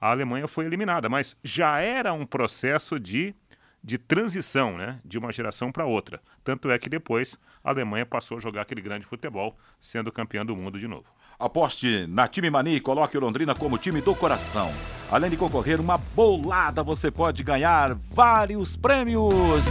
a 0.00 0.10
Alemanha 0.10 0.48
foi 0.48 0.64
eliminada, 0.64 1.10
mas 1.10 1.36
já 1.44 1.78
era 1.78 2.14
um 2.14 2.24
processo 2.24 2.98
de, 2.98 3.34
de 3.82 3.98
transição, 3.98 4.76
né, 4.76 5.00
de 5.04 5.18
uma 5.18 5.32
geração 5.32 5.72
para 5.72 5.86
outra. 5.86 6.20
Tanto 6.44 6.70
é 6.70 6.78
que 6.78 6.88
depois 6.88 7.38
a 7.64 7.70
Alemanha 7.70 8.04
passou 8.04 8.36
a 8.36 8.40
jogar 8.40 8.62
aquele 8.62 8.80
grande 8.80 9.06
futebol, 9.06 9.56
sendo 9.80 10.12
campeã 10.12 10.44
do 10.44 10.54
mundo 10.54 10.78
de 10.78 10.86
novo. 10.86 11.06
Aposte 11.38 12.06
na 12.06 12.28
Time 12.28 12.50
Mani 12.50 12.74
e 12.74 12.80
coloque 12.80 13.16
o 13.16 13.20
Londrina 13.20 13.54
como 13.54 13.78
time 13.78 14.02
do 14.02 14.14
coração. 14.14 14.70
Além 15.10 15.30
de 15.30 15.36
concorrer 15.38 15.80
uma 15.80 15.96
bolada, 15.96 16.82
você 16.82 17.10
pode 17.10 17.42
ganhar 17.42 17.94
vários 17.94 18.76
prêmios. 18.76 19.64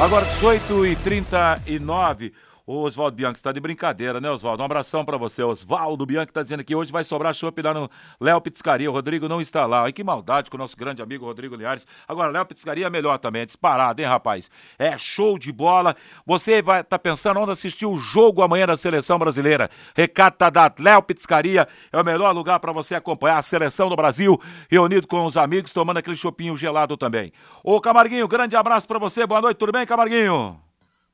Agora 0.00 0.24
18 0.24 0.86
e 0.86 0.96
39 0.96 2.32
o 2.66 2.82
Oswaldo 2.82 3.16
Bianchi 3.16 3.36
está 3.36 3.52
de 3.52 3.60
brincadeira, 3.60 4.20
né, 4.20 4.28
Oswaldo? 4.28 4.60
Um 4.60 4.66
abração 4.66 5.04
para 5.04 5.16
você. 5.16 5.40
Oswaldo 5.40 6.04
Bianchi 6.04 6.30
está 6.30 6.42
dizendo 6.42 6.64
que 6.64 6.74
hoje 6.74 6.90
vai 6.90 7.04
sobrar 7.04 7.32
chopp 7.32 7.62
lá 7.62 7.72
no 7.72 7.88
Léo 8.20 8.40
Pizzaria. 8.40 8.90
O 8.90 8.92
Rodrigo 8.92 9.28
não 9.28 9.40
está 9.40 9.64
lá. 9.66 9.84
Ai, 9.84 9.92
que 9.92 10.02
maldade 10.02 10.50
com 10.50 10.56
o 10.56 10.58
nosso 10.58 10.76
grande 10.76 11.00
amigo 11.00 11.24
Rodrigo 11.24 11.54
Liares. 11.54 11.86
Agora, 12.08 12.32
Léo 12.32 12.44
Pizzaria 12.44 12.86
é 12.86 12.90
melhor 12.90 13.18
também, 13.18 13.42
é 13.42 13.46
disparado, 13.46 14.02
hein, 14.02 14.08
rapaz? 14.08 14.50
É 14.76 14.98
show 14.98 15.38
de 15.38 15.52
bola. 15.52 15.94
Você 16.26 16.60
vai 16.60 16.82
tá 16.82 16.98
pensando 16.98 17.38
onde 17.38 17.52
assistir 17.52 17.86
o 17.86 17.98
jogo 17.98 18.42
amanhã 18.42 18.66
da 18.66 18.76
seleção 18.76 19.16
brasileira. 19.16 19.70
Recado 19.94 20.34
tá 20.34 20.50
dado. 20.50 20.82
Léo 20.82 21.02
Pizzaria 21.02 21.68
é 21.92 22.00
o 22.00 22.04
melhor 22.04 22.34
lugar 22.34 22.58
para 22.58 22.72
você 22.72 22.96
acompanhar 22.96 23.38
a 23.38 23.42
seleção 23.42 23.88
do 23.88 23.94
Brasil, 23.94 24.36
reunido 24.68 25.06
com 25.06 25.24
os 25.24 25.36
amigos, 25.36 25.70
tomando 25.70 25.98
aquele 25.98 26.16
chopinho 26.16 26.56
gelado 26.56 26.96
também. 26.96 27.32
Ô, 27.62 27.80
Camarguinho, 27.80 28.26
grande 28.26 28.56
abraço 28.56 28.88
para 28.88 28.98
você. 28.98 29.24
Boa 29.24 29.40
noite, 29.40 29.56
tudo 29.56 29.70
bem, 29.70 29.86
Camarguinho? 29.86 30.65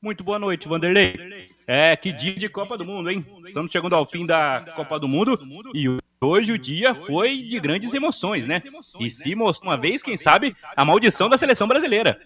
Muito 0.03 0.25
boa 0.25 0.37
noite, 0.37 0.67
Vanderlei. 0.67 1.49
É, 1.65 1.95
que 1.95 2.13
dia 2.13 2.35
de 2.35 2.49
Copa 2.49 2.77
do 2.77 2.85
Mundo, 2.85 3.09
hein? 3.09 3.25
Estamos 3.47 3.71
chegando 3.71 3.95
ao 3.95 4.05
fim 4.05 4.27
da 4.27 4.65
Copa 4.75 4.99
do 4.99 5.07
Mundo 5.07 5.39
e 5.73 5.87
hoje 6.21 6.51
o 6.51 6.59
dia 6.59 6.93
foi 6.93 7.37
de 7.43 7.61
grandes 7.61 7.95
emoções, 7.95 8.45
né? 8.45 8.61
E 8.99 9.09
se 9.09 9.33
mostrou 9.37 9.71
uma 9.71 9.79
vez, 9.79 10.03
quem 10.03 10.17
sabe, 10.17 10.57
a 10.77 10.85
maldição 10.85 11.29
da 11.29 11.39
seleção 11.39 11.69
brasileira. 11.69 12.19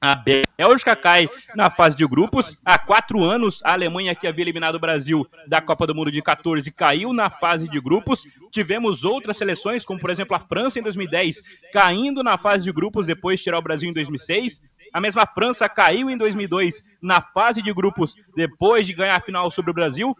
A 0.00 0.14
Bélgica 0.14 0.94
cai 0.94 1.28
na 1.56 1.68
fase 1.68 1.96
de 1.96 2.06
grupos. 2.06 2.56
Há 2.64 2.78
quatro 2.78 3.24
anos, 3.24 3.60
a 3.64 3.72
Alemanha, 3.72 4.14
que 4.14 4.28
havia 4.28 4.44
eliminado 4.44 4.76
o 4.76 4.80
Brasil 4.80 5.28
da 5.48 5.60
Copa 5.60 5.88
do 5.88 5.94
Mundo 5.94 6.12
de 6.12 6.22
14, 6.22 6.70
caiu 6.70 7.12
na 7.12 7.28
fase 7.28 7.68
de 7.68 7.80
grupos. 7.80 8.24
Tivemos 8.52 9.04
outras 9.04 9.36
seleções, 9.36 9.84
como 9.84 10.00
por 10.00 10.10
exemplo 10.10 10.36
a 10.36 10.40
França 10.40 10.78
em 10.78 10.82
2010, 10.82 11.42
caindo 11.72 12.22
na 12.22 12.38
fase 12.38 12.64
de 12.64 12.72
grupos 12.72 13.08
depois 13.08 13.40
de 13.40 13.44
tirar 13.44 13.58
o 13.58 13.62
Brasil 13.62 13.90
em 13.90 13.92
2006. 13.92 14.62
A 14.92 15.00
mesma 15.00 15.26
França 15.26 15.68
caiu 15.68 16.10
em 16.10 16.16
2002 16.16 16.82
na 17.00 17.20
fase 17.20 17.62
de 17.62 17.72
grupos 17.72 18.14
depois 18.36 18.86
de 18.86 18.92
ganhar 18.92 19.16
a 19.16 19.20
final 19.20 19.50
sobre 19.50 19.70
o 19.70 19.74
Brasil. 19.74 20.16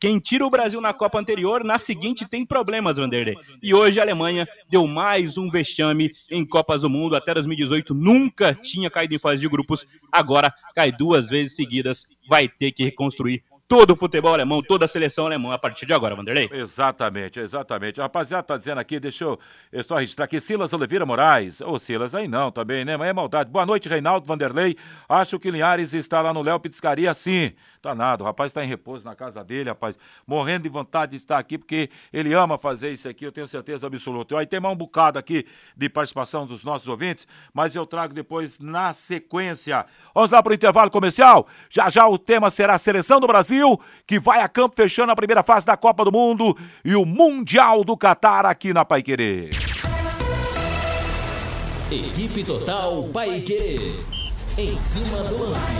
Quem 0.00 0.18
tira 0.18 0.46
o 0.46 0.50
Brasil 0.50 0.80
na 0.80 0.94
Copa 0.94 1.18
anterior, 1.18 1.62
na 1.62 1.78
seguinte 1.78 2.26
tem 2.26 2.46
problemas, 2.46 2.96
Vanderlei. 2.96 3.36
E 3.62 3.74
hoje 3.74 4.00
a 4.00 4.02
Alemanha 4.02 4.48
deu 4.70 4.86
mais 4.86 5.36
um 5.36 5.50
vexame 5.50 6.12
em 6.30 6.46
Copas 6.46 6.82
do 6.82 6.90
Mundo. 6.90 7.14
Até 7.14 7.34
2018 7.34 7.92
nunca 7.92 8.54
tinha 8.54 8.90
caído 8.90 9.14
em 9.14 9.18
fase 9.18 9.40
de 9.40 9.48
grupos. 9.48 9.86
Agora 10.10 10.52
cai 10.74 10.90
duas 10.90 11.28
vezes 11.28 11.54
seguidas. 11.54 12.06
Vai 12.28 12.48
ter 12.48 12.72
que 12.72 12.84
reconstruir 12.84 13.42
todo 13.68 13.92
o 13.92 13.96
futebol 13.96 14.32
alemão, 14.32 14.62
toda 14.62 14.84
a 14.84 14.88
seleção 14.88 15.26
alemã 15.26 15.54
a 15.54 15.58
partir 15.58 15.86
de 15.86 15.92
agora, 15.92 16.14
Vanderlei. 16.14 16.48
Exatamente, 16.52 17.40
exatamente. 17.40 18.00
A 18.00 18.04
rapaziada 18.04 18.42
tá 18.44 18.56
dizendo 18.56 18.78
aqui, 18.78 19.00
deixa 19.00 19.24
eu, 19.24 19.38
só 19.82 19.96
registrar 19.96 20.26
aqui, 20.26 20.40
Silas 20.40 20.72
Oliveira 20.72 21.04
Moraes. 21.04 21.60
Ô, 21.60 21.78
Silas, 21.78 22.14
aí 22.14 22.28
não 22.28 22.52
também, 22.52 22.84
né? 22.84 22.96
Mas 22.96 23.08
é 23.08 23.12
maldade. 23.12 23.50
Boa 23.50 23.66
noite, 23.66 23.88
Reinaldo 23.88 24.26
Vanderlei. 24.26 24.76
Acho 25.08 25.38
que 25.38 25.50
Linhares 25.50 25.94
está 25.94 26.22
lá 26.22 26.32
no 26.32 26.42
Léo 26.42 26.60
Pizzaria, 26.60 27.12
sim. 27.14 27.52
Tá 27.82 27.94
nada, 27.94 28.22
o 28.22 28.26
rapaz 28.26 28.50
está 28.50 28.64
em 28.64 28.68
repouso 28.68 29.04
na 29.04 29.14
casa 29.14 29.42
dele, 29.42 29.68
rapaz. 29.68 29.96
Morrendo 30.26 30.64
de 30.64 30.68
vontade 30.68 31.12
de 31.12 31.18
estar 31.18 31.38
aqui, 31.38 31.58
porque 31.58 31.90
ele 32.12 32.32
ama 32.34 32.58
fazer 32.58 32.92
isso 32.92 33.08
aqui, 33.08 33.24
eu 33.24 33.32
tenho 33.32 33.48
certeza 33.48 33.86
absoluta. 33.86 34.38
Aí 34.38 34.46
tem 34.46 34.60
mais 34.60 34.74
um 34.74 34.78
bocado 34.78 35.18
aqui 35.18 35.46
de 35.76 35.88
participação 35.88 36.46
dos 36.46 36.62
nossos 36.62 36.86
ouvintes, 36.86 37.26
mas 37.52 37.74
eu 37.74 37.86
trago 37.86 38.14
depois 38.14 38.58
na 38.58 38.94
sequência. 38.94 39.86
Vamos 40.14 40.30
lá 40.30 40.42
para 40.42 40.52
o 40.52 40.54
intervalo 40.54 40.90
comercial? 40.90 41.46
Já 41.68 41.88
já 41.88 42.06
o 42.06 42.18
tema 42.18 42.50
será 42.50 42.74
a 42.74 42.78
seleção 42.78 43.20
do 43.20 43.26
Brasil 43.26 43.55
Brasil, 43.56 43.80
que 44.06 44.20
vai 44.20 44.40
a 44.40 44.48
campo 44.48 44.76
fechando 44.76 45.12
a 45.12 45.16
primeira 45.16 45.42
fase 45.42 45.64
da 45.64 45.76
Copa 45.76 46.04
do 46.04 46.12
Mundo 46.12 46.56
e 46.84 46.94
o 46.94 47.04
Mundial 47.04 47.82
do 47.82 47.96
Catar 47.96 48.44
aqui 48.44 48.72
na 48.72 48.84
Paiquerê. 48.84 49.50
Equipe 51.90 52.44
Total 52.44 53.02
Paiquerê. 53.04 53.94
Em 54.58 54.78
cima 54.78 55.22
do 55.24 55.38
lance. 55.38 55.72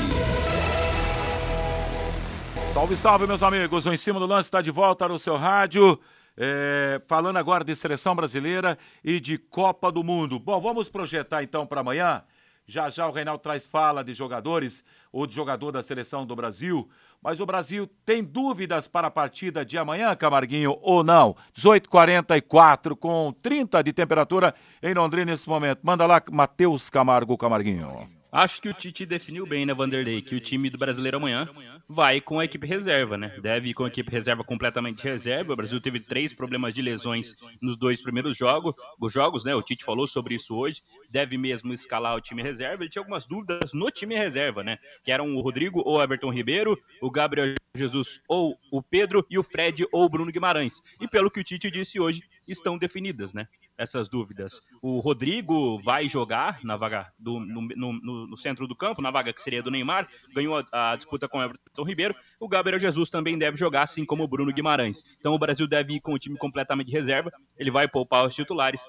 Salve, 2.72 2.96
salve, 2.96 3.26
meus 3.26 3.42
amigos. 3.42 3.86
O 3.86 3.92
Em 3.92 3.96
Cima 3.96 4.20
do 4.20 4.26
Lance 4.26 4.48
está 4.48 4.60
de 4.60 4.70
volta 4.70 5.08
no 5.08 5.18
seu 5.18 5.36
rádio. 5.36 5.98
É, 6.36 7.00
falando 7.06 7.38
agora 7.38 7.64
de 7.64 7.74
seleção 7.74 8.14
brasileira 8.14 8.76
e 9.02 9.18
de 9.18 9.38
Copa 9.38 9.90
do 9.90 10.04
Mundo. 10.04 10.38
Bom, 10.38 10.60
vamos 10.60 10.90
projetar 10.90 11.42
então 11.42 11.66
para 11.66 11.80
amanhã. 11.80 12.22
Já 12.66 12.90
já 12.90 13.06
o 13.06 13.12
Reinaldo 13.12 13.42
traz 13.42 13.64
fala 13.64 14.04
de 14.04 14.12
jogadores 14.12 14.84
ou 15.10 15.26
de 15.26 15.34
jogador 15.34 15.72
da 15.72 15.82
seleção 15.82 16.26
do 16.26 16.36
Brasil. 16.36 16.86
Mas 17.26 17.40
o 17.40 17.44
Brasil 17.44 17.90
tem 18.04 18.22
dúvidas 18.22 18.86
para 18.86 19.08
a 19.08 19.10
partida 19.10 19.64
de 19.64 19.76
amanhã, 19.76 20.14
Camarguinho, 20.14 20.78
ou 20.80 21.02
não? 21.02 21.34
18h44 21.56 22.94
com 22.94 23.34
30 23.42 23.82
de 23.82 23.92
temperatura 23.92 24.54
em 24.80 24.94
Londrina 24.94 25.32
nesse 25.32 25.48
momento. 25.48 25.80
Manda 25.82 26.06
lá, 26.06 26.22
Matheus 26.30 26.88
Camargo 26.88 27.36
Camarguinho. 27.36 28.15
Acho 28.36 28.60
que 28.60 28.68
o 28.68 28.74
Tite 28.74 29.06
definiu 29.06 29.46
bem, 29.46 29.64
né, 29.64 29.72
Vanderlei, 29.72 30.20
que 30.20 30.34
o 30.34 30.40
time 30.40 30.68
do 30.68 30.76
brasileiro 30.76 31.16
amanhã 31.16 31.48
vai 31.88 32.20
com 32.20 32.38
a 32.38 32.44
equipe 32.44 32.66
reserva, 32.66 33.16
né? 33.16 33.34
Deve 33.40 33.70
ir 33.70 33.74
com 33.74 33.84
a 33.84 33.88
equipe 33.88 34.12
reserva 34.12 34.44
completamente 34.44 35.02
reserva. 35.02 35.54
O 35.54 35.56
Brasil 35.56 35.80
teve 35.80 36.00
três 36.00 36.34
problemas 36.34 36.74
de 36.74 36.82
lesões 36.82 37.34
nos 37.62 37.78
dois 37.78 38.02
primeiros 38.02 38.36
jogos. 38.36 38.76
Os 39.00 39.10
jogos, 39.10 39.42
né? 39.42 39.54
O 39.54 39.62
Tite 39.62 39.82
falou 39.82 40.06
sobre 40.06 40.34
isso 40.34 40.54
hoje. 40.54 40.82
Deve 41.08 41.38
mesmo 41.38 41.72
escalar 41.72 42.14
o 42.14 42.20
time 42.20 42.42
reserva. 42.42 42.82
Ele 42.82 42.90
tinha 42.90 43.00
algumas 43.00 43.26
dúvidas 43.26 43.72
no 43.72 43.90
time 43.90 44.14
reserva, 44.14 44.62
né? 44.62 44.76
Que 45.02 45.12
eram 45.12 45.34
o 45.34 45.40
Rodrigo 45.40 45.80
ou 45.86 46.02
Everton 46.02 46.30
Ribeiro, 46.30 46.78
o 47.00 47.10
Gabriel 47.10 47.54
Jesus 47.74 48.20
ou 48.28 48.58
o 48.70 48.82
Pedro 48.82 49.24
e 49.30 49.38
o 49.38 49.42
Fred 49.42 49.86
ou 49.90 50.04
o 50.04 50.08
Bruno 50.10 50.30
Guimarães. 50.30 50.82
E 51.00 51.08
pelo 51.08 51.30
que 51.30 51.40
o 51.40 51.44
Tite 51.44 51.70
disse 51.70 51.98
hoje, 51.98 52.20
estão 52.46 52.76
definidas, 52.76 53.32
né? 53.32 53.48
Essas 53.78 54.08
dúvidas. 54.08 54.60
O 54.80 55.00
Rodrigo 55.00 55.80
vai 55.82 56.08
jogar 56.08 56.60
na 56.64 56.76
vaga 56.76 57.12
do, 57.18 57.38
no, 57.38 57.60
no, 57.62 58.26
no 58.26 58.36
centro 58.36 58.66
do 58.66 58.74
campo, 58.74 59.02
na 59.02 59.10
vaga 59.10 59.32
que 59.32 59.42
seria 59.42 59.62
do 59.62 59.70
Neymar, 59.70 60.08
ganhou 60.34 60.64
a, 60.72 60.92
a 60.92 60.96
disputa 60.96 61.28
com 61.28 61.38
o 61.38 61.42
Everton 61.42 61.84
Ribeiro. 61.84 62.14
O 62.40 62.48
Gabriel 62.48 62.80
Jesus 62.80 63.10
também 63.10 63.38
deve 63.38 63.56
jogar, 63.56 63.82
assim 63.82 64.04
como 64.04 64.24
o 64.24 64.28
Bruno 64.28 64.52
Guimarães. 64.52 65.04
Então 65.18 65.34
o 65.34 65.38
Brasil 65.38 65.66
deve 65.66 65.94
ir 65.94 66.00
com 66.00 66.14
o 66.14 66.18
time 66.18 66.38
completamente 66.38 66.86
de 66.86 66.92
reserva, 66.92 67.30
ele 67.56 67.70
vai 67.70 67.86
poupar 67.86 68.26
os 68.26 68.34
titulares. 68.34 68.82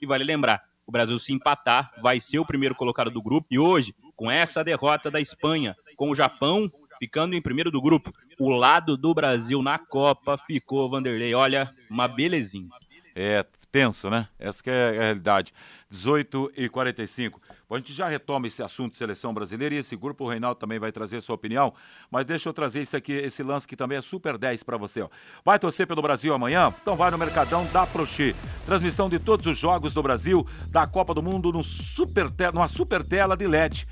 E 0.00 0.06
vale 0.06 0.24
lembrar, 0.24 0.62
o 0.86 0.92
Brasil 0.92 1.18
se 1.18 1.32
empatar, 1.32 1.92
vai 2.00 2.20
ser 2.20 2.38
o 2.38 2.46
primeiro 2.46 2.74
colocado 2.74 3.10
do 3.10 3.22
grupo. 3.22 3.48
E 3.50 3.58
hoje, 3.58 3.94
com 4.14 4.30
essa 4.30 4.62
derrota 4.62 5.10
da 5.10 5.20
Espanha, 5.20 5.74
com 5.96 6.10
o 6.10 6.14
Japão 6.14 6.70
ficando 6.98 7.34
em 7.34 7.42
primeiro 7.42 7.70
do 7.70 7.82
grupo, 7.82 8.12
o 8.38 8.50
lado 8.50 8.96
do 8.96 9.12
Brasil 9.12 9.62
na 9.62 9.78
Copa 9.78 10.38
ficou, 10.38 10.88
Vanderlei, 10.88 11.34
olha, 11.34 11.70
uma 11.90 12.06
belezinha. 12.06 12.68
É 13.14 13.44
tenso, 13.70 14.08
né? 14.08 14.28
Essa 14.38 14.62
é 14.70 14.88
a 14.88 15.02
realidade. 15.02 15.52
18 15.90 16.52
e 16.56 16.68
45. 16.68 17.40
Bom, 17.68 17.76
a 17.76 17.78
gente 17.78 17.92
já 17.92 18.08
retoma 18.08 18.46
esse 18.46 18.62
assunto 18.62 18.92
de 18.92 18.98
seleção 18.98 19.32
brasileira 19.32 19.74
e 19.74 19.78
esse 19.78 19.96
grupo, 19.96 20.24
o 20.24 20.28
Reinaldo 20.28 20.58
também 20.58 20.78
vai 20.78 20.90
trazer 20.90 21.20
sua 21.20 21.34
opinião, 21.34 21.72
mas 22.10 22.24
deixa 22.24 22.48
eu 22.48 22.52
trazer 22.52 22.80
esse 22.80 22.96
aqui, 22.96 23.12
esse 23.12 23.42
lance 23.42 23.66
que 23.66 23.76
também 23.76 23.98
é 23.98 24.02
super 24.02 24.36
10 24.36 24.62
para 24.62 24.76
você. 24.76 25.02
Ó. 25.02 25.08
Vai 25.44 25.58
torcer 25.58 25.86
pelo 25.86 26.02
Brasil 26.02 26.34
amanhã? 26.34 26.72
Então 26.80 26.96
vai 26.96 27.10
no 27.10 27.18
Mercadão 27.18 27.64
da 27.72 27.86
Prochê. 27.86 28.34
Transmissão 28.64 29.08
de 29.08 29.18
todos 29.18 29.46
os 29.46 29.58
jogos 29.58 29.92
do 29.92 30.02
Brasil, 30.02 30.46
da 30.68 30.86
Copa 30.86 31.14
do 31.14 31.22
Mundo, 31.22 31.52
no 31.52 31.62
super 31.62 32.26
numa 32.52 32.68
super 32.68 33.02
tela 33.04 33.36
de 33.36 33.46
LED 33.46 33.86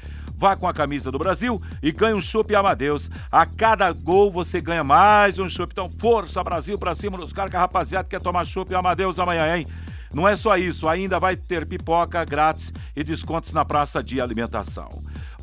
Vá 0.45 0.55
com 0.55 0.69
a 0.69 0.75
camisa 0.75 1.11
do 1.11 1.19
Brasil 1.19 1.59
e 1.83 1.91
ganhe 1.91 2.13
um 2.13 2.21
chopp 2.21 2.55
Amadeus. 2.55 3.11
A 3.33 3.47
cada 3.47 3.91
gol 3.93 4.31
você 4.31 4.61
ganha 4.61 4.85
mais 4.85 5.39
um 5.39 5.49
chopp. 5.49 5.73
Então, 5.73 5.91
força 5.99 6.45
Brasil 6.45 6.79
pra 6.79 6.95
cima 6.95 7.17
dos 7.17 7.33
caras 7.33 7.51
que 7.51 7.57
a 7.57 7.61
rapaziada 7.61 8.07
quer 8.07 8.21
tomar 8.21 8.45
chopp 8.45 8.75
Amadeus 8.75 9.19
amanhã, 9.19 9.57
hein? 9.57 9.67
Não 10.13 10.29
é 10.29 10.37
só 10.37 10.59
isso, 10.59 10.87
ainda 10.87 11.19
vai 11.19 11.35
ter 11.35 11.65
pipoca 11.67 12.23
grátis 12.27 12.75
e 12.95 13.03
descontos 13.03 13.55
na 13.55 13.65
praça 13.65 14.03
de 14.03 14.21
alimentação. 14.21 14.91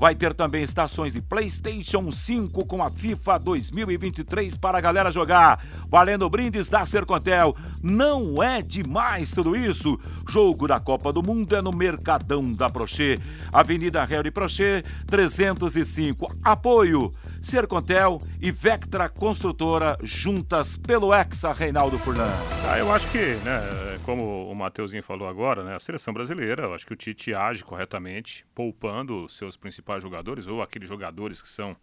Vai 0.01 0.15
ter 0.15 0.33
também 0.33 0.63
estações 0.63 1.13
de 1.13 1.21
PlayStation 1.21 2.11
5 2.11 2.65
com 2.65 2.81
a 2.81 2.89
FIFA 2.89 3.37
2023 3.37 4.57
para 4.57 4.79
a 4.79 4.81
galera 4.81 5.11
jogar. 5.11 5.63
Valendo 5.91 6.27
brindes 6.27 6.67
da 6.67 6.83
Sercontel. 6.87 7.55
Não 7.83 8.41
é 8.41 8.63
demais 8.63 9.29
tudo 9.29 9.55
isso? 9.55 9.99
Jogo 10.27 10.67
da 10.67 10.79
Copa 10.79 11.13
do 11.13 11.21
Mundo 11.21 11.55
é 11.55 11.61
no 11.61 11.71
Mercadão 11.71 12.51
da 12.51 12.67
Prochê. 12.67 13.19
Avenida 13.53 14.03
Harry 14.03 14.31
Prochê, 14.31 14.83
305. 15.05 16.35
Apoio 16.43 17.13
Sercontel 17.41 18.21
e 18.39 18.51
Vectra 18.51 19.09
Construtora 19.09 19.97
juntas 20.01 20.77
pelo 20.77 21.13
Hexa 21.13 21.51
Reinaldo 21.51 21.97
Furlan. 21.99 22.29
Ah, 22.69 22.77
eu 22.77 22.91
acho 22.91 23.09
que, 23.11 23.35
né, 23.43 23.99
como 24.05 24.49
o 24.49 24.55
Mateuzinho 24.55 25.03
falou 25.03 25.27
agora, 25.27 25.63
né, 25.63 25.75
a 25.75 25.79
seleção 25.79 26.13
brasileira, 26.13 26.63
eu 26.63 26.73
acho 26.73 26.85
que 26.85 26.93
o 26.93 26.95
Tite 26.95 27.33
age 27.33 27.63
corretamente, 27.63 28.45
poupando 28.53 29.27
seus 29.27 29.57
principais 29.57 30.03
jogadores 30.03 30.47
ou 30.47 30.61
aqueles 30.61 30.87
jogadores 30.87 31.41
que 31.41 31.49
são 31.49 31.75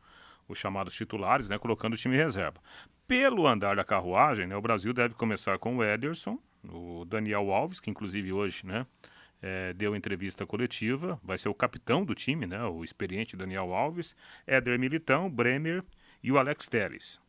os 0.49 0.59
chamados 0.59 0.95
titulares, 0.95 1.49
né, 1.49 1.59
colocando 1.59 1.95
o 1.95 1.97
time 1.97 2.15
em 2.17 2.19
reserva. 2.19 2.61
Pelo 3.07 3.47
andar 3.47 3.77
da 3.77 3.85
carruagem, 3.85 4.47
né, 4.47 4.57
o 4.57 4.63
Brasil 4.63 4.93
deve 4.93 5.15
começar 5.15 5.59
com 5.59 5.77
o 5.77 5.85
Ederson, 5.85 6.39
o 6.65 7.05
Daniel 7.05 7.51
Alves, 7.51 7.81
que 7.81 7.91
inclusive 7.91 8.33
hoje, 8.33 8.65
né, 8.65 8.87
é, 9.43 9.73
deu 9.73 9.95
entrevista 9.95 10.47
coletiva, 10.47 11.21
vai 11.23 11.39
ser 11.39 11.49
o 11.49 11.55
capitão 11.55 12.05
do 12.05 12.15
time, 12.15 12.47
né, 12.47 12.63
o 12.65 12.83
experiente 12.83 13.37
Daniel 13.37 13.73
Alves, 13.73 14.17
Éder 14.47 14.79
Militão, 14.79 15.31
Bremer 15.31 15.85
e 16.23 16.33
o 16.33 16.39
Alex 16.39 16.69
Telles. 16.69 17.21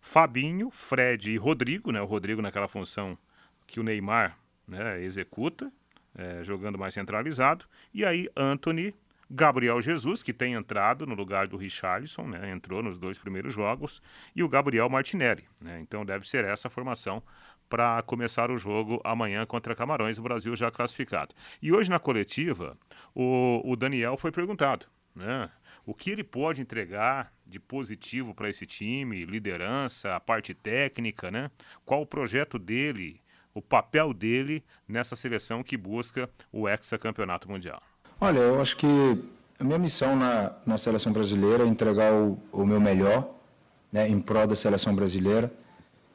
Fabinho, 0.00 0.70
Fred 0.70 1.30
e 1.30 1.36
Rodrigo, 1.36 1.92
né, 1.92 2.00
o 2.00 2.06
Rodrigo 2.06 2.40
naquela 2.40 2.68
função 2.68 3.18
que 3.66 3.78
o 3.78 3.82
Neymar 3.82 4.38
né, 4.66 5.02
executa, 5.02 5.70
é, 6.14 6.42
jogando 6.42 6.78
mais 6.78 6.94
centralizado, 6.94 7.66
e 7.92 8.04
aí 8.04 8.28
Anthony, 8.34 8.94
Gabriel 9.30 9.80
Jesus, 9.80 10.24
que 10.24 10.32
tem 10.32 10.54
entrado 10.54 11.06
no 11.06 11.14
lugar 11.14 11.46
do 11.46 11.56
Richarlison, 11.56 12.26
né, 12.26 12.50
entrou 12.50 12.82
nos 12.82 12.98
dois 12.98 13.18
primeiros 13.18 13.52
jogos, 13.52 14.02
e 14.34 14.42
o 14.42 14.48
Gabriel 14.48 14.88
Martinelli. 14.88 15.44
Né, 15.60 15.78
então 15.80 16.04
deve 16.04 16.26
ser 16.26 16.44
essa 16.44 16.68
a 16.68 16.70
formação 16.70 17.22
para 17.70 18.02
começar 18.02 18.50
o 18.50 18.58
jogo 18.58 19.00
amanhã 19.04 19.46
contra 19.46 19.76
Camarões, 19.76 20.18
o 20.18 20.22
Brasil 20.22 20.54
já 20.56 20.70
classificado. 20.70 21.34
E 21.62 21.72
hoje 21.72 21.88
na 21.88 22.00
coletiva, 22.00 22.76
o, 23.14 23.62
o 23.64 23.76
Daniel 23.76 24.16
foi 24.16 24.32
perguntado, 24.32 24.86
né? 25.14 25.48
O 25.86 25.94
que 25.94 26.10
ele 26.10 26.22
pode 26.22 26.60
entregar 26.60 27.32
de 27.46 27.58
positivo 27.58 28.34
para 28.34 28.50
esse 28.50 28.66
time, 28.66 29.24
liderança, 29.24 30.14
a 30.14 30.20
parte 30.20 30.52
técnica, 30.52 31.30
né? 31.30 31.50
Qual 31.84 32.02
o 32.02 32.06
projeto 32.06 32.58
dele, 32.58 33.20
o 33.54 33.62
papel 33.62 34.12
dele 34.12 34.62
nessa 34.86 35.16
seleção 35.16 35.62
que 35.62 35.76
busca 35.76 36.28
o 36.52 36.68
hexacampeonato 36.68 37.48
mundial? 37.48 37.80
Olha, 38.20 38.40
eu 38.40 38.60
acho 38.60 38.76
que 38.76 38.86
a 39.58 39.64
minha 39.64 39.78
missão 39.78 40.16
na, 40.16 40.52
na 40.66 40.76
seleção 40.76 41.12
brasileira 41.12 41.64
é 41.64 41.66
entregar 41.66 42.12
o, 42.12 42.38
o 42.52 42.66
meu 42.66 42.80
melhor 42.80 43.32
né, 43.92 44.08
em 44.08 44.20
prol 44.20 44.46
da 44.46 44.56
seleção 44.56 44.94
brasileira. 44.94 45.52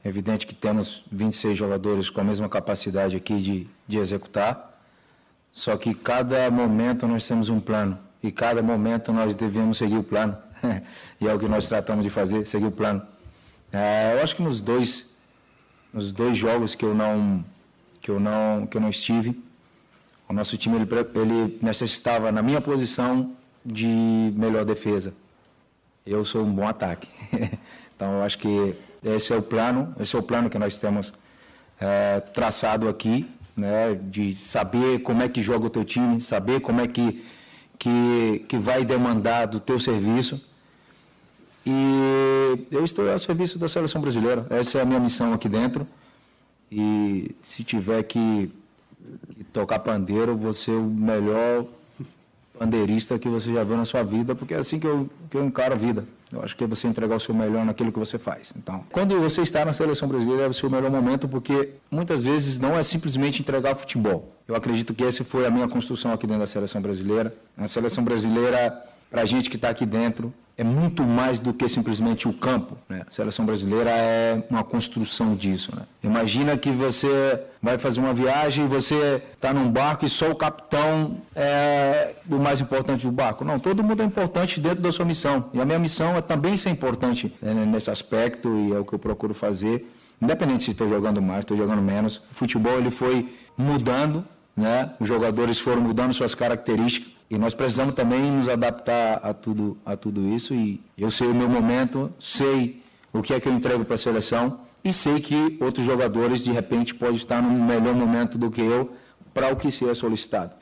É 0.06 0.08
evidente 0.08 0.46
que 0.46 0.54
temos 0.54 1.04
26 1.12 1.58
jogadores 1.58 2.12
com 2.12 2.22
a 2.22 2.24
mesma 2.24 2.48
capacidade 2.48 3.18
aqui 3.18 3.42
de, 3.42 3.68
de 3.88 3.98
executar, 3.98 4.80
só 5.52 5.76
que 5.76 5.96
cada 5.96 6.52
momento 6.52 7.08
nós 7.08 7.28
temos 7.28 7.50
um 7.50 7.60
plano 7.60 7.98
e 8.22 8.32
cada 8.32 8.62
momento 8.62 9.12
nós 9.12 9.34
devemos 9.34 9.80
seguir 9.80 9.98
o 9.98 10.04
plano. 10.04 10.36
e 11.20 11.28
é 11.28 11.34
o 11.34 11.40
que 11.40 11.48
nós 11.48 11.68
tratamos 11.68 12.04
de 12.04 12.12
fazer, 12.12 12.46
seguir 12.46 12.68
o 12.68 12.72
plano. 12.72 13.02
É, 13.74 14.14
eu 14.14 14.22
acho 14.22 14.36
que 14.36 14.44
nos 14.44 14.62
dois, 14.62 15.10
nos 15.92 16.12
dois 16.12 16.38
jogos 16.38 16.76
que 16.76 16.86
eu 16.86 16.94
não, 16.94 17.44
que 18.00 18.12
eu 18.12 18.20
não, 18.20 18.68
que 18.68 18.78
eu 18.78 18.82
não 18.82 18.90
estive, 18.90 19.44
o 20.30 20.34
nosso 20.34 20.56
time 20.56 20.76
ele, 20.76 20.88
ele 21.16 21.60
necessitava 21.64 22.32
na 22.32 22.44
minha 22.44 22.62
posição 22.62 23.36
de 23.66 24.32
melhor 24.36 24.66
defesa. 24.66 25.16
Eu 26.06 26.24
sou 26.24 26.44
um 26.44 26.54
bom 26.54 26.68
ataque. 26.68 27.08
então 27.96 28.18
eu 28.18 28.22
acho 28.22 28.38
que 28.38 28.76
esse 29.06 29.32
é 29.32 29.36
o 29.38 29.42
plano, 29.42 29.94
esse 30.00 30.16
é 30.16 30.20
o 30.20 30.24
plano 30.24 30.50
que 30.50 30.58
nós 30.58 30.78
temos 30.78 31.14
é, 31.80 32.20
traçado 32.20 32.90
aqui, 32.90 33.30
né, 33.56 33.98
de 34.02 34.34
saber 34.34 35.00
como 35.00 35.22
é 35.22 35.30
que 35.30 35.42
joga 35.42 35.68
o 35.68 35.70
teu 35.70 35.86
time, 35.86 36.20
saber 36.20 36.60
como 36.60 36.82
é 36.82 36.88
que, 36.88 37.24
que, 37.78 38.46
que 38.48 38.58
vai 38.58 38.84
demandar 38.84 39.46
do 39.46 39.60
teu 39.60 39.80
serviço. 39.80 40.42
E 41.66 42.68
eu 42.72 42.84
estou 42.84 43.12
a 43.12 43.18
serviço 43.18 43.58
da 43.58 43.68
seleção 43.68 44.02
brasileira. 44.02 44.46
Essa 44.50 44.80
é 44.80 44.82
a 44.82 44.86
minha 44.86 45.00
missão 45.00 45.34
aqui 45.34 45.50
dentro. 45.50 45.88
E 46.72 47.36
se 47.42 47.64
tiver 47.64 48.04
que, 48.04 48.52
que 49.36 49.44
tocar 49.46 49.80
pandeiro, 49.80 50.36
vou 50.36 50.54
ser 50.54 50.72
o 50.72 50.84
melhor 50.84 51.66
pandeirista 52.58 53.20
que 53.20 53.30
você 53.30 53.54
já 53.54 53.64
viu 53.64 53.78
na 53.78 53.86
sua 53.86 54.04
vida, 54.04 54.34
porque 54.34 54.54
é 54.54 54.58
assim 54.58 54.80
que 54.80 54.88
eu, 54.88 55.10
que 55.30 55.38
eu 55.38 55.46
encaro 55.46 55.74
a 55.74 55.78
vida. 55.78 56.06
Eu 56.32 56.42
acho 56.44 56.56
que 56.56 56.64
é 56.64 56.68
você 56.68 56.88
entregar 56.88 57.16
o 57.16 57.20
seu 57.20 57.34
melhor 57.34 57.66
naquilo 57.66 57.92
que 57.92 58.00
você 58.00 58.18
faz. 58.18 58.52
Então, 58.58 58.84
quando 58.92 59.18
você 59.20 59.42
está 59.42 59.64
na 59.64 59.74
seleção 59.74 60.08
brasileira, 60.08 60.44
é 60.44 60.48
o 60.48 60.54
seu 60.54 60.70
melhor 60.70 60.90
momento, 60.90 61.28
porque 61.28 61.70
muitas 61.90 62.24
vezes 62.24 62.58
não 62.58 62.78
é 62.78 62.84
simplesmente 62.84 63.42
entregar 63.42 63.76
futebol. 63.76 64.34
Eu 64.48 64.56
acredito 64.56 64.94
que 64.94 65.04
essa 65.04 65.24
foi 65.24 65.46
a 65.46 65.52
minha 65.52 65.68
construção 65.68 66.12
aqui 66.12 66.26
dentro 66.26 66.42
da 66.42 66.48
seleção 66.48 66.82
brasileira. 66.82 67.34
Na 67.56 67.68
seleção 67.68 68.04
brasileira, 68.04 68.84
para 69.10 69.22
a 69.22 69.26
gente 69.26 69.50
que 69.50 69.56
está 69.56 69.70
aqui 69.70 69.86
dentro, 69.86 70.34
é 70.58 70.64
muito 70.64 71.04
mais 71.04 71.40
do 71.40 71.54
que 71.54 71.68
simplesmente 71.68 72.28
o 72.28 72.34
campo. 72.34 72.78
Né? 72.88 73.04
A 73.06 73.12
seleção 73.12 73.46
brasileira 73.46 73.90
é 73.90 74.42
uma 74.50 74.64
construção 74.64 75.36
disso. 75.36 75.76
Né? 75.76 75.84
Imagina 76.02 76.58
que 76.58 76.70
você 76.70 77.40
vai 77.62 77.78
fazer 77.78 78.00
uma 78.00 78.14
viagem 78.14 78.66
e 78.66 78.68
você 78.68 79.22
está 79.34 79.54
num 79.54 79.70
barco 79.70 80.06
e 80.06 80.10
só 80.10 80.32
o 80.32 80.36
capitão 80.36 81.18
é 81.36 82.16
o 82.30 82.38
mais 82.38 82.62
importante 82.62 83.06
do 83.06 83.12
barco. 83.12 83.44
Não, 83.44 83.60
todo 83.60 83.84
mundo 83.84 84.02
é 84.02 84.06
importante 84.06 84.60
dentro 84.62 84.82
da 84.82 84.92
sua 84.92 85.04
missão. 85.04 85.50
E 85.54 85.60
a 85.60 85.66
minha 85.66 85.80
missão 85.80 86.16
é 86.16 86.22
também 86.22 86.56
ser 86.56 86.70
importante 86.70 87.34
né, 87.42 87.54
nesse 87.66 87.92
aspecto 87.92 88.50
e 88.58 88.74
é 88.74 88.80
o 88.80 88.86
que 88.86 88.94
eu 88.94 89.00
procuro 89.00 89.34
fazer. 89.34 89.92
Independente 90.22 90.64
se 90.64 90.72
estou 90.72 90.88
jogando 90.88 91.22
mais, 91.22 91.40
estou 91.40 91.58
jogando 91.58 91.82
menos. 91.82 92.18
O 92.32 92.34
futebol 92.34 92.78
ele 92.78 92.92
foi 92.92 93.36
mudando, 93.58 94.24
né? 94.56 94.92
os 95.00 95.08
jogadores 95.08 95.60
foram 95.60 95.82
mudando 95.82 96.14
suas 96.14 96.34
características. 96.34 97.15
E 97.30 97.38
nós 97.38 97.54
precisamos 97.54 97.96
também 97.96 98.32
nos 98.32 98.48
adaptar 98.48 99.20
a 99.24 99.34
tudo, 99.34 99.78
a 99.86 99.98
tudo 99.98 100.22
isso. 100.28 100.54
E 100.54 100.82
eu 100.98 101.10
sei 101.10 101.28
o 101.28 101.34
meu 101.34 101.50
momento, 101.50 102.12
sei 102.20 102.82
o 103.12 103.22
que 103.22 103.34
é 103.34 103.40
que 103.40 103.48
eu 103.48 103.54
entrego 103.54 103.84
para 103.84 103.96
a 103.96 103.98
seleção 103.98 104.60
e 104.84 104.94
sei 104.94 105.20
que 105.20 105.58
outros 105.60 105.86
jogadores, 105.86 106.44
de 106.44 106.52
repente, 106.52 106.94
podem 106.94 107.16
estar 107.16 107.42
no 107.42 107.50
melhor 107.50 107.96
momento 107.96 108.38
do 108.38 108.52
que 108.52 108.62
eu 108.62 108.92
para 109.34 109.52
o 109.52 109.56
que 109.56 109.72
se 109.72 109.88
é 109.90 109.96
solicitado. 109.96 110.56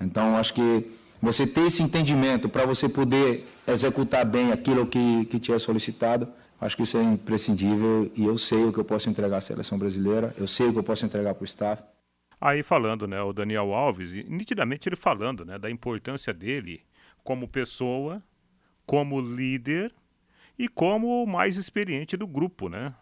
Então, 0.00 0.36
acho 0.36 0.54
que 0.54 0.90
você 1.20 1.46
ter 1.46 1.66
esse 1.66 1.82
entendimento 1.82 2.48
para 2.48 2.64
você 2.64 2.88
poder 2.88 3.46
executar 3.66 4.24
bem 4.24 4.52
aquilo 4.52 4.86
que, 4.86 5.26
que 5.26 5.38
te 5.38 5.52
é 5.52 5.58
solicitado, 5.58 6.28
acho 6.60 6.76
que 6.76 6.84
isso 6.84 6.96
é 6.96 7.02
imprescindível 7.02 8.10
e 8.16 8.24
eu 8.24 8.38
sei 8.38 8.64
o 8.64 8.72
que 8.72 8.78
eu 8.78 8.84
posso 8.84 9.10
entregar 9.10 9.36
à 9.36 9.40
seleção 9.40 9.76
brasileira, 9.76 10.34
eu 10.38 10.46
sei 10.46 10.68
o 10.68 10.72
que 10.72 10.78
eu 10.78 10.82
posso 10.82 11.04
entregar 11.04 11.34
para 11.34 11.42
o 11.42 11.44
staff. 11.44 11.82
Aí 12.40 12.62
falando, 12.62 13.06
né, 13.08 13.20
o 13.20 13.32
Daniel 13.32 13.74
Alves, 13.74 14.12
nitidamente 14.12 14.88
ele 14.88 14.96
falando, 14.96 15.44
né, 15.44 15.58
da 15.58 15.70
importância 15.70 16.32
dele 16.32 16.82
como 17.24 17.48
pessoa, 17.48 18.22
como 18.86 19.20
líder 19.20 19.92
e 20.58 20.68
como 20.68 21.22
o 21.22 21.26
mais 21.26 21.56
experiente 21.56 22.16
do 22.16 22.26
grupo, 22.26 22.68
né? 22.68 22.94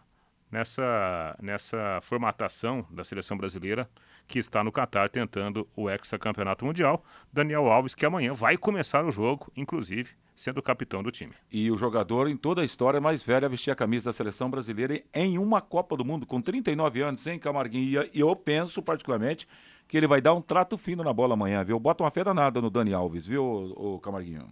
Nessa, 0.49 1.37
nessa 1.41 1.99
formatação 2.01 2.87
da 2.89 3.03
seleção 3.03 3.37
brasileira 3.37 3.89
que 4.27 4.39
está 4.39 4.63
no 4.63 4.71
Catar 4.71 5.09
tentando 5.09 5.67
o 5.75 5.89
hexacampeonato 5.89 6.65
mundial. 6.65 7.03
Daniel 7.31 7.67
Alves, 7.67 7.95
que 7.95 8.05
amanhã 8.05 8.33
vai 8.33 8.57
começar 8.57 9.05
o 9.05 9.11
jogo, 9.11 9.51
inclusive 9.55 10.11
sendo 10.35 10.61
capitão 10.61 11.01
do 11.01 11.09
time. 11.09 11.33
E 11.51 11.71
o 11.71 11.77
jogador 11.77 12.27
em 12.27 12.37
toda 12.37 12.61
a 12.61 12.65
história 12.65 13.01
mais 13.01 13.23
velho 13.23 13.47
a 13.47 13.49
vestir 13.49 13.71
a 13.71 13.75
camisa 13.75 14.05
da 14.05 14.13
seleção 14.13 14.51
brasileira 14.51 15.01
em 15.11 15.39
uma 15.39 15.61
Copa 15.61 15.97
do 15.97 16.05
Mundo, 16.05 16.27
com 16.27 16.39
39 16.39 17.01
anos, 17.01 17.21
sem 17.21 17.39
Camarguinho. 17.39 18.07
E 18.13 18.19
eu 18.19 18.35
penso, 18.35 18.83
particularmente, 18.83 19.47
que 19.87 19.97
ele 19.97 20.05
vai 20.05 20.21
dar 20.21 20.35
um 20.35 20.41
trato 20.41 20.77
fino 20.77 21.03
na 21.03 21.11
bola 21.11 21.33
amanhã, 21.33 21.63
viu? 21.63 21.79
Bota 21.79 22.03
uma 22.03 22.11
fé 22.11 22.23
danada 22.23 22.61
no 22.61 22.69
Dani 22.69 22.93
Alves, 22.93 23.25
viu, 23.25 23.43
o 23.43 23.99
Camarguinho? 23.99 24.47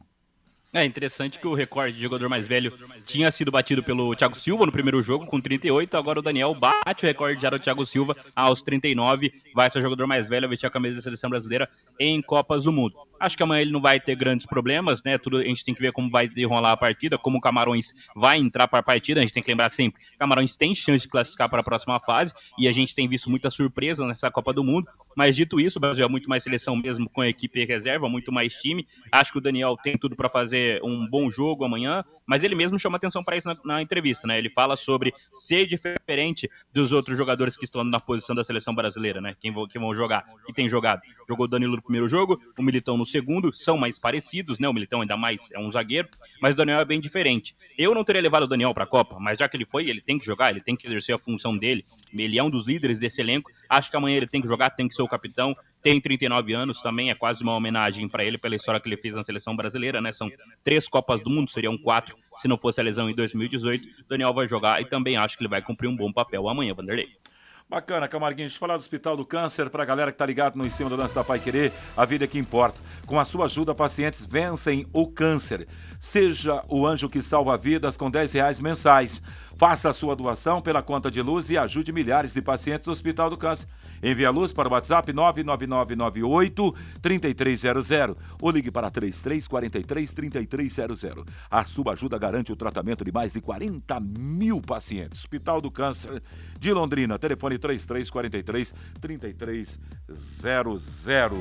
É 0.75 0.83
interessante 0.83 1.39
que 1.39 1.47
o 1.47 1.53
recorde 1.53 1.95
de 1.95 2.03
jogador 2.03 2.27
mais 2.27 2.49
velho 2.49 2.73
tinha 3.05 3.31
sido 3.31 3.49
batido 3.49 3.81
pelo 3.81 4.13
Thiago 4.13 4.35
Silva 4.35 4.65
no 4.65 4.73
primeiro 4.73 5.01
jogo, 5.01 5.25
com 5.25 5.39
38. 5.39 5.95
Agora 5.95 6.19
o 6.19 6.21
Daniel 6.21 6.53
bate 6.53 7.05
o 7.05 7.07
recorde 7.07 7.41
já 7.41 7.49
do 7.49 7.57
Thiago 7.57 7.85
Silva 7.85 8.13
aos 8.35 8.61
39. 8.61 9.33
Vai 9.53 9.69
ser 9.69 9.79
o 9.79 9.81
jogador 9.81 10.05
mais 10.05 10.27
velho 10.27 10.45
a 10.45 10.49
vestir 10.49 10.67
a 10.67 10.69
camisa 10.69 10.97
da 10.97 11.01
seleção 11.01 11.29
brasileira 11.29 11.69
em 11.97 12.21
Copas 12.21 12.65
do 12.65 12.73
Mundo. 12.73 12.93
Acho 13.19 13.37
que 13.37 13.43
amanhã 13.43 13.61
ele 13.61 13.71
não 13.71 13.81
vai 13.81 13.99
ter 13.99 14.15
grandes 14.15 14.45
problemas, 14.45 15.01
né? 15.03 15.17
Tudo, 15.17 15.37
a 15.37 15.43
gente 15.43 15.63
tem 15.63 15.73
que 15.73 15.81
ver 15.81 15.91
como 15.91 16.09
vai 16.09 16.27
desenrolar 16.27 16.73
a 16.73 16.77
partida, 16.77 17.17
como 17.17 17.37
o 17.37 17.41
Camarões 17.41 17.93
vai 18.15 18.37
entrar 18.37 18.67
para 18.67 18.79
a 18.79 18.83
partida. 18.83 19.19
A 19.19 19.23
gente 19.23 19.33
tem 19.33 19.43
que 19.43 19.49
lembrar 19.49 19.69
sempre: 19.69 20.01
Camarões 20.19 20.55
tem 20.55 20.75
chance 20.75 21.03
de 21.03 21.09
classificar 21.09 21.49
para 21.49 21.61
a 21.61 21.63
próxima 21.63 21.99
fase 21.99 22.33
e 22.57 22.67
a 22.67 22.71
gente 22.71 22.93
tem 22.93 23.07
visto 23.07 23.29
muita 23.29 23.49
surpresa 23.49 24.05
nessa 24.05 24.29
Copa 24.29 24.53
do 24.53 24.63
Mundo. 24.63 24.87
Mas 25.15 25.35
dito 25.35 25.59
isso, 25.59 25.79
o 25.79 25.81
Brasil 25.81 26.05
é 26.05 26.09
muito 26.09 26.29
mais 26.29 26.43
seleção 26.43 26.75
mesmo 26.75 27.09
com 27.09 27.21
a 27.21 27.27
equipe 27.27 27.63
reserva, 27.65 28.09
muito 28.09 28.31
mais 28.31 28.53
time. 28.55 28.87
Acho 29.11 29.31
que 29.31 29.37
o 29.37 29.41
Daniel 29.41 29.77
tem 29.81 29.97
tudo 29.97 30.15
para 30.15 30.29
fazer 30.29 30.81
um 30.83 31.07
bom 31.07 31.29
jogo 31.29 31.63
amanhã, 31.63 32.03
mas 32.25 32.43
ele 32.43 32.55
mesmo 32.55 32.77
chama 32.77 32.97
atenção 32.97 33.23
para 33.23 33.37
isso 33.37 33.47
na, 33.47 33.57
na, 33.63 33.81
entrevista, 33.81 34.27
né? 34.27 34.37
Ele 34.37 34.49
fala 34.49 34.75
sobre 34.75 35.13
ser 35.31 35.67
diferente 35.67 36.49
dos 36.73 36.91
outros 36.91 37.17
jogadores 37.17 37.55
que 37.55 37.65
estão 37.65 37.83
na 37.83 37.99
posição 37.99 38.35
da 38.35 38.43
seleção 38.43 38.73
brasileira, 38.73 39.21
né? 39.21 39.35
Quem 39.39 39.53
vão, 39.53 39.67
quem 39.67 39.79
vão 39.79 39.93
jogar, 39.93 40.25
que 40.45 40.53
tem 40.53 40.67
jogado. 40.67 41.01
Jogou 41.27 41.45
o 41.45 41.49
Danilo 41.49 41.75
no 41.75 41.81
primeiro 41.81 42.07
jogo, 42.07 42.41
o 42.57 42.63
Militão 42.63 42.97
no 42.97 43.04
segundo, 43.05 43.51
são 43.51 43.77
mais 43.77 43.99
parecidos, 43.99 44.59
né? 44.59 44.67
O 44.67 44.73
Militão 44.73 45.01
ainda 45.01 45.15
mais 45.15 45.51
é 45.51 45.59
um 45.59 45.69
zagueiro, 45.69 46.07
mas 46.41 46.53
o 46.53 46.57
Daniel 46.57 46.79
é 46.79 46.85
bem 46.85 46.99
diferente. 46.99 47.55
Eu 47.77 47.93
não 47.93 48.03
teria 48.03 48.21
levado 48.21 48.43
o 48.43 48.47
Daniel 48.47 48.73
para 48.73 48.83
a 48.83 48.87
Copa, 48.87 49.17
mas 49.19 49.39
já 49.39 49.47
que 49.47 49.55
ele 49.55 49.65
foi, 49.65 49.89
ele 49.89 50.01
tem 50.01 50.17
que 50.17 50.25
jogar, 50.25 50.51
ele 50.51 50.61
tem 50.61 50.75
que 50.75 50.87
exercer 50.87 51.15
a 51.15 51.19
função 51.19 51.57
dele. 51.57 51.85
Ele 52.13 52.37
é 52.37 52.43
um 52.43 52.49
dos 52.49 52.67
líderes 52.67 52.99
desse 52.99 53.21
elenco. 53.21 53.51
Acho 53.69 53.89
que 53.89 53.97
amanhã 53.97 54.17
ele 54.17 54.27
tem 54.27 54.41
que 54.41 54.47
jogar, 54.47 54.69
tem 54.71 54.87
que 54.87 54.95
ser 54.95 55.01
o 55.01 55.07
capitão. 55.07 55.55
Tem 55.81 56.01
39 56.01 56.53
anos 56.53 56.81
também, 56.81 57.11
é 57.11 57.15
quase 57.15 57.43
uma 57.43 57.53
homenagem 57.53 58.09
para 58.09 58.25
ele 58.25 58.39
pela 58.39 58.55
história 58.55 58.79
que 58.79 58.89
ele 58.89 58.97
fez 58.97 59.13
na 59.13 59.23
seleção 59.23 59.55
brasileira, 59.55 60.01
né? 60.01 60.11
São 60.11 60.31
três 60.63 60.87
Copas 60.87 61.21
do 61.21 61.29
Mundo, 61.29 61.51
seriam 61.51 61.77
quatro 61.77 62.17
se 62.37 62.47
não 62.47 62.57
fosse 62.57 62.81
a 62.81 62.83
lesão 62.83 63.07
em 63.07 63.13
2018. 63.13 63.87
Daniel 64.09 64.33
vai 64.33 64.47
jogar 64.47 64.81
e 64.81 64.85
também 64.85 65.15
acho 65.15 65.37
que 65.37 65.43
ele 65.43 65.49
vai 65.49 65.61
cumprir 65.61 65.87
um 65.87 65.95
bom 65.95 66.11
papel 66.11 66.49
amanhã, 66.49 66.73
Vanderlei. 66.73 67.09
Bacana, 67.67 68.07
Camarguinho. 68.07 68.47
Deixa 68.47 68.57
eu 68.57 68.59
falar 68.59 68.77
do 68.77 68.81
Hospital 68.81 69.17
do 69.17 69.25
Câncer 69.25 69.71
para 69.71 69.81
a 69.81 69.85
galera 69.85 70.11
que 70.11 70.17
tá 70.17 70.25
ligado 70.25 70.55
no 70.55 70.67
Em 70.67 70.69
Cima 70.69 70.87
do 70.87 70.95
Lance 70.95 71.15
da 71.15 71.23
Pai 71.23 71.39
Querer. 71.39 71.73
A 71.97 72.05
vida 72.05 72.23
é 72.23 72.27
que 72.27 72.37
importa. 72.37 72.79
Com 73.07 73.19
a 73.19 73.25
sua 73.25 73.45
ajuda, 73.45 73.73
pacientes 73.73 74.23
vencem 74.23 74.85
o 74.93 75.07
câncer. 75.07 75.67
Seja 75.99 76.63
o 76.69 76.85
anjo 76.85 77.09
que 77.09 77.23
salva 77.23 77.57
vidas 77.57 77.97
com 77.97 78.11
10 78.11 78.33
reais 78.33 78.59
mensais. 78.59 79.19
Faça 79.57 79.89
a 79.89 79.93
sua 79.93 80.15
doação 80.15 80.61
pela 80.61 80.83
conta 80.83 81.09
de 81.09 81.23
luz 81.23 81.49
e 81.49 81.57
ajude 81.57 81.91
milhares 81.91 82.33
de 82.33 82.41
pacientes 82.41 82.85
do 82.85 82.91
Hospital 82.91 83.31
do 83.31 83.37
Câncer. 83.37 83.67
Envie 84.05 84.23
a 84.23 84.29
luz 84.29 84.53
para 84.53 84.69
o 84.69 84.71
WhatsApp 84.71 85.11
99998 85.11 86.75
3300 87.01 88.15
ou 88.39 88.51
ligue 88.51 88.69
para 88.69 88.91
3343 88.91 90.11
3300. 90.11 91.25
A 91.49 91.63
sua 91.63 91.93
ajuda 91.93 92.19
garante 92.19 92.51
o 92.51 92.55
tratamento 92.55 93.03
de 93.03 93.11
mais 93.11 93.33
de 93.33 93.41
40 93.41 93.99
mil 93.99 94.61
pacientes. 94.61 95.17
Hospital 95.17 95.59
do 95.59 95.71
Câncer 95.71 96.21
de 96.59 96.71
Londrina, 96.71 97.17
telefone 97.17 97.57
3343 97.57 98.75
3300. 99.01 101.39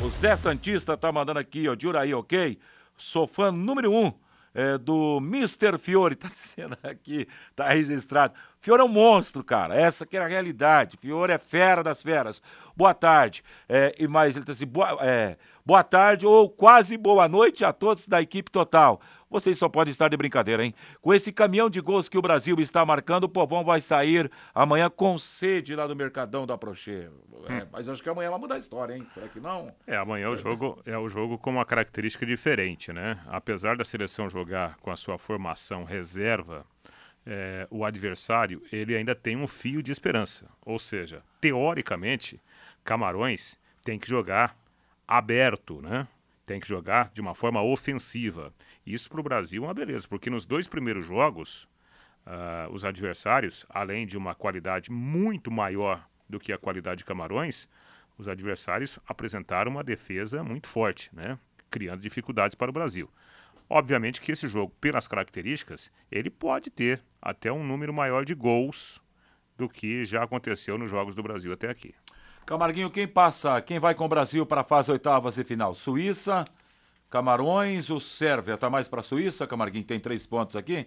O, 0.00 0.06
o 0.06 0.10
Zé 0.10 0.38
Santista 0.38 0.96
tá 0.96 1.12
mandando 1.12 1.38
aqui, 1.38 1.68
ó, 1.68 1.76
Juraí, 1.78 2.14
ok? 2.14 2.58
Sou 2.96 3.26
fã 3.26 3.52
número 3.52 3.92
um 3.92 4.10
é, 4.54 4.78
do 4.78 5.18
Mr. 5.18 5.78
Fiore, 5.78 6.14
tá 6.16 6.28
dizendo 6.28 6.76
aqui, 6.82 7.26
tá 7.54 7.68
registrado. 7.68 8.34
Fiore 8.60 8.82
é 8.82 8.84
um 8.84 8.88
monstro, 8.88 9.44
cara. 9.44 9.74
Essa 9.74 10.04
que 10.04 10.16
é 10.16 10.20
a 10.20 10.26
realidade. 10.26 10.96
Fiore 11.00 11.32
é 11.32 11.38
fera 11.38 11.82
das 11.82 12.02
feras. 12.02 12.42
Boa 12.76 12.92
tarde. 12.92 13.44
É, 13.68 13.94
e 13.98 14.08
mais, 14.08 14.36
ele 14.36 14.44
tá 14.44 14.52
assim, 14.52 14.66
boa, 14.66 14.98
é, 15.00 15.36
boa 15.64 15.84
tarde 15.84 16.26
ou 16.26 16.48
quase 16.48 16.96
boa 16.96 17.28
noite 17.28 17.64
a 17.64 17.72
todos 17.72 18.06
da 18.06 18.20
equipe 18.20 18.50
total. 18.50 19.00
Vocês 19.30 19.58
só 19.58 19.68
podem 19.68 19.90
estar 19.90 20.08
de 20.08 20.16
brincadeira, 20.16 20.64
hein? 20.64 20.74
Com 21.00 21.12
esse 21.12 21.30
caminhão 21.30 21.68
de 21.68 21.80
gols 21.80 22.08
que 22.08 22.16
o 22.16 22.22
Brasil 22.22 22.58
está 22.60 22.84
marcando, 22.84 23.24
o 23.24 23.28
povão 23.28 23.62
vai 23.62 23.80
sair 23.80 24.30
amanhã 24.54 24.88
com 24.88 25.18
sede 25.18 25.74
lá 25.74 25.86
do 25.86 25.94
Mercadão 25.94 26.46
da 26.46 26.56
Prochê. 26.56 27.08
É, 27.48 27.62
hum. 27.62 27.68
Mas 27.70 27.88
acho 27.88 28.02
que 28.02 28.08
amanhã 28.08 28.30
vai 28.30 28.38
mudar 28.38 28.54
a 28.54 28.58
história, 28.58 28.96
hein? 28.96 29.06
Será 29.12 29.28
que 29.28 29.38
não? 29.38 29.72
É, 29.86 29.96
amanhã 29.96 30.30
o 30.30 30.36
jogo 30.36 30.80
é 30.86 30.96
o 30.96 31.08
jogo 31.08 31.36
com 31.36 31.50
uma 31.50 31.64
característica 31.64 32.24
diferente, 32.24 32.92
né? 32.92 33.20
Apesar 33.26 33.76
da 33.76 33.84
seleção 33.84 34.30
jogar 34.30 34.76
com 34.78 34.90
a 34.90 34.96
sua 34.96 35.18
formação 35.18 35.84
reserva, 35.84 36.64
é, 37.26 37.66
o 37.70 37.84
adversário 37.84 38.62
ele 38.72 38.96
ainda 38.96 39.14
tem 39.14 39.36
um 39.36 39.46
fio 39.46 39.82
de 39.82 39.92
esperança. 39.92 40.46
Ou 40.64 40.78
seja, 40.78 41.22
teoricamente, 41.40 42.40
Camarões 42.82 43.58
tem 43.84 43.98
que 43.98 44.08
jogar 44.08 44.56
aberto, 45.06 45.82
né? 45.82 46.08
Tem 46.48 46.58
que 46.58 46.66
jogar 46.66 47.10
de 47.12 47.20
uma 47.20 47.34
forma 47.34 47.62
ofensiva. 47.62 48.54
Isso 48.86 49.10
para 49.10 49.20
o 49.20 49.22
Brasil 49.22 49.62
é 49.62 49.66
uma 49.66 49.74
beleza, 49.74 50.08
porque 50.08 50.30
nos 50.30 50.46
dois 50.46 50.66
primeiros 50.66 51.04
jogos, 51.04 51.68
uh, 52.26 52.72
os 52.72 52.86
adversários, 52.86 53.66
além 53.68 54.06
de 54.06 54.16
uma 54.16 54.34
qualidade 54.34 54.90
muito 54.90 55.50
maior 55.50 56.08
do 56.26 56.40
que 56.40 56.50
a 56.50 56.56
qualidade 56.56 57.00
de 57.00 57.04
Camarões, 57.04 57.68
os 58.16 58.28
adversários 58.28 58.98
apresentaram 59.06 59.70
uma 59.70 59.84
defesa 59.84 60.42
muito 60.42 60.68
forte, 60.68 61.14
né? 61.14 61.38
criando 61.70 62.00
dificuldades 62.00 62.54
para 62.54 62.70
o 62.70 62.72
Brasil. 62.72 63.10
Obviamente 63.68 64.18
que 64.18 64.32
esse 64.32 64.48
jogo, 64.48 64.74
pelas 64.80 65.06
características, 65.06 65.92
ele 66.10 66.30
pode 66.30 66.70
ter 66.70 67.02
até 67.20 67.52
um 67.52 67.62
número 67.62 67.92
maior 67.92 68.24
de 68.24 68.34
gols 68.34 69.02
do 69.58 69.68
que 69.68 70.02
já 70.06 70.22
aconteceu 70.22 70.78
nos 70.78 70.88
jogos 70.88 71.14
do 71.14 71.22
Brasil 71.22 71.52
até 71.52 71.68
aqui. 71.68 71.94
Camarguinho, 72.48 72.88
quem 72.88 73.06
passa, 73.06 73.60
quem 73.60 73.78
vai 73.78 73.94
com 73.94 74.06
o 74.06 74.08
Brasil 74.08 74.46
para 74.46 74.62
a 74.62 74.64
fase 74.64 74.90
oitavas 74.90 75.36
e 75.36 75.44
final? 75.44 75.74
Suíça, 75.74 76.46
Camarões 77.10 77.90
ou 77.90 78.00
Sérvia? 78.00 78.56
Tá 78.56 78.70
mais 78.70 78.88
para 78.88 79.00
a 79.00 79.02
Suíça, 79.02 79.46
Camarguinho, 79.46 79.84
tem 79.84 80.00
três 80.00 80.26
pontos 80.26 80.56
aqui? 80.56 80.86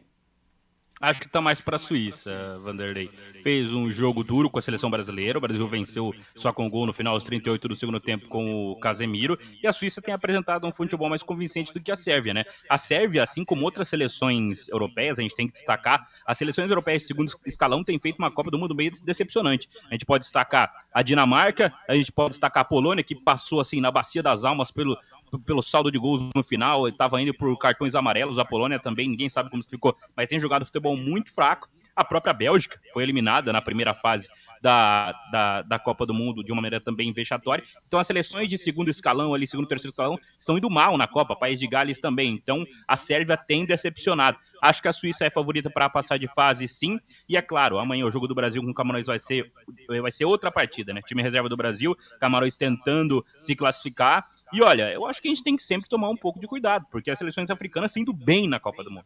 Acho 1.02 1.20
que 1.20 1.26
está 1.26 1.42
mais 1.42 1.60
para 1.60 1.78
a 1.78 1.80
Suíça, 1.80 2.60
Vanderlei. 2.60 3.10
Fez 3.42 3.74
um 3.74 3.90
jogo 3.92 4.24
duro 4.24 4.52
com 4.52 4.60
a 4.60 4.62
seleção 4.62 4.90
brasileira. 4.90 5.40
O 5.40 5.42
Brasil 5.42 5.68
venceu 5.68 6.14
só 6.36 6.54
com 6.54 6.70
gol 6.70 6.86
no 6.86 6.94
final 6.94 7.16
aos 7.16 7.24
38 7.24 7.68
do 7.68 7.76
segundo 7.76 8.00
tempo 8.00 8.28
com 8.28 8.72
o 8.72 8.80
Casemiro. 8.80 9.36
E 9.64 9.66
a 9.66 9.74
Suíça 9.74 10.00
tem 10.00 10.14
apresentado 10.14 10.68
um 10.68 10.72
futebol 10.72 11.10
mais 11.10 11.24
convincente 11.24 11.74
do 11.74 11.82
que 11.82 11.92
a 11.92 11.96
Sérvia, 11.96 12.36
né? 12.36 12.44
A 12.70 12.78
Sérvia, 12.78 13.24
assim 13.24 13.44
como 13.44 13.66
outras 13.66 13.88
seleções 13.88 14.70
europeias, 14.70 15.18
a 15.18 15.24
gente 15.24 15.36
tem 15.36 15.48
que 15.48 15.54
destacar, 15.54 16.08
as 16.24 16.38
seleções 16.38 16.70
europeias 16.70 17.02
de 17.02 17.08
segundo 17.08 17.34
escalão 17.48 17.84
têm 17.84 17.98
feito 17.98 18.20
uma 18.20 18.30
Copa 18.30 18.52
do 18.52 18.60
Mundo 18.60 18.76
meio 18.76 18.92
decepcionante. 19.04 19.68
A 19.90 19.96
gente 19.96 20.06
pode 20.06 20.24
destacar 20.24 20.72
a 20.94 21.02
Dinamarca, 21.02 21.74
a 21.90 21.96
gente 21.96 22.12
pode 22.12 22.30
destacar 22.30 22.62
a 22.62 22.66
Polônia, 22.66 23.04
que 23.04 23.16
passou 23.16 23.60
assim 23.60 23.82
na 23.82 23.90
bacia 23.90 24.22
das 24.22 24.44
almas 24.44 24.70
pelo 24.70 24.96
pelo 25.40 25.62
saldo 25.62 25.92
de 25.92 25.98
gols 25.98 26.30
no 26.36 26.44
final, 26.44 26.88
estava 26.88 27.22
indo 27.22 27.34
por 27.34 27.56
cartões 27.58 27.96
amarelos, 27.96 28.40
a 28.40 28.46
Polônia 28.46 28.80
também, 28.80 29.08
ninguém 29.08 29.30
sabe 29.30 29.50
como 29.50 29.64
ficou, 29.64 29.96
mas 30.16 30.30
tem 30.30 30.40
jogado 30.40 30.66
futebol 30.66 30.96
muito 30.98 31.34
fraco. 31.34 31.70
A 31.96 32.04
própria 32.04 32.34
Bélgica 32.34 32.80
foi 32.94 33.04
eliminada 33.04 33.52
na 33.52 33.62
primeira 33.62 33.94
fase 33.94 34.30
da, 34.62 35.12
da, 35.32 35.62
da, 35.64 35.80
Copa 35.80 36.06
do 36.06 36.14
Mundo 36.14 36.44
de 36.44 36.52
uma 36.52 36.62
maneira 36.62 36.84
também 36.84 37.12
vexatória. 37.12 37.64
Então 37.88 38.00
as 38.00 38.06
seleções 38.06 38.48
de 38.48 38.58
segundo 38.58 38.90
escalão, 38.90 39.34
ali, 39.34 39.48
segundo 39.48 39.68
terceiro 39.68 39.92
escalão, 39.92 40.20
estão 40.38 40.58
indo 40.58 40.70
mal 40.70 40.98
na 40.98 41.08
Copa, 41.08 41.36
País 41.36 41.60
de 41.60 41.68
Gales 41.68 42.00
também. 42.00 42.34
Então 42.34 42.66
a 42.88 42.96
Sérvia 42.96 43.36
tem 43.36 43.66
decepcionado. 43.66 44.38
Acho 44.62 44.80
que 44.80 44.88
a 44.88 44.94
Suíça 44.94 45.26
é 45.26 45.30
favorita 45.32 45.72
para 45.72 45.90
passar 45.90 46.18
de 46.18 46.28
fase, 46.28 46.68
sim. 46.68 47.00
E 47.28 47.36
é 47.36 47.42
claro, 47.42 47.80
amanhã 47.80 48.06
o 48.06 48.12
jogo 48.12 48.28
do 48.28 48.36
Brasil 48.36 48.62
com 48.62 48.70
o 48.70 48.74
Camarões 48.74 49.08
vai 49.08 49.20
ser, 49.20 49.52
vai 49.88 50.12
ser 50.12 50.26
outra 50.26 50.52
partida, 50.52 50.94
né? 50.94 51.02
Time 51.02 51.24
reserva 51.24 51.50
do 51.50 51.58
Brasil, 51.58 51.98
Camarões 52.20 52.56
tentando 52.56 53.26
se 53.40 53.56
classificar. 53.56 54.24
E 54.54 54.62
olha, 54.62 54.92
eu 54.92 55.06
acho 55.06 55.22
que 55.22 55.28
a 55.28 55.32
gente 55.32 55.44
tem 55.44 55.56
que 55.56 55.64
sempre 55.64 55.90
tomar 55.90 56.10
um 56.10 56.18
pouco 56.18 56.40
de 56.40 56.48
cuidado, 56.48 56.86
porque 56.92 57.10
as 57.10 57.18
seleções 57.18 57.50
africanas 57.50 57.96
indo 57.96 58.14
bem 58.14 58.48
na 58.48 58.60
Copa 58.60 58.84
do 58.84 58.92
Mundo. 58.92 59.06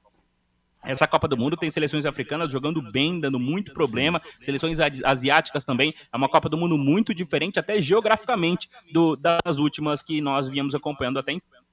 Essa 0.86 1.08
Copa 1.08 1.28
do 1.28 1.36
Mundo 1.36 1.58
tem 1.58 1.72
seleções 1.72 2.06
africanas 2.06 2.52
jogando 2.52 2.82
bem, 2.82 3.20
dando 3.20 3.40
muito 3.40 3.74
problema, 3.74 4.22
seleções 4.40 4.80
asiáticas 4.80 5.66
também. 5.66 5.94
É 6.14 6.18
uma 6.18 6.30
Copa 6.30 6.48
do 6.48 6.58
Mundo 6.58 6.78
muito 6.78 7.14
diferente, 7.14 7.60
até 7.60 7.82
geograficamente, 7.82 8.70
do, 8.94 9.16
das 9.16 9.58
últimas 9.58 10.04
que 10.04 10.22
nós 10.22 10.48
viemos 10.48 10.76
acompanhando 10.76 11.18
até 11.18 11.32
então. 11.32 11.66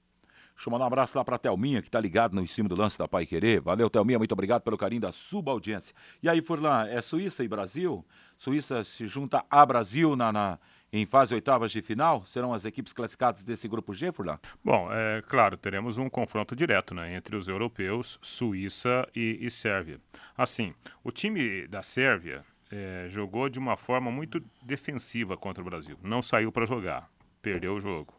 Deixa 0.54 0.68
eu 0.68 0.72
mandar 0.72 0.84
um 0.84 0.86
abraço 0.86 1.16
lá 1.16 1.24
pra 1.24 1.38
Thelminha, 1.38 1.82
que 1.82 1.90
tá 1.90 2.00
ligado 2.00 2.34
no 2.34 2.42
em 2.42 2.46
cima 2.46 2.68
do 2.68 2.76
lance 2.76 2.98
da 2.98 3.08
Pai 3.08 3.26
Querer. 3.26 3.60
Valeu, 3.60 3.90
Thelminha, 3.90 4.18
muito 4.18 4.32
obrigado 4.32 4.62
pelo 4.62 4.78
carinho 4.78 5.00
da 5.00 5.12
subaudiência. 5.12 5.94
E 6.22 6.28
aí, 6.28 6.40
Furlan, 6.40 6.86
é 6.88 7.02
Suíça 7.02 7.42
e 7.42 7.48
Brasil? 7.48 8.04
Suíça 8.38 8.84
se 8.84 9.06
junta 9.06 9.44
a 9.50 9.66
Brasil 9.66 10.14
na, 10.14 10.32
na 10.32 10.58
em 10.92 11.06
fase 11.06 11.34
oitavas 11.34 11.72
de 11.72 11.80
final? 11.80 12.26
Serão 12.26 12.52
as 12.52 12.64
equipes 12.64 12.92
classificadas 12.92 13.42
desse 13.42 13.66
grupo 13.66 13.94
G, 13.94 14.12
Furlan? 14.12 14.38
Bom, 14.62 14.88
é 14.92 15.22
claro, 15.22 15.56
teremos 15.56 15.96
um 15.96 16.10
confronto 16.10 16.54
direto 16.54 16.94
né, 16.94 17.14
entre 17.14 17.34
os 17.34 17.48
europeus, 17.48 18.18
Suíça 18.20 19.08
e, 19.16 19.38
e 19.40 19.50
Sérvia. 19.50 20.00
Assim, 20.36 20.74
o 21.02 21.10
time 21.10 21.66
da 21.66 21.82
Sérvia 21.82 22.44
é, 22.70 23.06
jogou 23.08 23.48
de 23.48 23.58
uma 23.58 23.76
forma 23.76 24.10
muito 24.10 24.42
defensiva 24.62 25.36
contra 25.36 25.62
o 25.62 25.64
Brasil. 25.64 25.98
Não 26.02 26.20
saiu 26.20 26.52
para 26.52 26.66
jogar, 26.66 27.08
perdeu 27.40 27.74
o 27.74 27.80
jogo. 27.80 28.14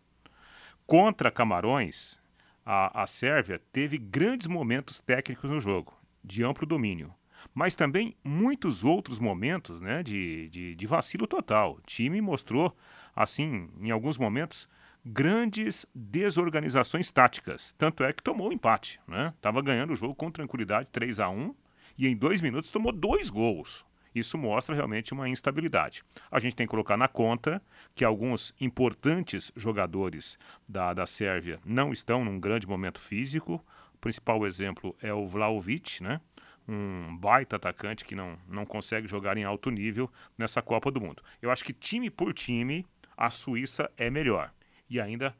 Contra 0.85 1.31
Camarões, 1.31 2.19
a, 2.65 3.03
a 3.03 3.07
Sérvia 3.07 3.61
teve 3.71 3.97
grandes 3.97 4.47
momentos 4.47 4.99
técnicos 4.99 5.49
no 5.49 5.61
jogo, 5.61 5.93
de 6.23 6.43
amplo 6.43 6.65
domínio. 6.65 7.13
Mas 7.53 7.75
também 7.75 8.15
muitos 8.23 8.83
outros 8.83 9.19
momentos 9.19 9.79
né, 9.79 10.01
de, 10.01 10.49
de, 10.49 10.75
de 10.75 10.87
vacilo 10.87 11.27
total. 11.27 11.75
O 11.75 11.81
time 11.85 12.19
mostrou, 12.19 12.75
assim, 13.15 13.69
em 13.79 13.91
alguns 13.91 14.17
momentos, 14.17 14.67
grandes 15.05 15.85
desorganizações 15.93 17.11
táticas. 17.11 17.73
Tanto 17.77 18.03
é 18.03 18.13
que 18.13 18.23
tomou 18.23 18.49
o 18.49 18.53
empate. 18.53 18.99
Estava 19.35 19.61
né? 19.61 19.65
ganhando 19.65 19.93
o 19.93 19.95
jogo 19.95 20.15
com 20.15 20.31
tranquilidade, 20.31 20.89
3 20.91 21.19
a 21.19 21.29
1 21.29 21.53
e 21.97 22.07
em 22.07 22.15
dois 22.15 22.41
minutos 22.41 22.71
tomou 22.71 22.91
dois 22.91 23.29
gols. 23.29 23.85
Isso 24.15 24.37
mostra 24.37 24.75
realmente 24.75 25.11
uma 25.11 25.27
instabilidade. 25.27 26.03
A 26.29 26.39
gente 26.39 26.55
tem 26.55 26.67
que 26.67 26.71
colocar 26.71 26.95
na 26.95 27.07
conta 27.07 27.61
que 27.95 28.05
alguns 28.05 28.53
importantes 28.61 29.51
jogadores 29.55 30.37
da, 30.67 30.93
da 30.93 31.07
Sérvia 31.07 31.59
não 31.65 31.91
estão 31.91 32.23
num 32.23 32.39
grande 32.39 32.67
momento 32.67 32.99
físico. 32.99 33.63
O 33.93 33.97
principal 33.97 34.45
exemplo 34.45 34.95
é 35.01 35.11
o 35.11 35.25
Vlaovic, 35.25 36.03
né? 36.03 36.21
Um 36.67 37.15
baita 37.17 37.55
atacante 37.55 38.05
que 38.05 38.15
não, 38.15 38.37
não 38.47 38.65
consegue 38.65 39.07
jogar 39.07 39.37
em 39.37 39.43
alto 39.43 39.69
nível 39.69 40.11
nessa 40.37 40.61
Copa 40.61 40.91
do 40.91 41.01
Mundo. 41.01 41.21
Eu 41.41 41.51
acho 41.51 41.63
que 41.63 41.73
time 41.73 42.09
por 42.09 42.33
time, 42.33 42.85
a 43.17 43.29
Suíça 43.29 43.89
é 43.97 44.09
melhor. 44.09 44.51
E 44.89 44.99
ainda 44.99 45.35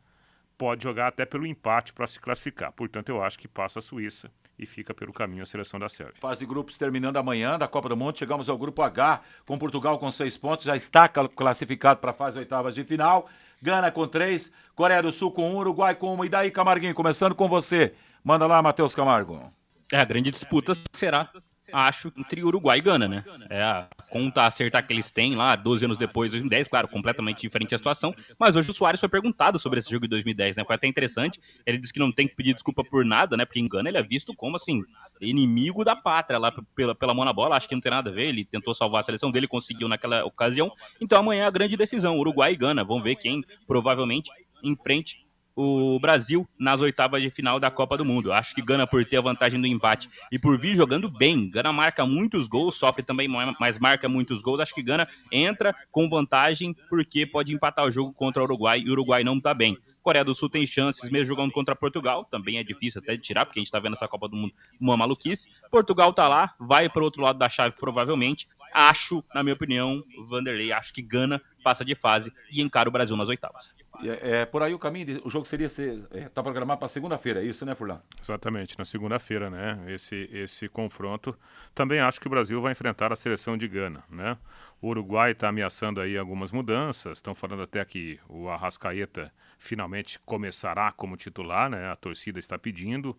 pode 0.57 0.84
jogar 0.84 1.07
até 1.07 1.26
pelo 1.26 1.45
empate 1.45 1.93
para 1.93 2.07
se 2.07 2.19
classificar. 2.19 2.71
Portanto, 2.71 3.09
eu 3.09 3.24
acho 3.24 3.38
que 3.39 3.47
passa 3.47 3.80
a 3.80 3.82
Suíça 3.82 4.32
e 4.57 4.65
fica 4.65 4.93
pelo 4.93 5.11
caminho 5.11 5.43
a 5.43 5.45
seleção 5.45 5.80
da 5.80 5.89
Sérvia. 5.89 6.15
Fase 6.19 6.39
de 6.39 6.45
grupos 6.45 6.78
terminando 6.78 7.17
amanhã 7.17 7.57
da 7.57 7.67
Copa 7.67 7.89
do 7.89 7.97
Mundo. 7.97 8.17
Chegamos 8.17 8.49
ao 8.49 8.57
grupo 8.57 8.82
H 8.82 9.21
com 9.45 9.57
Portugal 9.57 9.97
com 9.97 10.11
seis 10.11 10.38
pontos, 10.38 10.65
já 10.65 10.76
está 10.76 11.07
classificado 11.07 11.99
para 11.99 12.11
a 12.11 12.13
fase 12.13 12.39
oitavas 12.39 12.76
de 12.76 12.84
final. 12.84 13.28
Gana 13.61 13.91
com 13.91 14.05
três, 14.07 14.51
Coreia 14.76 15.01
do 15.01 15.11
Sul 15.11 15.32
com 15.32 15.49
um, 15.49 15.57
Uruguai 15.57 15.95
com 15.95 16.13
uma. 16.13 16.26
E 16.26 16.30
daí, 16.30 16.51
Camarguinho, 16.51 16.93
começando 16.93 17.34
com 17.34 17.47
você. 17.47 17.93
Manda 18.24 18.45
lá, 18.45 18.61
Matheus 18.61 18.93
Camargo. 18.93 19.51
É, 19.93 19.99
a 19.99 20.05
grande 20.05 20.31
disputa 20.31 20.73
será, 20.91 21.29
acho, 21.71 22.11
entre 22.17 22.43
Uruguai 22.43 22.79
e 22.79 22.81
Gana, 22.81 23.07
né? 23.07 23.23
É 23.47 23.61
a 23.61 23.87
conta 24.09 24.47
acertar 24.47 24.87
que 24.87 24.91
eles 24.91 25.11
têm 25.11 25.35
lá, 25.35 25.55
12 25.55 25.85
anos 25.85 25.99
depois, 25.99 26.31
2010, 26.31 26.67
claro, 26.67 26.87
completamente 26.87 27.41
diferente 27.41 27.75
a 27.75 27.77
situação. 27.77 28.11
Mas 28.39 28.55
hoje 28.55 28.71
o 28.71 28.73
Soares 28.73 28.99
foi 28.99 29.07
perguntado 29.07 29.59
sobre 29.59 29.77
esse 29.77 29.91
jogo 29.91 30.05
de 30.05 30.09
2010, 30.09 30.55
né? 30.55 30.63
Foi 30.65 30.75
até 30.75 30.87
interessante. 30.87 31.39
Ele 31.63 31.77
disse 31.77 31.93
que 31.93 31.99
não 31.99 32.11
tem 32.11 32.27
que 32.27 32.35
pedir 32.35 32.55
desculpa 32.55 32.83
por 32.83 33.05
nada, 33.05 33.37
né? 33.37 33.45
Porque 33.45 33.59
em 33.59 33.67
Gana 33.67 33.87
ele 33.87 33.99
é 33.99 34.01
visto 34.01 34.33
como, 34.35 34.55
assim, 34.55 34.81
inimigo 35.21 35.85
da 35.85 35.95
pátria 35.95 36.39
lá 36.39 36.51
pela, 36.75 36.95
pela 36.95 37.13
mão 37.13 37.23
na 37.23 37.31
bola. 37.31 37.55
Acho 37.55 37.69
que 37.69 37.75
não 37.75 37.81
tem 37.81 37.91
nada 37.91 38.09
a 38.09 38.13
ver. 38.13 38.29
Ele 38.29 38.43
tentou 38.43 38.73
salvar 38.73 39.01
a 39.01 39.03
seleção 39.03 39.29
dele, 39.29 39.47
conseguiu 39.47 39.87
naquela 39.87 40.25
ocasião. 40.25 40.71
Então 40.99 41.19
amanhã 41.19 41.43
é 41.43 41.45
a 41.45 41.51
grande 41.51 41.77
decisão, 41.77 42.17
Uruguai 42.17 42.53
e 42.53 42.55
Gana. 42.55 42.83
Vamos 42.83 43.03
ver 43.03 43.15
quem 43.15 43.43
provavelmente 43.67 44.31
enfrente 44.63 45.23
o 45.56 45.99
Brasil 45.99 46.47
nas 46.58 46.82
oitavas 46.82 47.22
de 47.22 47.30
final 47.30 47.60
da 47.60 47.70
Copa 47.70 47.97
do 47.97 48.06
Mundo. 48.06 48.34
Acho 48.34 48.56
que 48.56 48.62
Gana, 48.62 48.88
por 48.88 49.04
ter 49.06 49.18
a 49.18 49.22
vantagem 49.22 49.60
do 49.60 49.68
empate 49.68 50.10
e 50.32 50.39
por 50.39 50.58
vir 50.58 50.76
jogando 50.76 51.10
bem, 51.10 51.49
Gana 51.49 51.72
marca 51.72 52.06
muitos 52.06 52.47
gols, 52.47 52.76
sofre 52.76 53.04
também, 53.04 53.28
mas 53.60 53.78
marca 53.78 54.10
muitos 54.10 54.41
gols. 54.41 54.60
Acho 54.60 54.74
que 54.74 54.84
Gana 54.84 55.08
entra 55.32 55.76
com 55.91 56.10
vantagem 56.10 56.76
porque 56.89 57.26
pode 57.26 57.54
empatar 57.54 57.86
o 57.86 57.91
jogo 57.91 58.14
contra 58.14 58.41
o 58.41 58.45
Uruguai 58.45 58.80
e 58.80 58.89
o 58.89 58.93
Uruguai 58.93 59.24
não 59.24 59.38
está 59.38 59.54
bem. 59.54 59.78
Coreia 60.01 60.26
do 60.26 60.36
Sul 60.36 60.49
tem 60.49 60.66
chances, 60.66 61.10
mesmo 61.10 61.28
jogando 61.28 61.54
contra 61.54 61.74
Portugal, 61.74 62.26
também 62.26 62.58
é 62.58 62.64
difícil 62.64 63.01
até 63.01 63.16
de 63.16 63.22
tirar, 63.22 63.45
porque 63.45 63.60
a 63.60 63.62
gente 63.62 63.68
está 63.68 63.80
vendo 63.80 63.93
essa 63.93 64.06
Copa 64.06 64.28
do 64.28 64.36
Mundo 64.36 64.54
uma 64.80 64.97
maluquice. 64.97 65.47
Portugal 65.72 66.12
tá 66.12 66.28
lá, 66.28 66.54
vai 66.60 66.89
para 66.89 67.01
o 67.01 67.06
outro 67.06 67.22
lado 67.22 67.39
da 67.39 67.47
chave 67.47 67.76
provavelmente. 67.80 68.49
Acho, 68.74 69.24
na 69.34 69.41
minha 69.41 69.54
opinião, 69.54 70.04
Vanderlei, 70.28 70.74
acho 70.74 70.93
que 70.93 71.01
Gana 71.01 71.41
passa 71.64 71.86
de 71.86 71.95
fase 71.95 72.34
e 72.51 72.62
encara 72.62 72.89
o 72.89 72.91
Brasil 72.91 73.16
nas 73.16 73.30
oitavas. 73.30 73.74
É, 74.01 74.41
é, 74.41 74.45
por 74.45 74.63
aí 74.63 74.73
o 74.73 74.79
caminho, 74.79 75.21
o 75.23 75.29
jogo 75.29 75.45
seria 75.45 75.69
ser, 75.69 76.03
é, 76.11 76.27
tá 76.27 76.41
programado 76.41 76.79
para 76.79 76.87
segunda-feira, 76.87 77.41
é 77.41 77.45
isso, 77.45 77.65
né, 77.65 77.75
Furlan? 77.75 78.01
Exatamente, 78.19 78.77
na 78.77 78.85
segunda-feira, 78.85 79.49
né? 79.49 79.83
Esse, 79.87 80.29
esse 80.33 80.67
confronto. 80.67 81.37
Também 81.75 81.99
acho 81.99 82.19
que 82.19 82.27
o 82.27 82.29
Brasil 82.29 82.59
vai 82.61 82.71
enfrentar 82.71 83.13
a 83.13 83.15
seleção 83.15 83.57
de 83.57 83.67
Gana, 83.67 84.03
né? 84.09 84.37
O 84.81 84.89
Uruguai 84.89 85.31
está 85.31 85.49
ameaçando 85.49 86.01
aí 86.01 86.17
algumas 86.17 86.51
mudanças, 86.51 87.19
estão 87.19 87.33
falando 87.33 87.63
até 87.63 87.83
que 87.85 88.19
o 88.27 88.49
Arrascaeta 88.49 89.31
finalmente 89.59 90.19
começará 90.19 90.91
como 90.91 91.15
titular, 91.15 91.69
né? 91.69 91.89
A 91.89 91.95
torcida 91.95 92.39
está 92.39 92.57
pedindo. 92.57 93.17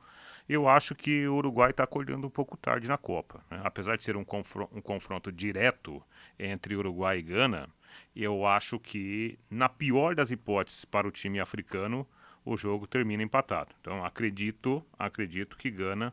Eu 0.49 0.69
acho 0.69 0.95
que 0.95 1.27
o 1.27 1.37
Uruguai 1.37 1.71
está 1.71 1.85
acordando 1.85 2.27
um 2.27 2.31
pouco 2.31 2.57
tarde 2.57 2.87
na 2.87 2.99
Copa. 2.99 3.43
Né? 3.51 3.61
Apesar 3.65 3.97
de 3.97 4.05
ser 4.05 4.15
um, 4.15 4.27
um 4.73 4.81
confronto 4.83 5.33
direto 5.33 6.03
entre 6.39 6.77
Uruguai 6.77 7.19
e 7.19 7.23
Gana, 7.23 7.69
eu 8.15 8.47
acho 8.47 8.79
que, 8.79 9.39
na 9.51 9.69
pior 9.69 10.15
das 10.15 10.31
hipóteses 10.31 10.85
para 10.85 11.07
o 11.07 11.11
time 11.11 11.41
africano, 11.41 12.07
o 12.45 12.57
jogo 12.57 12.87
termina 12.87 13.23
empatado. 13.23 13.75
Então, 13.81 14.05
acredito, 14.05 14.85
acredito 14.99 15.57
que 15.57 15.71
Gana 15.71 16.13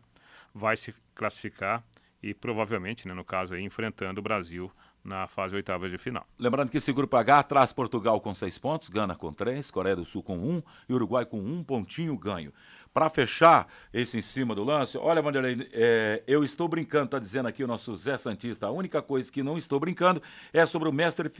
vai 0.53 0.77
se 0.77 0.93
classificar 1.13 1.83
e 2.21 2.33
provavelmente, 2.33 3.07
né, 3.07 3.13
no 3.13 3.25
caso 3.25 3.53
aí, 3.53 3.63
enfrentando 3.63 4.19
o 4.19 4.23
Brasil 4.23 4.71
na 5.03 5.27
fase 5.27 5.55
oitava 5.55 5.89
de 5.89 5.97
final. 5.97 6.25
Lembrando 6.37 6.69
que 6.69 6.77
esse 6.77 6.93
grupo 6.93 7.17
H 7.17 7.43
traz 7.43 7.73
Portugal 7.73 8.21
com 8.21 8.35
seis 8.35 8.59
pontos, 8.59 8.89
Gana 8.89 9.15
com 9.15 9.33
três, 9.33 9.71
Coreia 9.71 9.95
do 9.95 10.05
Sul 10.05 10.21
com 10.21 10.37
um 10.37 10.61
e 10.87 10.93
Uruguai 10.93 11.25
com 11.25 11.39
um 11.39 11.63
pontinho 11.63 12.15
ganho. 12.15 12.53
Para 12.93 13.09
fechar 13.09 13.69
esse 13.93 14.17
em 14.17 14.21
cima 14.21 14.53
do 14.53 14.65
lance, 14.65 14.97
olha, 14.97 15.21
Vanderlei, 15.21 15.69
é, 15.71 16.21
eu 16.27 16.43
estou 16.43 16.67
brincando, 16.67 17.05
está 17.05 17.19
dizendo 17.19 17.47
aqui 17.47 17.63
o 17.63 17.67
nosso 17.67 17.95
Zé 17.95 18.17
Santista. 18.17 18.67
A 18.67 18.71
única 18.71 19.01
coisa 19.01 19.31
que 19.31 19.41
não 19.41 19.57
estou 19.57 19.79
brincando 19.79 20.21
é 20.51 20.65
sobre 20.65 20.89
o 20.89 20.91
mestre 20.91 21.31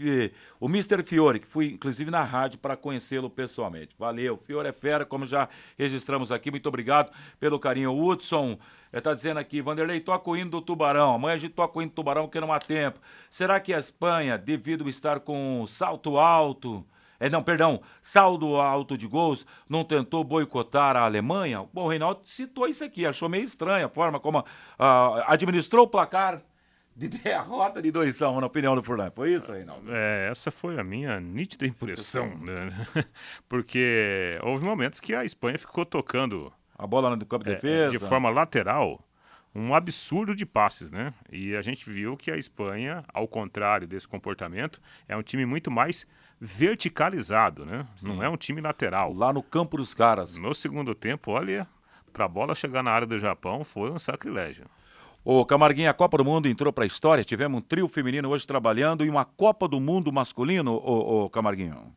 o 0.62 0.70
Mr. 0.70 1.04
Fiore, 1.04 1.42
que 1.42 1.48
fui 1.48 1.74
inclusive 1.74 2.10
na 2.10 2.24
rádio 2.24 2.58
para 2.58 2.78
conhecê-lo 2.78 3.30
pessoalmente. 3.30 3.94
Valeu, 4.00 4.38
Fiore 4.38 4.70
é 4.70 4.72
fera, 4.72 5.06
como 5.06 5.26
já 5.26 5.50
registramos 5.78 6.32
aqui. 6.32 6.50
Muito 6.50 6.70
obrigado 6.70 7.12
pelo 7.38 7.60
carinho. 7.60 7.92
O 7.92 8.08
Hudson 8.08 8.58
está 8.94 9.14
dizendo 9.14 9.38
aqui, 9.40 9.62
Vanderlei, 9.62 10.00
toca 10.00 10.30
o 10.30 10.38
hino 10.38 10.52
do 10.52 10.62
Tubarão. 10.62 11.16
Amanhã 11.16 11.36
a 11.36 11.38
gente 11.38 11.54
toca 11.54 11.78
o 11.78 11.82
hino 11.82 11.92
do 11.92 11.96
Tubarão 11.96 12.24
porque 12.28 12.40
não 12.40 12.54
há 12.54 12.60
tempo. 12.60 13.02
Será 13.30 13.60
que 13.60 13.74
a 13.74 13.80
Espanha, 13.80 14.38
devido 14.38 14.88
estar 14.88 15.20
com 15.20 15.66
salto 15.68 16.18
alto, 16.18 16.86
é, 17.22 17.30
não, 17.30 17.44
perdão, 17.44 17.84
saldo 18.02 18.56
alto 18.56 18.98
de 18.98 19.06
gols, 19.06 19.46
não 19.70 19.84
tentou 19.84 20.24
boicotar 20.24 20.98
a 20.98 21.02
Alemanha? 21.02 21.64
Bom, 21.72 21.86
o 21.86 21.88
Reinaldo 21.88 22.22
citou 22.24 22.68
isso 22.68 22.84
aqui, 22.84 23.06
achou 23.06 23.30
meio 23.30 23.44
estranha 23.44 23.86
a 23.86 23.90
forma 23.90 24.20
como 24.20 24.40
uh, 24.40 24.44
administrou 25.28 25.86
o 25.86 25.88
placar 25.88 26.42
de 26.96 27.08
derrota 27.22 27.80
de 27.80 27.92
2 27.92 28.24
a 28.24 28.30
1 28.32 28.36
um, 28.36 28.42
na 28.42 28.48
opinião 28.48 28.76
do 28.76 28.82
Furlan. 28.82 29.12
Foi 29.12 29.34
isso, 29.36 29.52
Reinaldo? 29.52 29.86
É, 29.94 30.30
essa 30.32 30.50
foi 30.50 30.80
a 30.80 30.84
minha 30.84 31.20
nítida 31.20 31.68
impressão, 31.68 32.36
né? 32.40 32.88
Porque 33.48 34.40
houve 34.42 34.66
momentos 34.66 35.00
que 35.00 35.14
a 35.14 35.24
Espanha 35.24 35.60
ficou 35.60 35.86
tocando 35.86 36.52
a 36.76 36.88
bola 36.88 37.16
no 37.16 37.24
campo 37.24 37.46
de 37.46 37.52
é, 37.52 37.54
defesa 37.54 37.92
de 37.92 38.00
forma 38.00 38.32
lateral 38.32 39.00
um 39.54 39.76
absurdo 39.76 40.34
de 40.34 40.46
passes, 40.46 40.90
né? 40.92 41.14
E 41.32 41.56
a 41.56 41.62
gente 41.62 41.88
viu 41.90 42.16
que 42.16 42.32
a 42.32 42.38
Espanha, 42.38 43.04
ao 43.14 43.28
contrário 43.28 43.88
desse 43.88 44.08
comportamento, 44.08 44.82
é 45.08 45.16
um 45.16 45.22
time 45.22 45.46
muito 45.46 45.70
mais 45.70 46.08
verticalizado, 46.44 47.64
né? 47.64 47.86
Sim. 47.96 48.08
Não 48.08 48.24
é 48.24 48.28
um 48.28 48.36
time 48.36 48.60
lateral. 48.60 49.14
Lá 49.14 49.32
no 49.32 49.44
campo 49.44 49.78
dos 49.78 49.94
caras. 49.94 50.36
No 50.36 50.56
segundo 50.56 50.96
tempo, 50.96 51.30
olha, 51.30 51.68
para 52.12 52.26
a 52.26 52.28
bola 52.28 52.56
chegar 52.56 52.82
na 52.82 52.90
área 52.90 53.06
do 53.06 53.20
Japão 53.20 53.64
foi 53.64 53.92
um 53.92 54.00
sacrilégio. 54.00 54.66
Ô 55.24 55.46
Camarguinha, 55.46 55.92
a 55.92 55.94
Copa 55.94 56.18
do 56.18 56.26
Mundo 56.26 56.48
entrou 56.48 56.74
para 56.74 56.84
a 56.84 56.88
história. 56.88 57.24
Tivemos 57.24 57.60
um 57.60 57.62
trio 57.62 57.88
feminino 57.88 58.28
hoje 58.28 58.48
trabalhando 58.48 59.06
e 59.06 59.10
uma 59.10 59.24
Copa 59.24 59.68
do 59.68 59.80
Mundo 59.80 60.12
masculino, 60.12 60.74
ô, 60.74 61.26
ô 61.26 61.30
Camarguinho. 61.30 61.96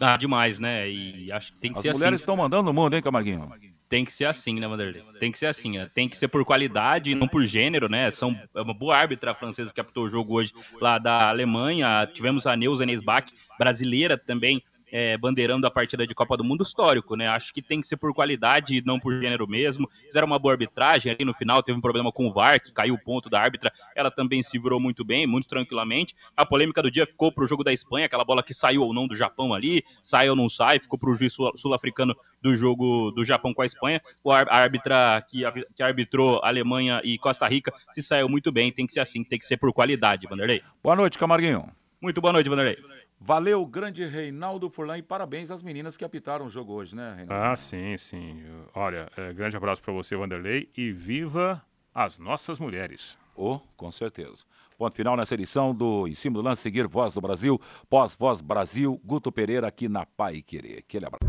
Ah, 0.00 0.16
demais, 0.16 0.58
né? 0.58 0.90
E 0.90 1.30
acho 1.30 1.52
que 1.52 1.58
tem 1.58 1.72
que 1.72 1.78
As 1.78 1.82
ser 1.82 1.90
assim. 1.90 1.96
As 1.96 2.00
mulheres 2.00 2.20
estão 2.20 2.36
mandando 2.36 2.64
no 2.64 2.72
mundo, 2.72 2.96
hein, 2.96 3.02
Camarguinho? 3.02 3.48
Tem 3.92 4.06
que 4.06 4.12
ser 4.14 4.24
assim, 4.24 4.58
né, 4.58 4.66
Vanderlei? 4.66 5.02
Tem 5.20 5.30
que 5.30 5.38
ser 5.38 5.44
assim. 5.44 5.76
Né? 5.76 5.86
Tem 5.94 6.08
que 6.08 6.16
ser 6.16 6.26
por 6.26 6.42
qualidade 6.46 7.10
e 7.10 7.14
não 7.14 7.28
por 7.28 7.44
gênero, 7.44 7.90
né? 7.90 8.10
São 8.10 8.34
é 8.54 8.62
uma 8.62 8.72
boa 8.72 8.96
árbitra 8.96 9.34
francesa 9.34 9.70
que 9.70 9.78
apitou 9.78 10.04
o 10.04 10.08
jogo 10.08 10.32
hoje 10.32 10.54
lá 10.80 10.96
da 10.96 11.28
Alemanha. 11.28 12.08
Tivemos 12.10 12.46
a 12.46 12.56
Neuza 12.56 12.86
Nesbach, 12.86 13.30
brasileira 13.58 14.16
também, 14.16 14.62
é, 14.92 15.16
bandeirando 15.16 15.66
a 15.66 15.70
partida 15.70 16.06
de 16.06 16.14
Copa 16.14 16.36
do 16.36 16.44
Mundo 16.44 16.62
histórico, 16.62 17.16
né? 17.16 17.26
Acho 17.26 17.52
que 17.52 17.62
tem 17.62 17.80
que 17.80 17.86
ser 17.86 17.96
por 17.96 18.12
qualidade 18.12 18.76
e 18.76 18.82
não 18.84 19.00
por 19.00 19.18
gênero 19.18 19.48
mesmo. 19.48 19.88
Fizeram 20.04 20.26
uma 20.26 20.38
boa 20.38 20.52
arbitragem 20.52 21.10
ali 21.10 21.24
no 21.24 21.32
final, 21.32 21.62
teve 21.62 21.78
um 21.78 21.80
problema 21.80 22.12
com 22.12 22.26
o 22.26 22.32
VAR, 22.32 22.60
que 22.60 22.70
caiu 22.70 22.94
o 22.94 22.98
ponto 22.98 23.30
da 23.30 23.40
árbitra. 23.40 23.72
Ela 23.96 24.10
também 24.10 24.42
se 24.42 24.58
virou 24.58 24.78
muito 24.78 25.02
bem, 25.02 25.26
muito 25.26 25.48
tranquilamente. 25.48 26.14
A 26.36 26.44
polêmica 26.44 26.82
do 26.82 26.90
dia 26.90 27.06
ficou 27.06 27.32
pro 27.32 27.46
jogo 27.46 27.64
da 27.64 27.72
Espanha, 27.72 28.04
aquela 28.04 28.24
bola 28.24 28.42
que 28.42 28.52
saiu 28.52 28.82
ou 28.82 28.92
não 28.92 29.08
do 29.08 29.16
Japão 29.16 29.54
ali, 29.54 29.82
sai 30.02 30.28
ou 30.28 30.36
não 30.36 30.48
sai, 30.48 30.78
ficou 30.78 30.98
pro 30.98 31.14
juiz 31.14 31.32
sul-africano 31.32 32.14
do 32.42 32.54
jogo 32.54 33.10
do 33.12 33.24
Japão 33.24 33.54
com 33.54 33.62
a 33.62 33.66
Espanha. 33.66 34.02
O 34.22 34.30
árbitra 34.30 35.24
que, 35.26 35.42
que 35.74 35.82
arbitrou 35.82 36.40
Alemanha 36.44 37.00
e 37.02 37.16
Costa 37.16 37.48
Rica 37.48 37.72
se 37.92 38.02
saiu 38.02 38.28
muito 38.28 38.52
bem, 38.52 38.70
tem 38.70 38.86
que 38.86 38.92
ser 38.92 39.00
assim, 39.00 39.24
tem 39.24 39.38
que 39.38 39.46
ser 39.46 39.56
por 39.56 39.72
qualidade, 39.72 40.26
Vanderlei. 40.28 40.62
Boa 40.82 40.94
noite, 40.96 41.18
Camarguinho. 41.18 41.66
Muito 42.00 42.20
boa 42.20 42.32
noite, 42.32 42.48
Vanderlei. 42.48 42.76
Valeu, 43.24 43.64
grande 43.64 44.04
Reinaldo 44.04 44.68
Furlan 44.68 44.98
e 44.98 45.02
parabéns 45.02 45.52
às 45.52 45.62
meninas 45.62 45.96
que 45.96 46.04
apitaram 46.04 46.46
o 46.46 46.50
jogo 46.50 46.72
hoje, 46.72 46.96
né, 46.96 47.14
Reinaldo? 47.18 47.52
Ah, 47.52 47.56
sim, 47.56 47.96
sim. 47.96 48.42
Olha, 48.74 49.08
é, 49.16 49.32
grande 49.32 49.56
abraço 49.56 49.80
para 49.80 49.92
você, 49.92 50.16
Vanderlei, 50.16 50.68
e 50.76 50.90
viva 50.90 51.62
as 51.94 52.18
nossas 52.18 52.58
mulheres. 52.58 53.16
Oh, 53.36 53.60
com 53.76 53.92
certeza. 53.92 54.42
Ponto 54.76 54.96
final 54.96 55.16
nessa 55.16 55.34
edição 55.34 55.72
do 55.72 56.08
Em 56.08 56.14
Cima 56.14 56.34
do 56.34 56.42
Lance, 56.42 56.62
seguir 56.62 56.88
Voz 56.88 57.12
do 57.12 57.20
Brasil, 57.20 57.60
pós-Voz 57.88 58.40
Brasil, 58.40 59.00
Guto 59.04 59.30
Pereira 59.30 59.68
aqui 59.68 59.88
na 59.88 60.04
Pai 60.04 60.42
Querer. 60.42 60.80
Aquele 60.80 61.06
abraço. 61.06 61.22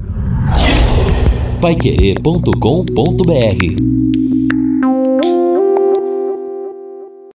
Paiquerê.com.br 1.61 4.32